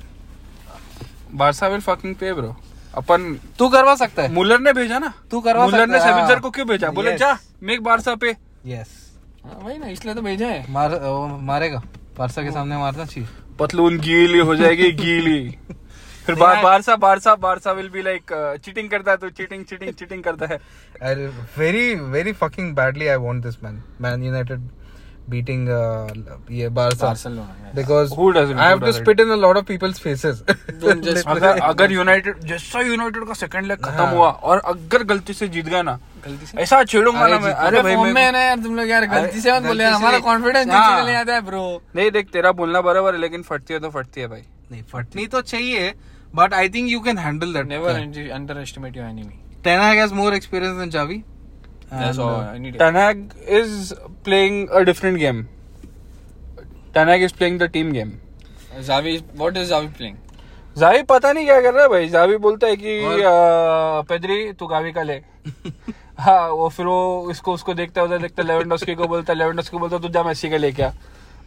Barca 1.33 1.67
will 1.67 1.81
fucking 1.81 2.15
pay 2.15 2.33
bro 2.33 2.55
अपन 2.97 3.33
तू 3.59 3.67
करवा 3.69 3.95
सकता 3.95 4.21
है। 4.21 4.31
मुलर 4.33 4.59
ने 4.59 4.73
भेजा 4.73 4.99
ना? 4.99 5.13
तू 5.31 5.39
करवा 5.41 5.65
मुलर 5.65 5.79
सकता 5.79 5.91
ने 5.91 5.97
है, 5.97 6.05
सेविंजर 6.05 6.33
हाँ। 6.33 6.41
को 6.41 6.49
क्यों 6.51 6.67
भेजा? 6.67 6.89
बोले 6.91 7.15
जा 7.17 7.37
मेक 7.63 7.83
बारसा 7.83 8.15
पे 8.15 8.35
यस 8.65 8.97
वही 9.45 9.77
ना 9.77 9.87
इसलिए 9.87 10.13
तो 10.15 10.21
भेजा 10.21 10.47
है। 10.47 10.71
मार 10.71 10.95
वो 10.95 11.27
मारेगा। 11.27 11.81
बारसा 12.17 12.43
के 12.43 12.51
सामने 12.51 12.77
मारना 12.77 13.05
चाहिए 13.05 13.29
पतलून 13.59 13.99
गीली 13.99 14.39
हो 14.39 14.55
जाएगी 14.55 14.91
गीली। 15.03 15.57
फिर 16.25 16.35
बार 16.35 16.63
Barca 16.63 16.95
Barca 16.95 17.35
Barca 17.35 17.71
will 17.71 17.89
be 17.89 18.01
like 18.01 18.31
cheating 18.65 18.89
करता 18.89 19.11
है 19.11 19.17
तो 19.17 19.29
चीटिंग 19.29 19.63
चीटिंग 19.65 19.93
चीटिंग 19.93 20.23
करता 20.23 20.45
है। 20.45 20.59
I 21.01 21.13
very 21.57 21.85
very 22.15 22.33
fucking 22.41 22.73
badly 22.75 23.09
I 23.09 23.17
want 23.25 23.45
this 23.45 23.57
man 23.63 23.81
Man 24.05 24.25
United 24.27 24.67
beating 25.31 25.63
uh, 25.69 26.07
ये 26.51 26.69
Barca 26.77 26.99
Barcelona 27.01 27.73
because 27.75 28.13
Who 28.19 28.27
doesn't? 28.33 28.59
I 28.59 28.69
have 28.69 28.79
Who 28.79 28.85
to 28.85 28.91
doesn't? 28.91 29.05
spit 29.05 29.19
in 29.23 29.31
a 29.35 29.37
lot 29.41 29.57
of 29.61 29.65
people's 29.69 29.99
faces. 30.05 30.41
Don't 30.83 31.03
just- 31.07 31.27
अगर 31.35 31.59
अगर 31.69 31.91
United 31.91 32.43
जैसा 32.51 32.81
United 32.87 33.25
का 33.27 33.33
second 33.41 33.67
leg 33.67 33.79
खत्म 33.85 34.03
हाँ। 34.03 34.11
हुआ 34.15 34.29
और 34.51 34.61
अगर 34.73 35.03
गलती 35.13 35.33
से 35.33 35.47
जीत 35.55 35.65
गया 35.69 35.81
ना 35.81 35.97
गलती 36.25 36.45
से 36.45 36.57
ऐसा 36.61 36.83
छेड़ूँगा 36.83 37.27
ना 37.27 37.39
मैं 37.39 37.53
अरे 37.67 37.81
भाई 37.81 37.95
में 38.13 38.21
है 38.21 38.31
ना 38.31 38.39
यार 38.43 38.59
तुम 38.63 38.75
लोग 38.77 38.89
यार 38.89 39.05
गलती 39.15 39.41
से 39.41 39.53
मत 39.55 39.67
बोले 39.67 39.83
यार 39.83 39.93
हमारा। 39.93 40.19
कॉन्फिडेंस 40.29 40.67
हाँ। 40.67 40.89
नीचे 40.89 41.01
चले 41.03 41.11
जाता 41.11 41.33
है 41.33 41.41
ब्रो 41.45 41.65
नहीं 41.95 42.11
देख 42.11 42.29
तेरा 42.33 42.51
बोलना 42.61 42.81
बराबर 42.89 43.15
है 43.15 43.21
लेकिन 43.21 43.43
फटती 43.49 43.73
है 43.73 43.79
तो 43.79 43.89
फटती 43.97 44.21
है 44.21 44.27
भाई 44.27 44.43
नहीं 44.71 44.83
फटनी 44.93 45.27
तो 45.35 45.41
चाहिए 45.53 45.93
But 46.37 46.53
I 46.53 46.65
think 46.73 46.89
you 46.93 46.97
can 47.05 47.17
handle 47.17 47.53
that. 47.53 47.67
Never 47.69 47.89
under- 47.99 48.25
underestimate 48.33 48.97
your 48.97 49.05
enemy. 49.05 49.37
Ten 49.63 49.79
has 49.99 50.11
more 50.17 50.31
experience 50.39 50.75
than 50.81 50.91
Xavi. 50.95 51.15
That's 51.91 52.17
And, 52.17 52.19
all 52.19 52.35
uh, 52.35 52.53
I 52.53 52.57
need. 52.57 52.77
Ten 52.77 52.95
Hag 52.95 53.33
is 53.47 53.93
playing 54.23 54.69
a 54.71 54.85
different 54.85 55.19
game. 55.19 55.49
Ten 56.93 57.07
Hag 57.07 57.21
is 57.21 57.31
playing 57.31 57.57
the 57.57 57.67
team 57.67 57.91
game. 57.91 58.21
Xavi, 58.71 59.21
what 59.35 59.57
is 59.57 59.71
Xavi 59.71 59.93
playing? 59.93 60.17
Xavi 60.77 61.01
पता 61.03 61.31
नहीं 61.33 61.45
क्या 61.45 61.59
कर 61.61 61.73
रहा 61.73 61.83
है 61.83 61.89
भाई 61.89 62.07
Xavi 62.09 62.37
बोलता 62.37 62.67
है 62.67 62.75
कि 62.75 62.99
आ, 63.01 64.01
पेद्री 64.09 64.51
तू 64.59 64.67
गावी 64.67 64.91
का 64.91 65.03
ले 65.03 65.15
हाँ 66.19 66.49
वो 66.49 66.67
फिर 66.69 66.85
वो 66.85 67.31
इसको 67.31 67.53
उसको 67.53 67.73
देखता 67.73 68.01
है 68.01 68.07
उधर 68.07 68.21
देखता 68.21 68.41
है 68.41 68.47
लेवेंडोस्की 68.47 68.95
को 68.95 69.07
बोलता 69.07 69.33
है 69.33 69.39
लेवेंडोस्की 69.39 69.71
को 69.71 69.79
बोलता 69.79 69.95
है 69.95 70.01
तू 70.01 70.09
जा 70.09 70.23
मेसी 70.23 70.49
का 70.49 70.57
लेके 70.57 70.83
आ 70.83 70.91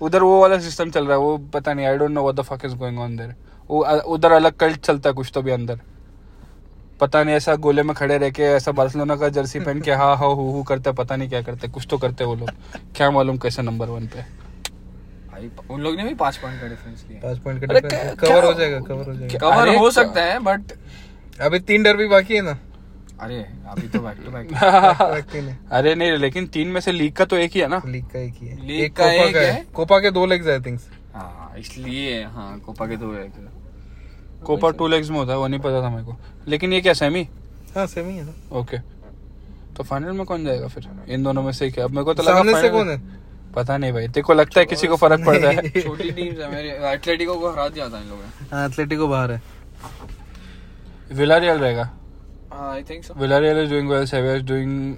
उधर 0.03 0.23
वो 0.23 0.41
वाला 0.41 0.59
सिस्टम 0.59 0.91
चल 0.91 1.07
रहा 1.07 1.17
है 1.17 1.23
वो 1.23 1.37
पता 1.55 1.75
नहीं 1.75 1.87
I 1.87 1.99
don't 1.99 2.11
know 2.11 2.23
what 2.23 2.37
the 2.37 2.43
fuck 2.51 2.65
is 2.65 2.75
going 2.77 2.99
on 2.99 3.17
there 3.17 3.35
वो 3.71 3.85
उधर 4.15 4.33
अलग 4.33 4.57
कल्ट 4.61 4.81
चलता 4.81 5.09
है 5.11 5.15
कुछ 5.15 5.31
तो 5.35 5.43
भी 5.43 5.51
अंदर 5.51 5.81
पता 7.03 7.23
नहीं 7.25 7.35
ऐसा 7.35 7.55
गोले 7.67 7.83
में 7.83 7.95
खड़े 7.97 8.19
रह 8.19 8.31
के 8.31 8.43
ऐसा 8.43 8.73
बार्सिलोना 8.73 9.17
का 9.17 9.29
जर्सी 9.37 9.61
पहन 9.61 9.81
के 9.81 9.93
हा 9.93 10.13
हा 10.15 10.27
हु 10.27 10.51
हु 10.53 10.63
करते 10.63 10.93
पता 10.93 11.17
नहीं 11.17 11.29
क्या 11.29 11.43
करते 11.43 11.69
कुछ 11.69 11.87
तो 11.91 11.99
करते 11.99 12.25
हैं 12.25 12.29
वो 12.29 12.35
लोग। 12.37 12.51
क्या 12.97 13.11
मालूम 13.11 13.39
कैसे 13.39 13.63
नंबर 13.63 13.89
वन 13.89 14.07
पे। 14.07 14.21
भाई 15.33 15.51
उन 15.71 15.81
लोग 15.81 15.97
ने 15.97 16.05
भी 16.05 16.15
पाँच 16.15 16.37
पॉइंट 16.37 16.61
का 16.61 16.67
डिफरेंस 16.69 17.05
लिया 17.09 17.21
पाँच 17.23 17.39
पॉइंट 17.39 17.61
का 17.61 17.67
difference 17.67 18.19
कवर 18.21 18.35
हो। 18.35 18.41
क्या- 18.41 18.59
जाएगा 18.59 18.81
कवर 18.81 19.07
हो 19.07 19.15
जाएगा। 19.15 19.39
कवर 19.39 19.77
हो 19.77 19.91
सकता 19.91 20.25
है 20.25 20.39
बट 20.39 20.61
अभी 21.41 21.59
तीन 21.61 21.83
डर 21.83 21.97
भी 21.97 22.07
बाकी 22.09 22.35
है 22.35 22.43
ना? 22.43 22.59
अरे 23.21 23.37
अभी 23.69 23.89
तो 23.89 23.99
बैक 23.99 24.19
टू 24.25 24.31
बैक 24.31 25.59
अरे 25.73 25.95
नहीं 25.95 26.13
लेकिन 26.19 26.47
तीन 26.47 26.69
में 26.69 26.81
से 26.81 26.93
लीग 26.93 27.13
का 27.13 27.25
तो 27.25 27.37
एक 27.37 27.53
ही 27.53 27.61
है 27.61 27.69
ना? 27.69 27.81
लीग 27.87 28.05
का 28.05 28.19
एक 28.19 28.35
ही 28.41 28.47
है। 28.49 28.67
लीग 28.67 28.93
का 28.93 29.05
कोपा 29.05 29.25
एक 29.25 29.37
है। 29.37 29.65
कोपा 29.75 29.99
के 29.99 30.11
दो 30.11 30.27
लेग्स 30.27 30.49
आई 30.49 30.61
थिंक 30.61 30.81
हाँ 31.15 31.55
इसलिए 31.59 32.23
हाँ 32.25 32.59
कोपा 32.59 32.87
के 32.87 32.97
दो 32.97 33.13
है। 33.13 33.29
कोपा 34.47 34.71
टू 34.71 34.89
लेग्स 34.89 35.11
में 35.11 35.17
होता 35.17 35.33
है 35.33 35.39
वो 35.39 35.47
नहीं 35.49 35.61
पता 35.61 35.83
था 35.83 35.91
मेरे 35.91 36.05
को। 36.05 36.17
लेकिन 36.49 36.73
ये 36.73 36.81
क्या 36.81 36.93
सेमी 36.93 37.29
हाँ 37.77 37.87
सेमी 37.87 38.15
है 38.15 38.25
ना। 38.25 38.59
ओके 38.59 38.79
तो 39.77 39.83
फाइनल 39.83 40.13
में 40.13 40.25
कौन 40.27 40.45
जाएगा 40.45 40.69
फिर? 40.69 40.89
इन 41.09 41.23
दोनों 41.23 41.43
में 41.43 41.53
से 41.53 41.71
क्या? 41.71 41.85
अब 41.85 41.91
मेरे 41.91 42.05
को 42.05 42.15
तो 42.15 42.23
लगा 42.23 42.35
सामने 42.35 42.61
से 42.61 42.69
कौन 42.69 42.89
है? 42.91 43.01
पता 43.55 43.77
नहीं 43.79 43.93
भाई 43.93 44.09
तेरे 44.09 44.23
को 44.23 44.35
लगता 44.35 44.61
है 44.61 44.67
किसी 44.67 44.87
को 44.87 44.97
फ़र्क 44.97 45.25
पड़ता 45.27 45.49
है। 45.49 45.69
छोटी 45.83 46.11
टीम्स 46.11 46.39
है 46.39 46.51
मेरे। 46.55 46.69
एथलेटिको 46.93 47.35
को 47.35 47.51
हरा 47.51 47.69
दिया 47.69 47.89
था 47.89 47.99
इन 47.99 48.09
लोगों 48.09 48.23
ने। 48.23 48.47
हाँ 48.53 48.67
एथलेटिको 48.69 49.09
बाहर 49.09 49.33
है। 49.33 49.43
विलारियल 51.13 51.59
रहेगा। 51.59 51.91
I 52.53 52.83
think 52.83 53.05
so 53.05 53.15
Villarreal 53.15 53.63
is 53.63 53.71
doing 53.71 53.89
well 53.91 54.05
Sevilla 54.07 54.35
is 54.35 54.43
doing 54.43 54.95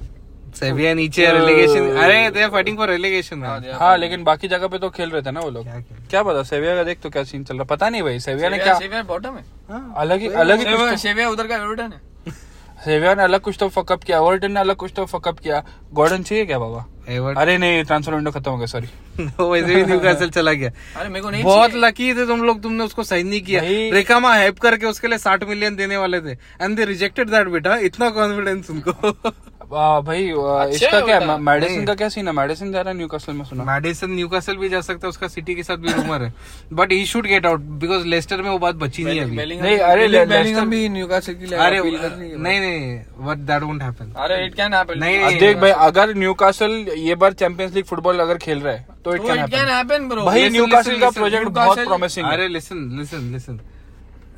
Sevilla 0.55 0.93
नीचे 0.95 1.27
रेलेगेशन 1.33 1.89
अरे 2.03 2.31
they 2.31 2.43
are 2.43 2.51
fighting 2.51 2.77
for 2.79 2.89
relegation 2.89 3.43
हाँ, 3.45 3.61
हाँ 3.81 3.97
लेकिन 3.99 4.25
बाकी 4.25 4.49
जगह 4.49 4.69
पे 4.69 4.79
तो 4.79 4.91
खेल 4.91 5.11
रहे 5.11 5.23
थे 5.23 5.31
ना 5.31 5.41
वो 5.41 5.51
लोग। 5.51 5.67
क्या 6.11 6.23
पता 6.23 6.43
सेविया 6.43 6.75
का 6.77 6.85
देख 6.85 7.01
तो 7.03 7.11
क्या 7.11 7.25
सीन 7.25 7.45
चल 7.45 7.55
रहा। 7.55 7.65
पता 7.75 7.89
नहीं 7.89 8.03
भाई 8.03 8.21
सेविया 8.21 8.49
ने 8.49 8.59
क्या 8.59 8.79
सेविया 8.79 9.03
बॉटम 9.03 9.37
है। 9.37 9.45
हाँ। 9.71 9.95
अलग 9.99 10.21
ही 10.21 10.29
अलग 10.29 10.59
ही 10.59 10.77
कुछ 10.77 10.99
सेविया 11.01 11.27
तो 11.27 11.33
उधर 11.33 11.47
का 11.47 11.57
एवर्टन 11.57 11.93
है। 11.93 12.33
सेविया 12.85 13.15
ने 13.15 13.23
अलग 13.23 13.41
कुछ 13.41 13.57
तो 13.61 13.69
फकअप 13.69 14.03
किया 14.05 14.21
ओवर्टन 14.21 14.53
ने 14.53 14.61
अलग 14.61 14.77
कुछ 14.77 14.93
तो 14.97 15.05
फकअप 15.07 15.39
किया। 15.39 15.63
गॉर्डन 15.93 16.23
चाहिए 16.23 16.47
क्या 16.47 16.59
बाबा? 16.59 16.85
एवर्ट 17.09 17.39
अरे 17.39 17.57
नहीं 17.59 17.83
ट्रांसफ़र 17.85 18.15
विंडो 18.15 18.31
खत्म 18.31 18.51
हो 18.51 18.57
गया 18.59 18.67
सॉरी 18.67 18.87
वैसे 19.41 19.75
भी 19.75 19.85
न्यूकासल 19.85 20.31
चला 20.31 20.53
गया। 20.53 20.71
अरे 20.97 21.09
मेरे 21.09 21.23
को 21.23 21.31
नहीं 21.31 21.43
बहुत 21.45 21.75
लकी 21.75 22.13
थे 22.15 22.27
तुम 22.27 22.43
लोग 22.45 22.63
तुमने 22.63 22.85
उसको 22.85 23.05
साइन 23.05 23.27
नहीं 23.27 23.41
किया। 23.43 23.61
रेकामा 23.95 24.35
हेल्प 24.35 24.59
करके 24.59 24.87
उसके 24.87 25.09
लिए 25.09 25.19
साठ 25.19 25.45
मिलियन 25.49 25.77
देने 25.77 25.97
वाले 25.97 26.21
थे। 26.21 26.33
एंड 26.33 26.77
दे 26.77 26.85
रिजेक्टेड 26.85 27.31
दैट 27.31 27.49
बेटा। 27.49 27.77
इतना 27.91 28.11
कॉन्फिडेंस 28.11 28.71
उनको। 28.71 28.93
भाई 29.71 30.29
अच्छा 30.29 30.87
इसका 30.87 31.01
क्या 31.01 31.19
होता। 31.19 31.37
मेडिसिन 31.39 31.77
नहीं। 31.77 31.87
का 31.87 31.95
क्या 31.95 32.09
सीन 32.09 32.29
है? 32.29 32.33
मेडिसिन 32.35 32.73
जा 32.73 32.81
रहा 32.81 32.91
है 32.91 32.97
न्यूकासल 32.97 33.33
में 33.33 33.45
सुना। 33.45 33.65
मैडिसन 33.65 34.11
न्यूकासल 34.11 34.57
भी 34.57 34.69
जा 34.69 34.81
सकता 34.81 35.07
है 35.07 35.09
उसका 35.09 35.29
सिटी 35.29 35.55
के 35.55 35.63
साथ 35.63 35.77
भी 35.77 35.93
रूमर 35.93 36.23
है। 36.23 36.33
But 36.73 36.93
he 36.93 37.05
should 37.07 37.27
get 37.27 37.47
out 37.47 37.61
because 37.83 38.07
Leicester 38.07 38.43
में 38.43 38.51
वो 38.51 38.59
बात 38.59 38.75
बची 38.75 39.05
नहीं 39.05 39.21
अभी। 39.21 39.37
नहीं, 39.37 39.79
अरे, 39.79 40.07
लेस्टर- 40.07 40.67
भी 40.67 40.89
न्यूकासल 40.89 41.35
के 41.35 41.55
अरे 41.57 41.77
है 41.77 42.39
नहीं 42.39 42.61
नहीं 42.61 43.27
बट 43.27 43.37
दैट 43.47 43.63
वोंट 43.63 43.83
हैपन 43.83 44.13
अरे 44.17 44.45
इट 44.47 44.55
कैन 44.55 44.75
हैपन 44.75 44.99
नहीं, 44.99 45.39
देख 45.39 45.57
भाई 45.57 45.71
अगर 45.89 46.15
न्यूकासल 46.15 46.71
ये 46.97 47.15
बार 47.15 47.33
चैंपियंस 47.35 47.75
लीग 47.75 47.85
फुटबॉल 47.85 48.19
अगर 48.21 48.39
खेल 48.39 48.61
रहा 48.61 48.75
है 48.75 48.87
तो 49.05 49.15
इट 49.15 49.21
तो 49.21 49.27
can 49.29 49.47
can 49.47 49.69
happen 49.69 49.73
happen 49.75 50.09
bro 50.09 50.25
भाई 50.25 50.49
न्यूकासल 50.51 50.99
का 51.01 51.11
प्रोजेक्ट 51.11 51.49
बहुत 51.49 51.79
प्रॉमिसिंग 51.79 52.27
है। 52.27 52.33
अरे 52.33 52.49
listen 52.49 52.89
listen 52.99 53.33
listen 53.33 53.61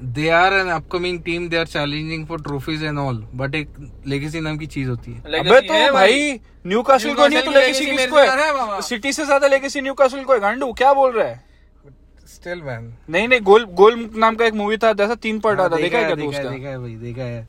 they 0.02 0.28
are 0.30 0.52
an 0.52 0.68
upcoming 0.70 1.20
team 1.22 1.48
they 1.48 1.56
are 1.56 1.66
challenging 1.66 2.26
for 2.26 2.40
trophies 2.42 2.82
and 2.84 2.98
all 2.98 3.24
but 3.34 3.54
एक 3.54 3.68
लेगेसी 4.06 4.40
नाम 4.40 4.58
की 4.58 4.66
चीज़ 4.68 4.88
होती 4.88 5.12
है। 5.12 5.40
अबे 5.40 5.60
तो 5.62 5.92
भाई। 5.94 6.40
न्यूकासल 6.66 7.14
को 7.14 7.26
नहीं 7.28 7.42
तो 7.42 7.50
लेगेसी 7.50 7.86
किसको 7.86 8.18
है? 8.18 8.80
सिटी 8.82 9.12
से 9.12 9.24
ज़्यादा 9.24 9.48
लेगेसी 9.48 9.80
न्यूकासल 9.80 10.24
को 10.24 10.32
है। 10.32 10.40
गांडू 10.40 10.72
क्या 10.72 10.92
बोल 10.92 11.12
रहा 11.12 11.26
है? 11.26 11.44
स्टिल 12.28 12.62
मैन 12.62 12.92
नहीं 13.10 13.28
नहीं 13.28 13.40
गोल 13.42 13.64
गोल 13.74 14.08
नाम 14.16 14.36
का 14.36 14.44
एक 14.44 14.54
मूवी 14.54 14.76
था 14.76 14.92
जैसा 14.94 15.14
तीन 15.16 15.38
पार्ट 15.40 15.60
आता 15.60 15.76
देखा 15.76 15.98
है 15.98 16.04
क्या 16.04 16.14
तू 16.14 16.20
देखा 16.22 16.38
है 16.38 16.44
उसका? 16.44 16.56
देखा 16.56 16.68
है 16.68 16.78
भाई 16.78 16.94
देखा 16.96 17.22
है। 17.22 17.42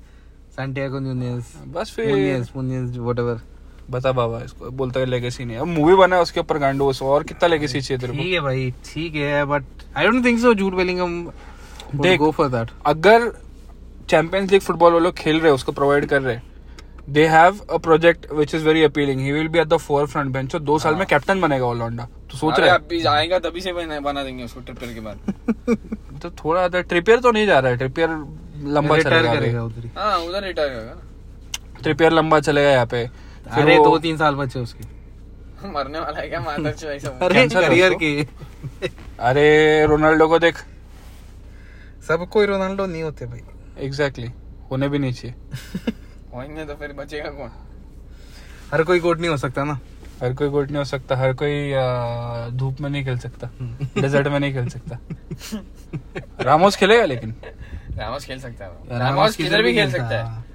सैंटियागो 0.56 1.00
न्यूनेस 1.00 1.54
बस 1.68 1.92
फिर। 1.96 2.10
मुनियस 2.10 2.52
मुनियस 2.56 2.98
व्हाटएवर 2.98 3.42
बता 3.90 4.12
बाबा 4.12 4.42
इसको 4.44 4.70
बोलता 4.72 5.00
है 5.00 5.06
लेगेसी 5.06 5.46
नहीं। 5.46 5.58
अब 5.58 5.68
मूवी 5.68 5.96
बना 5.96 6.16
है 6.16 6.22
उसके 6.22 6.40
ऊपर 6.40 6.58
गांडू 6.60 6.92
और 7.04 7.24
कितना 7.24 7.48
लेगेसी 7.48 7.82
चाहिए 7.82 8.00
तेरे 8.00 8.14
को? 8.14 8.20
ठीक 8.20 8.34
है 8.34 8.40
भाई 8.42 8.72
ठीक 8.86 9.16
है 9.16 9.46
but 9.46 9.64
I 9.98 10.08
don't 10.08 10.26
think 10.26 10.40
so 10.40 10.54
Jude 10.54 10.76
Bellingham 10.76 11.24
देख। 11.96 12.20
गो 12.20 12.32
फॉर 12.32 12.48
दैट 12.50 12.72
अगर 12.86 13.32
चैंपियंस 14.10 14.52
लीग 14.52 14.62
फुटबॉल 14.62 14.94
वो 14.94 15.00
लोग 15.00 15.14
खेल 15.14 15.40
रहे 15.40 15.52
उसको 15.52 15.72
प्रोवाइड 15.72 16.06
कर 16.06 16.22
रहे 16.22 16.40
they 17.10 17.26
have 17.28 17.60
a 17.72 17.78
project 17.78 18.32
which 18.34 18.56
is 18.56 18.66
very 18.66 18.84
appealing 18.84 19.20
he 19.22 19.32
will 19.32 19.48
be 19.48 19.60
at 19.60 19.68
the 19.68 19.78
forefront 20.08 20.32
bench 20.34 20.56
दो 20.56 20.80
साल 20.80 20.96
में 20.96 21.06
कैप्टन 21.08 21.42
बनेगा 21.42 21.66
ऑलराउंडा 21.66 22.08
तो 22.32 22.38
सोच 22.38 22.60
रहे 22.60 22.70
अभी 22.70 23.04
आएगा 23.06 23.40
तभी 23.40 23.62
से 23.62 23.74
बना 23.74 24.00
बना 24.00 24.24
देंगे 24.24 24.44
उसको 24.44 24.60
ट्रिपल 24.60 24.94
के 24.94 25.00
बाद। 25.00 25.18
तो 26.22 26.30
थोड़ा 26.30 26.64
अदर 26.66 26.82
ट्रिपियर 26.82 27.20
तो 27.20 27.32
नहीं 27.32 27.48
जा 27.48 27.60
रहा 27.60 27.72
है। 27.72 27.78
ट्रिपियर 27.78 28.10
लंबा 28.64 28.96
रिटायर 28.96 29.22
चलेगा 29.22 29.36
करेगा 29.36 29.64
उधर 29.64 29.84
ही। 29.84 29.92
हाँ 29.98 30.18
उधर 30.20 30.44
रिटायर 30.44 30.74
होगा 30.74 31.82
ट्रिपियर 31.82 32.12
लंबा 32.12 32.40
चलेगा 32.40 32.70
यहाँ 32.70 32.86
पे। 32.86 33.04
अरे 33.52 33.76
दो 33.78 33.98
तीन 34.00 34.18
साल 34.18 34.36
बचे 34.36 34.60
उसके। 34.60 34.84
मरने 35.68 36.00
वाला 36.00 36.20
है 36.20 36.28
क्या? 36.30 36.40
मादर 36.40 36.72
चो 36.72 36.88
ऐसा 36.88 37.10
अरे 37.22 37.48
करियर? 37.48 37.94
के। 37.94 38.28
अरे 39.20 39.86
रोनाल्डो 39.86 40.28
को 40.28 40.40
देख। 40.40 40.56
सब 42.08 42.30
कोई 42.30 42.46
रोनाल्डो 42.46 42.86
नहीं 42.86 43.04
होते 43.04 43.26
भाई। 43.26 43.42
Exactly 43.78 44.28
exactly. 44.28 44.72
होने 44.72 44.90
भी 44.90 45.00
नहीं 45.00 45.14
चाहिए। 45.14 45.36
होंगे 46.34 46.66
तो 46.66 46.76
फिर 46.76 46.94
बचेगा 46.94 47.30
कौन? 47.30 47.50
हर 48.74 48.84
कोई 48.84 49.00
गोट 49.00 49.20
नहीं 49.20 49.30
हो 49.30 49.38
सकता 49.38 49.64
ना। 49.64 49.80
हर 50.24 50.34
कोई 50.34 50.50
गोट 50.50 50.68
नहीं 50.68 50.78
हो 50.78 50.84
सकता। 50.84 51.16
हर 51.16 51.34
कोई 51.34 51.72
धूप 52.58 52.82
में 52.82 52.90
नहीं 52.90 53.06
खेल 53.06 53.18
सकता। 53.18 53.50
डेजर्ट 54.02 54.28
में 54.28 54.40
नहीं 54.40 54.54
खेल 54.54 54.70
सकता। 54.70 55.00
रामोस 56.42 56.76
खेलेगा 56.76 57.06
लेकिन? 57.06 57.36
रामोस 57.92 58.26
खेल 58.26 58.40
सकता 58.40 58.66
है। 58.66 59.00
रामोस 59.00 59.36
किधर 59.36 59.64
भी 59.64 59.74
खेल 59.74 59.92
सकता 59.92 60.24
है। 60.24 60.46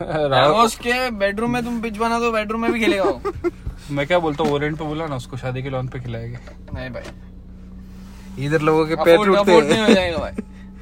रामोस 0.28 0.76
के 0.76 1.10
बेडरूम 1.10 1.50
में 1.50 1.64
तुम 1.64 1.80
पिच 1.80 1.96
बना 1.96 2.18
दो 2.18 2.32
बेडरूम 2.32 2.62
में 2.62 2.72
भी 2.72 2.80
खेलेगा 2.80 3.04
वो। 3.04 3.22
मैं 3.90 4.06
क्या 4.06 4.18
बोलता 4.18 4.44
हूँ 4.44 4.52
ओरेंट 4.52 4.78
पे 4.78 4.84
बोला 4.84 5.06
ना 5.06 5.16
उसको 5.16 5.36
शादी 5.36 5.62
के 5.62 5.70
लॉन 5.70 5.88
पे 5.88 6.00
खिलाएँगे। 6.00 6.38
नहीं 6.74 6.90
भाई। 6.90 8.44
इधर 8.44 8.60
लोगों 8.60 8.86
के 8.86 8.96
पैर 8.96 9.16
टूटते 9.16 9.52
हो। 9.52 9.60
हैं 9.60 9.94
जाएगा 9.94 10.18
भाई। 10.18 10.32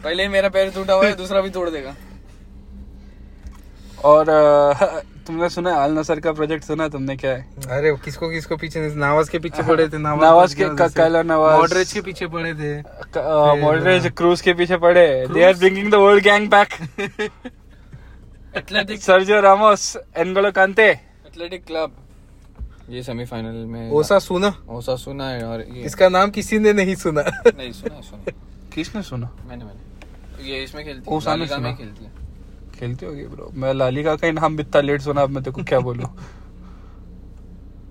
पहले 0.05 0.23
ही 0.23 0.29
मेरा 0.29 0.49
पैर 0.49 0.71
टूटा 0.71 0.95
हुआ 0.95 1.07
है 1.07 1.17
दूसरा 1.17 1.41
भी 1.41 1.51
तोड़ 1.51 1.71
देगा। 1.71 1.95
और 4.05 4.25
तुमने 5.27 5.49
सुना 5.49 5.75
आल 5.75 5.93
नसर 5.99 6.21
का 6.21 6.33
प्रोजेक्ट 6.33 6.65
सुना 6.65 6.89
तुमने 6.89 7.17
क्या 7.17 7.31
है? 7.31 7.43
अरे 7.71 7.93
किसको 8.05 8.29
किसको 8.31 8.57
पीछे 8.57 8.95
नावाज 8.95 9.29
के 9.35 9.39
पीछे 9.39 9.63
पड़े 9.63 9.89
थे 9.89 9.99
नवाज़ 9.99 10.57
के- 10.57 10.69
क- 10.79 10.93
काइला 10.97 11.23
नवाज़। 11.23 11.59
मॉडरेज 11.61 11.93
के 11.93 12.01
पीछे 12.01 12.27
पड़े 12.27 12.55
थे। 12.55 12.81
मॉडरेज 13.61 14.07
क्रूज 14.17 14.41
के 14.41 14.53
पीछे 14.55 14.77
पड़े। 14.77 15.27
They 15.27 15.45
are 15.45 15.55
bringing 15.55 15.91
the 15.91 15.95
world 15.95 16.25
gang 16.25 16.49
back 16.51 16.75
Athletic 18.57 19.03
Sergio 19.03 19.41
Ramos 19.41 19.97
N'Golo 20.17 20.51
Kante 20.53 20.89
Athletic 20.91 21.65
Club 21.65 21.97
ये 22.91 23.03
सेमीफाइनल 23.03 23.65
में 23.67 23.91
ओसा 23.91 24.19
सुना 24.19 24.55
ओसा 24.69 24.97
सुना 24.97 25.29
है 25.29 25.45
और 25.45 25.61
ये 25.61 25.83
इसका 25.83 26.09
नाम 26.09 26.31
किसी 26.31 26.59
ने 26.59 26.73
नहीं 26.73 26.95
सुना। 26.95 27.23
नहीं 27.47 27.73
सुना 27.73 28.01
सुना। 28.01 28.33
किसने 28.75 29.03
सुना? 29.03 29.31
मैंने 29.49 29.65
मैंने। 29.65 29.92
ये 30.49 30.63
इसमें 30.65 30.85
खेलती 30.85 31.29
है 31.29 31.37
में 31.61 31.75
खेलती 31.77 32.05
है। 32.05 32.11
खेलती 32.79 33.07
होगी 33.07 33.25
ब्रो 33.35 33.51
मैं 33.55 33.73
लालिगा 33.75 34.15
का 34.17 34.31
नाम 34.33 34.61
इतना 34.61 34.81
लेट 34.81 35.01
सुना 35.03 35.23
अब 35.23 35.31
मैं 35.31 35.43
तेरे 35.45 35.55
को 35.55 35.63
क्या 35.69 35.81
बोलूँ? 35.81 36.09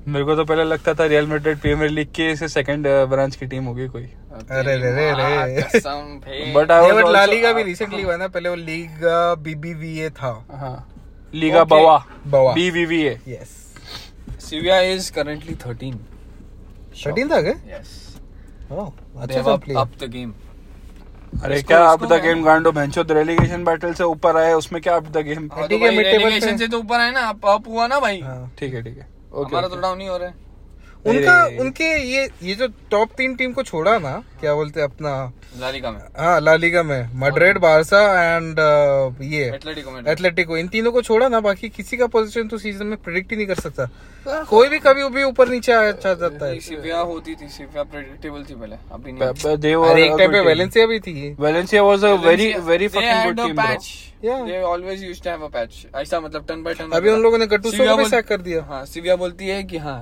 मेरे 0.07 0.25
को 0.25 0.35
तो 0.35 0.43
पहले 0.45 0.63
लगता 0.63 0.93
था 0.93 1.05
रियल 1.05 1.27
मैड्रिड 1.27 1.59
प्रीमियर 1.61 1.89
लीग 1.91 2.07
के 2.15 2.35
से 2.35 2.47
सेकंड 2.47 2.87
ब्रांच 3.09 3.35
की 3.35 3.45
टीम 3.47 3.65
होगी 3.65 3.87
कोई। 3.87 4.03
अरे 4.03 4.75
रे 4.77 4.91
रे 4.95 5.11
रे। 5.17 6.53
But 6.53 6.71
I 6.71 6.91
but 6.91 7.09
La Liga 7.11 7.51
भी 7.53 7.63
रिसेंटली 7.63 8.01
हुआ 8.01 8.15
ना 8.17 8.27
पहले 8.27 8.49
वो 8.49 8.55
लीग 8.55 9.03
बीबीवीए 9.43 10.09
था। 10.09 10.33
हाँ। 10.51 10.87
Liga 11.33 11.59
Okay. 11.61 11.69
बवा 11.71 11.97
बवा 12.27 12.53
BBVA 12.53 13.19
yes 13.27 13.59
Sevilla 14.45 14.77
is 14.93 15.05
currently 15.17 15.53
13 15.59 15.99
13 17.03 17.29
तक 17.29 17.45
है 17.45 17.53
yes 17.69 17.91
ओह 18.71 19.21
अच्छा 19.21 19.55
प्लेयर 19.55 19.79
up 19.81 19.93
the 20.01 20.09
game 20.15 20.33
अरे 21.43 21.55
इसको- 21.55 21.67
क्या 21.67 21.83
आप 21.83 22.03
द 22.03 22.13
गेम 22.13 22.43
गांडो 22.43 22.71
भेंचो 22.71 23.01
रेलीगेशन 23.11 23.63
बैटल 23.63 23.93
से 23.93 24.03
ऊपर 24.03 24.37
आए 24.37 24.53
उसमें 24.53 24.81
क्या 24.81 24.95
आप 24.95 25.07
द 25.07 25.17
गेम 25.17 25.47
ठीक 25.47 25.81
है, 25.81 26.57
से 26.57 26.67
तो 26.67 26.79
ऊपर 26.79 26.99
आए 26.99 27.11
ना 27.11 27.19
आप 27.19 27.45
अप 27.45 27.67
हुआ 27.67 27.87
ना 27.87 27.99
भाई। 27.99 28.21
हाँ 28.21 28.51
ठीक 28.59 28.73
है 28.73 28.81
ठीक 28.83 28.97
है। 28.97 29.07
ओके 29.33 29.55
हमारा 29.55 29.67
तो 29.67 29.81
डाउन 29.81 30.01
ही 30.01 30.07
हो 30.07 30.17
रहा 30.17 30.27
है। 30.27 30.33
उनका 31.05 31.35
उनके 31.61 31.85
ये 32.05 32.27
ये 32.43 32.55
जो 32.55 32.67
टॉप 32.91 33.09
तीन 33.17 33.35
टीम 33.35 33.53
को 33.53 33.63
छोड़ा 33.63 33.97
ना 33.99 34.11
क्या 34.39 34.53
बोलते 34.55 34.79
हैं 34.79 34.87
अपना? 34.87 35.31
लालिगा 35.59 35.91
में। 35.91 35.99
हाँ 36.17 36.39
लालिगा 36.41 36.83
में। 36.83 37.09
मड्रिड 37.19 37.57
बारसा 37.59 38.01
एंड 38.35 38.59
ये 39.23 39.45
एथलेटिको 40.11 40.57
इन 40.57 40.67
तीनों 40.67 40.91
को 40.91 41.01
छोड़ा 41.01 41.27
ना 41.27 41.39
बाकी 41.39 41.69
किसी 41.69 41.97
का 41.97 42.07
पोजीशन 42.07 42.47
तो 42.47 42.57
सीज़न 42.57 42.85
में 42.87 42.97
प्रिडिक्ट 43.03 43.31
ही 43.31 43.37
नहीं 43.37 43.47
कर 43.47 43.55
सकता। 43.55 43.89
कोई 44.49 44.69
भी 44.69 44.79
कभी 44.79 45.09
भी 45.09 45.23
ऊपर 45.23 45.49
नीचे 45.49 45.73
आ 45.73 45.81
जा 45.83 46.13
जाता 46.13 46.45
है। 46.45 46.59
सिविया 46.59 46.99
होती 46.99 47.35
थी 47.35 47.47
सिविया 47.49 47.83
प्रेडिक्टेबल 47.83 48.43
थी 48.49 48.55
पहले 48.55 48.75
अभी 48.93 49.11
नहीं। 49.11 50.03
एक 50.03 50.17
टाइम 50.17 50.31
पे. 50.31 50.39
वेलेंसिया 50.41 50.85
भी 50.87 50.99
थी. 50.99 51.35
Yeah. 54.23 54.41
They 54.47 54.57
always 54.61 54.99
used 55.03 55.23
to 55.25 55.29
have 55.31 55.43
a 55.43 55.47
patch. 55.49 55.77
ऐसा 55.95 56.19
मतलब 56.19 56.45
टर्न 56.47 56.63
बाय 56.63 56.73
टर्न 56.73 56.91
अभी 56.95 57.09
उन 57.09 57.21
लोगों 57.21 57.37
ने 57.37 57.45
गट्टूसो 57.47 57.85
को 57.85 57.95
भी 57.97 58.05
सैक 58.09 58.25
कर 58.27 58.41
दिया। 58.41 58.61
हाँ 58.63 58.85
सिविया 58.85 59.15
बोलती 59.15 59.47
है 59.47 59.63
कि 59.63 59.77
हाँ 59.77 59.99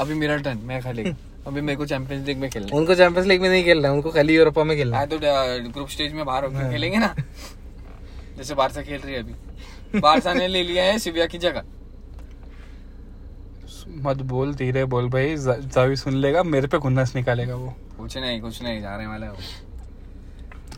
अभी 0.00 0.14
मेरा 0.14 0.36
टर्न 0.36 0.58
मैं 0.58 0.82
खाली 0.82 1.02
अभी 1.46 1.60
मेरे 1.60 1.76
को 1.76 1.86
चैंपियंस 1.86 2.26
लीग 2.26 2.38
में 2.38 2.50
खेलना 2.50 2.76
उनको 2.76 2.94
चैंपियंस 2.94 3.26
लीग 3.28 3.42
में 3.42 3.48
नहीं 3.48 3.64
खेलना 3.64 3.88
है 3.88 3.94
उनको 3.94 4.10
खाली 4.10 4.36
यूरोपा 4.36 4.64
में 4.64 4.76
खेलना 4.76 4.98
है। 4.98 5.06
है 5.06 5.34
हाँ, 5.36 5.58
तो 5.58 5.70
ग्रुप 5.70 5.88
स्टेज 5.88 6.12
में 6.12 6.24
बाहर 6.24 6.44
होकर 6.44 6.70
खेलेंगे 6.70 6.98
ना। 6.98 7.14
जैसे 8.36 8.54
बारसा 8.54 8.82
खेल 8.82 9.00
रही 9.00 9.14
है 9.14 9.20
अभी। 9.20 10.00
बारसा 10.00 10.34
ने 10.34 10.48
ले 10.48 10.62
लिया 10.62 10.84
है 10.84 10.98
सिविया 10.98 11.26
की 11.26 11.38
जगह। 11.38 11.64
मत 13.88 14.16
बोल 14.16 14.54
धीरे 14.54 14.84
बोल 14.84 15.08
भाई 15.08 15.36
जावी 15.38 15.96
सुन 15.96 16.14
लेगा 16.14 16.42
मेरे 16.42 16.66
पे 16.66 16.78
खुन्नस 16.78 17.16
निकालेगा 17.16 17.54
वो। 17.54 17.74
कुछ 17.98 18.18
नहीं 18.18 18.40
कुछ 18.40 18.62
नहीं 18.62 18.80
जाने 18.80 19.06
वाला 19.06 19.26
है 19.26 19.32
वो 19.32 19.38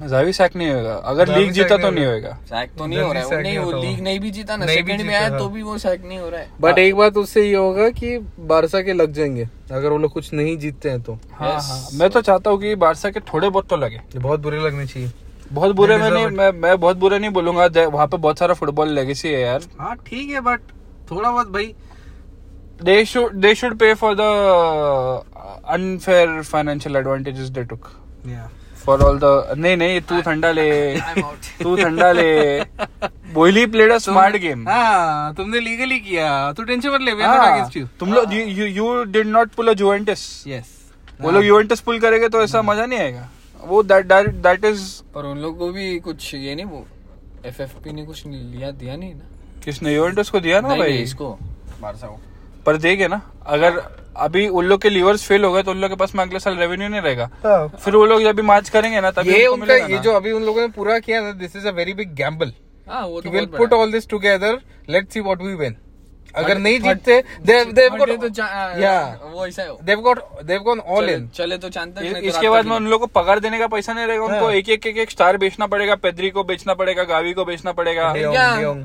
जावी 0.01 0.32
सैक 0.32 0.57
नहीं 0.57 0.70
होगा 0.70 0.95
अगर 1.05 1.28
लीग 1.28 1.51
जीता 1.53 1.76
तो 1.76 1.90
नहीं 1.90 2.05
होगा। 2.07 2.36
सैक 2.45 2.70
तो 2.78 2.86
नहीं 2.86 2.99
हो 2.99 3.12
रहा 3.12 3.22
है। 3.22 3.43
नहीं 3.43 3.59
वो 3.59 3.72
लीग 3.72 4.01
नहीं 4.01 4.20
भी 4.20 4.30
जीता 4.30 4.57
ना 4.57 4.66
सेकंड 4.66 5.01
में 5.01 5.14
आया। 5.14 5.38
तो 5.38 5.49
भी 5.49 5.62
वो 5.62 5.76
सैक 5.78 6.05
नहीं 6.05 6.18
हो 6.18 6.28
रहा 6.28 6.40
है। 6.40 6.49
बट 6.61 6.78
एक 6.78 6.95
बात 6.97 7.16
उससे 7.16 7.45
ये 7.47 7.55
होगा 7.55 7.88
कि 7.90 8.16
बारसा 8.40 8.80
के 8.82 8.93
लग 8.93 9.12
जाएँगे 9.12 9.49
अगर 9.72 9.88
वो 9.88 9.99
लोग 9.99 10.12
कुछ 10.12 10.32
नहीं 10.32 10.57
जीतते 10.59 10.90
हैं 10.90 11.01
तो। 11.03 11.18
हाँ 11.32 11.53
हाँ। 11.61 11.88
मैं 11.95 12.11
तो 12.11 12.20
चाहता 12.20 12.51
हूँ 12.51 12.61
कि 12.61 12.74
बारसा 12.76 13.11
के 13.11 13.20
थोड़े 13.20 13.49
बहुत 13.49 13.68
तो 13.68 13.76
लगे। 13.76 14.01
बहुत 14.16 14.40
बुरे 14.40 14.61
लगने 14.61 14.86
चाहिए। 14.86 15.11
बहुत 15.53 15.74
बुरे 15.76 15.97
में 15.97 16.11
नहीं 16.11 16.26
मैं 16.26 16.51
मैं 16.53 16.78
बहुत 16.80 16.97
बुरे 16.97 17.18
नहीं 17.18 17.30
बोलूँगा। 17.30 17.66
वहाँ 17.86 18.07
पे 18.07 18.16
बहुत 18.16 18.38
सारा 18.38 18.55
फुटबॉल 18.55 18.88
लेगेसी 18.88 19.28
है 19.28 19.40
यार। 19.40 19.62
हाँ 19.80 19.97
ठीक 20.07 20.30
है 20.30 20.40
बट 20.40 20.61
थोड़ा 21.11 21.30
बहुत 21.30 21.51
भाई। 21.51 21.74
They 22.82 23.05
should 23.05 23.34
they 23.34 23.55
should 23.55 23.78
pay 23.78 23.93
for 23.95 24.14
the 24.14 24.20
unfair 25.68 26.43
financial 26.43 26.97
advantages 26.97 27.49
they 27.49 27.64
took 27.64 27.88
for 28.85 29.03
all 29.03 29.18
the 29.18 29.55
नहीं 29.59 29.76
नहीं 29.76 30.01
तू 30.01 30.20
ठंडा 30.22 30.51
ले। 30.53 30.70
तू 31.62 31.74
ठंडा 31.76 32.11
ले। 32.12 32.61
Boehly 33.35 33.64
played 33.66 33.93
a 33.93 33.99
smart 33.99 34.37
game 34.37 34.68
हाँ 34.68 35.35
तुमने 35.35 35.61
लीगली 35.61 35.99
किया। 36.01 36.30
तू 36.53 36.62
टेंशन 36.62 36.89
मत 36.91 37.01
ले 37.01 37.11
हाँ, 37.22 37.70
तुम 38.01 38.12
लोग 38.12 38.35
you 38.35 38.66
you 38.66 39.03
did 39.05 39.26
not 39.26 39.51
pull 39.57 39.68
a 39.68 39.72
Juventus 39.74 40.22
yes 40.49 40.72
वो 41.20 41.30
लोग 41.30 41.45
युवेंटस 41.45 41.80
पुल 41.80 41.99
करेंगे 42.01 42.28
तो 42.28 42.43
ऐसा 42.43 42.62
मज़ा 42.62 42.87
नहीं 42.87 42.99
आएगा। 42.99 43.28
वो 43.61 43.83
दैट 43.83 44.07
दैट 44.07 44.64
इज़ 44.64 44.83
पर 45.14 45.24
उन 45.26 45.39
लोग 45.39 45.59
को 45.59 45.70
भी 45.72 45.99
कुछ 46.01 46.35
ये 46.35 46.55
नहीं 46.55 46.66
वो 46.66 46.87
एफएफपी 47.47 47.93
ने 47.93 48.05
कुछ 48.05 48.26
लिया 48.26 48.70
दिया 48.72 48.97
नहीं 48.97 49.14
ना। 49.14 49.61
किसने 49.64 49.95
युवेंटस 49.95 50.30
को 50.30 50.41
दिया 50.41 50.61
ना 50.61 50.68
भाई? 50.76 50.97
इसको। 50.99 51.30
बारसा 51.80 52.07
को। 52.07 52.20
पर 52.67 52.77
देखे 52.77 53.09
ना 53.09 53.21
अगर 53.55 53.79
अभी 54.25 54.47
उन 54.49 54.65
लोग 54.67 54.81
के 54.83 54.91
लीवर्स 54.91 55.27
फेल 55.29 55.45
हो 55.45 55.53
गए 55.53 55.63
तो 55.63 55.71
उन 55.71 55.79
लोग 55.81 55.91
के 55.91 55.97
पास 55.97 56.15
में 56.15 56.23
अगले 56.25 56.39
साल 56.41 56.57
रेवेन्यू 56.59 56.89
नहीं 56.89 57.01
रहेगा। 57.01 57.31
फिर 57.85 57.97
वो 57.97 58.05
लोग 58.07 58.23
जब 58.23 58.37
भी 58.37 58.43
मार्च 58.43 58.69
करेंगे 58.69 59.01
ना 59.01 59.11
तभी 59.11 59.33
ये 59.33 59.47
उनका 59.47 59.75
ये 59.93 59.99
जो 60.03 60.13
अभी 60.17 60.33
उन 60.33 60.43
लोगों 60.45 60.61
ने 60.61 60.69
पूरा 60.77 60.99
किया 60.99 61.21
ना 61.23 61.33
this 61.41 61.57
is 61.57 61.67
a 61.69 61.71
very 61.79 61.95
big 62.01 62.15
gamble 62.17 62.53
हाँ 62.87 63.07
तो 63.23 63.31
will 63.31 63.47
put 63.59 63.73
all 63.73 63.93
this 63.93 64.09
together 64.09 64.61
let's 64.91 65.15
see 65.15 65.21
what 65.21 65.43
we 65.43 65.55
win 65.55 65.77
अगर 66.37 66.59
नहीं 66.59 66.80
जीतते 66.80 67.20
तो 69.14 69.28
वो 69.28 69.47
ऐसा 69.47 69.62
चले- 71.35 71.61
तो 71.62 71.68
चाँद 71.68 71.95
तक 71.99 72.03
इसके 72.24 72.49
बाद 72.49 72.64
में 72.64 72.76
उन 72.76 72.87
लोग 72.87 73.01
को 73.01 73.07
पगार 73.07 73.41
देने 73.41 73.59
का 73.59 73.66
पैसा 73.66 73.93
नहीं 73.93 74.07
रहेगा 74.07 74.24
उनको 74.24 74.45
हाँ। 74.45 74.53
एक 74.53 74.68
एक 74.68 74.87
एक 74.87 74.97
एक 74.97 75.11
स्टार 75.11 75.37
बेचना 75.37 75.66
पड़ेगा 75.66 75.95
पेद्री 75.95 76.30
को 76.30 76.45
बेचना 76.45 76.74
पड़ेगा 76.74 77.05
गावी 77.05 77.33
को 77.33 77.45
बेचना 77.45 77.72
पड़ेगा। 77.72 78.12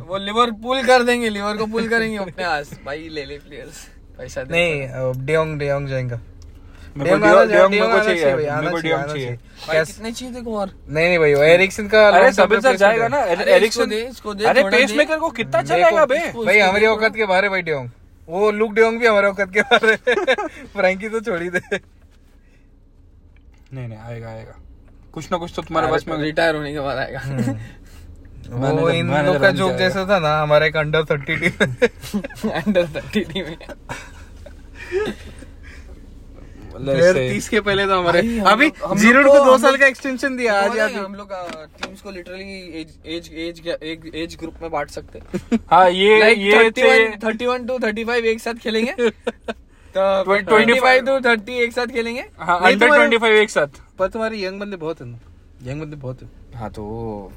वो 0.09 0.17
लिवर 0.17 0.51
पुल 0.51 0.83
कर 0.83 1.03
देंगे 1.03 1.29
लिवर 1.29 1.57
को 1.57 1.65
पुल 1.65 1.87
करेंगे 1.87 2.17
अपने 2.17 2.31
पास 2.31 2.69
भाई 2.85 3.09
ले 3.11 3.25
ले 3.25 3.37
प्लेयर्स 3.37 3.87
पैसा 4.17 4.43
नहीं 4.43 4.81
डेंग 5.25 5.59
डेंग 5.59 5.87
जाएगा। 5.87 6.19
मेरे 6.97 7.09
को 7.11 7.17
De 7.17 7.27
Jong 7.27 7.37
आना 7.37 7.43
डियोंग 7.45 7.71
मेरे 7.71 7.87
को 7.87 7.99
चाहिए 8.05 8.25
मेरे 8.35 8.69
को 8.71 8.77
डियोंग 8.77 9.03
चाहिए, 9.03 9.25
चाहिए। 9.25 9.27
आना 9.27 9.65
भाई 9.67 9.77
Yes. 9.77 9.87
कितने 9.87 10.11
चाहिए 10.11 10.33
देखो 10.33 10.57
और? 10.59 10.69
नहीं 10.89 11.07
नहीं 11.07 11.19
भाई 11.19 11.31
एरिक्सन 11.49 11.87
का 11.87 12.07
अरे 12.09 12.31
सर 12.33 12.75
जाएगा 12.77 13.07
ना 13.07 13.19
एरिक्सन 13.55 13.91
इसको 13.93 14.33
दे, 14.33 14.45
अरे 14.45 14.63
पेस 14.69 14.93
मेकर 14.97 15.19
को 15.19 15.29
कितना 15.39 15.61
चलेगा 15.63 16.05
बे? 16.05 16.17
भाई 16.17 16.27
इसको 16.57 16.67
हमारी 16.67 16.85
औकात 16.85 17.15
के 17.15 17.25
बाहर 17.25 17.43
है 17.43 17.49
भाई 17.49 17.61
डेयोंग 17.69 17.89
वो 18.29 18.51
लुक 18.51 18.73
डेयोंग 18.73 18.99
भी 18.99 19.07
हमारे 19.07 19.27
औकात 19.27 19.53
के 19.53 19.61
बाहर 19.61 19.85
है 19.91 19.97
फ्रैंकी 20.75 21.09
तो 21.09 21.19
छोड़ 21.21 21.41
ही 21.41 21.49
दे। 21.49 21.59
नहीं 23.73 23.87
नहीं 23.87 23.97
आएगा 23.99 24.29
आएगा। 24.29 24.55
कुछ 25.13 25.31
ना 25.31 25.37
कुछ 25.37 25.53
तो 25.55 25.61
तुम्हारे 25.61 25.87
पास 25.91 26.07
में 26.07 26.17
रिटायर 26.17 26.55
होने 26.55 26.71
के 26.73 26.79
बाद 26.79 26.97
आएगा। 26.97 27.21
वो 28.49 28.89
इन 28.89 29.07
लोग 29.25 29.39
का 29.41 29.49
जोक 29.51 29.71
जैसा 29.77 30.05
था 30.09 30.19
ना 30.19 30.29
हमारे 30.41 30.67
एक 30.67 30.75
under 30.77 31.03
thirty 31.05 31.35
team 31.35 32.51
under 32.51 32.85
thirty 32.95 33.21
team 33.31 33.45
तीस 36.79 37.47
के 37.49 37.59
पहले 37.59 37.85
तो 37.87 37.99
हमारे 37.99 38.19
अभी 38.47 38.69
ज़ीरो 38.69 39.23
को 39.23 39.43
दो 39.45 39.57
साल 39.57 39.77
का 39.77 39.87
एक्सटेंशन 39.87 40.35
दिया 40.37 40.59
आज 40.61 40.79
हम 40.95 41.15
लोग 41.15 41.31
टीम्स 41.81 42.01
को 42.01 42.11
लिटरली 42.11 42.81
एज 42.81 42.99
एज 43.05 43.29
एज 43.35 43.67
एक 43.67 44.11
एज 44.15 44.35
ग्रुप 44.39 44.61
में 44.61 44.69
बांट 44.71 44.89
सकते 44.89 45.21
हाँ। 45.71 45.89
ये 45.89 46.33
ये 46.33 46.69
thirty 47.23 47.45
one 47.45 47.65
two 47.67 47.79
thirty 47.79 48.03
five 48.05 48.25
एक 48.25 48.39
साथ 48.41 48.53
खेलेंगे। 48.63 49.09
तो 49.97 50.23
ट्वेंटी 50.39 50.79
फाइव 50.79 51.05
टू 51.05 51.19
थर्टी 51.19 51.59
एक 51.63 51.73
साथ 51.73 51.87
खेलेंगे। 51.87 52.23
हाँ 52.39 52.59
अंडर 52.61 52.87
ट्वेंटी 52.87 53.17
फाइव 53.17 53.35
एक 53.35 53.49
साथ। 53.49 53.81
पर 53.99 54.07
तुम्हारे 54.07 54.43
यंग 54.43 54.59
बंदे 54.59 54.77
बहुत 54.77 55.01
है। 55.01 55.07
ना 55.07 55.17
यंग 55.63 55.81
बंदे 55.81 55.95
बहुत 55.95 56.21
है। 56.21 56.29
हाँ 56.55 56.69
तो 56.71 57.31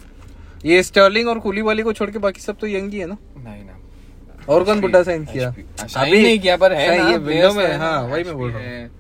ये 0.65 0.83
स्टर्लिंग 0.83 1.29
और 1.29 1.39
कुली 1.39 1.63
वाली 1.63 1.83
को 1.83 1.93
छोड़ 1.93 2.11
के 2.11 2.19
बाकी 2.19 2.41
सब 2.41 2.57
तो 2.61 2.67
यंग 2.67 2.93
ही 2.93 2.99
है 2.99 3.07
ना? 3.07 3.17
नहीं 3.39 3.65
ना। 3.65 3.79
और 4.49 4.65
कौन 4.65 4.81
बुड्ढा 4.81 5.03
साइन 5.03 5.25
किया? 5.25 5.55
साइन 5.81 6.13
नहीं 6.13 6.39
किया 6.39 6.57
पर 6.57 6.73
है 6.73 6.97
ना 6.99 7.11
ये 7.11 7.17
विंडो 7.19 7.53
में 7.55 7.77
हाँ 7.77 8.01
वही 8.03 8.25
मैं 8.25 8.35
बोल 8.35 8.51
रहा 8.51 8.63
है। 8.63 9.00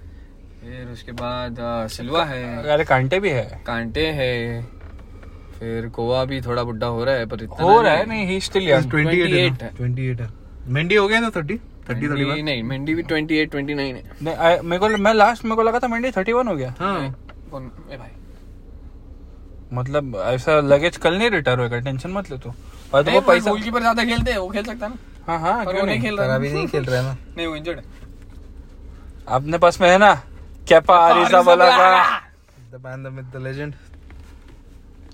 फिर 0.61 0.88
उसके 0.92 1.12
बाद 1.12 1.56
सिल्वा 1.90 2.24
है। 2.24 2.42
अरे 2.72 2.84
कांटे 2.84 3.20
भी 3.20 3.30
है। 3.30 3.62
कांटे 3.66 4.06
है। 4.12 4.62
फिर 5.58 5.88
कोवा 5.94 6.24
भी 6.24 6.40
थोड़ा 6.40 6.62
बुड्ढा 6.64 6.86
हो 6.86 7.04
रहा 7.04 7.14
है 7.14 7.26
पर 7.26 7.42
इतना 7.42 7.64
हो 7.64 7.80
रहा 7.82 7.92
है 7.92 8.06
नहीं। 8.08 8.26
ही 8.26 8.40
स्टिल 8.40 8.68
यंग 8.68 8.90
28 8.92 9.62
है 9.62 9.70
28 9.72 10.20
है। 10.20 10.28
मेंडी 10.68 10.94
हो 10.94 11.06
गया 11.08 11.20
ना 11.20 11.30
30 11.30 11.58
30 11.88 12.08
मेंडी 12.08 12.24
31 12.24 12.42
नहीं 12.44 12.62
मेंडी 12.62 12.94
भी 12.94 13.02
28 13.02 13.50
29 13.50 13.94
है। 13.96 14.02
नहीं, 14.22 14.61
मेरे 14.62 14.78
को 14.78 14.88
मैं 14.98 15.14
लास्ट 15.14 15.44
मेरे 15.44 15.56
को 15.56 15.62
लगा 15.62 15.78
था 15.78 15.88
मंडी 15.88 16.11
थर्टी 16.11 16.32
वन 16.32 16.48
हो 16.48 16.56
गया। 16.56 16.74
हाँ। 16.78 17.14
कौन? 17.50 17.70
ए 17.92 17.96
भाई। 17.96 18.11
मतलब 19.72 20.16
ऐसा 20.26 20.58
लगेज 20.61 20.96
कल 20.96 21.18
नहीं 21.18 21.30
रिटायर 21.30 21.58
होएगा 21.58 21.78
टेंशन 21.80 22.11
मत 22.11 22.30
ले 22.30 22.38
तू। 22.38 22.52
और 22.94 23.02
तो 23.02 23.11
वो 23.11 23.20
पैसा 23.20 23.50
गोलकीपर 23.50 23.80
ज़्यादा 23.80 24.04
खेलते 24.04 24.30
हैं 24.30 24.38
वो 24.38 24.48
खेल 24.48 24.64
सकता 24.64 24.86
है 24.86 24.92
ना। 24.92 24.98
हाँ 25.26 25.38
हाँ 25.40 25.64
क्यों 25.64 25.74
नहीं 25.74 25.86
नहीं? 25.86 26.00
खेल 26.00 26.16
रहा 26.18 26.34
अभी 26.34 26.52
नहीं 26.52 26.66
खेल 26.68 26.84
रहा 26.84 27.00
है 27.00 27.04
ना। 27.04 27.16
नहीं 27.36 27.46
वो 27.46 27.56
इंजर्ड 27.56 27.78
है। 27.78 27.84
अपने 29.28 29.58
पास 29.58 29.80
में 29.80 29.88
है 29.90 29.98
ना? 29.98 30.12
वाला 30.68 31.68
का 31.76 32.18
the 32.72 32.80
man 32.84 33.02
the 33.02 33.06
myth 33.06 33.22
the 33.22 33.42
legend 33.42 33.74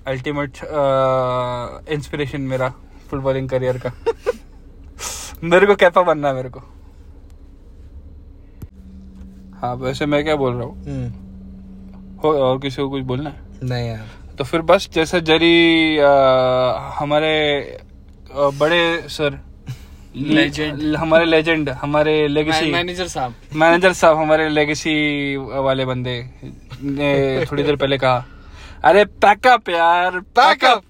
ultimate 0.06 0.58
inspiration 1.90 2.40
मेरा 2.40 2.68
फुटबॉलिंग 3.10 3.48
करियर 3.48 3.78
का। 3.78 3.92
मेरे 5.42 5.66
को 5.66 5.74
कैपा 5.74 6.02
बनना 6.02 6.28
है 6.28 6.34
मेरे 6.34 6.48
को। 6.48 6.60
हाँ 9.60 9.74
वैसे 9.74 10.06
मैं 10.06 10.24
क्या 10.24 10.36
बोल 10.36 10.54
रहा 10.54 10.64
हूँ? 10.64 10.76
हो 12.24 12.32
और 12.32 12.58
किसी 12.60 12.82
को 12.82 12.88
कुछ 12.90 13.02
बोलना 13.02 13.30
है? 13.30 13.36
हम्म। 13.36 13.68
नहीं 13.68 13.88
यार। 13.88 14.06
तो 14.38 14.44
फिर 14.44 14.60
बस 14.62 14.88
जैसे 14.92 15.20
जरी 15.20 15.96
अ, 15.98 16.10
हमारे 17.00 17.60
अ, 18.34 18.50
बड़े 18.58 19.08
सर 19.08 19.38
हमारे 20.16 21.24
लेजेंड 21.24 21.68
हमारे 21.80 22.12
लेगेसी 22.28 22.70
मैनेजर 22.72 23.06
साहब. 23.08 23.34
मैनेजर 23.54 23.92
साहब 23.92 24.16
हमारे 24.16 24.48
लेगेसी 24.48 24.94
वाले 25.36 25.84
बंदे 25.84 26.14
ने 26.82 27.44
थोड़ी 27.50 27.62
देर 27.62 27.76
पहले 27.76 27.98
कहा 27.98 28.24
अरे 28.84 29.04
पैकअप 29.24 29.68
यार 29.68 30.18
पैकअप 30.38 30.82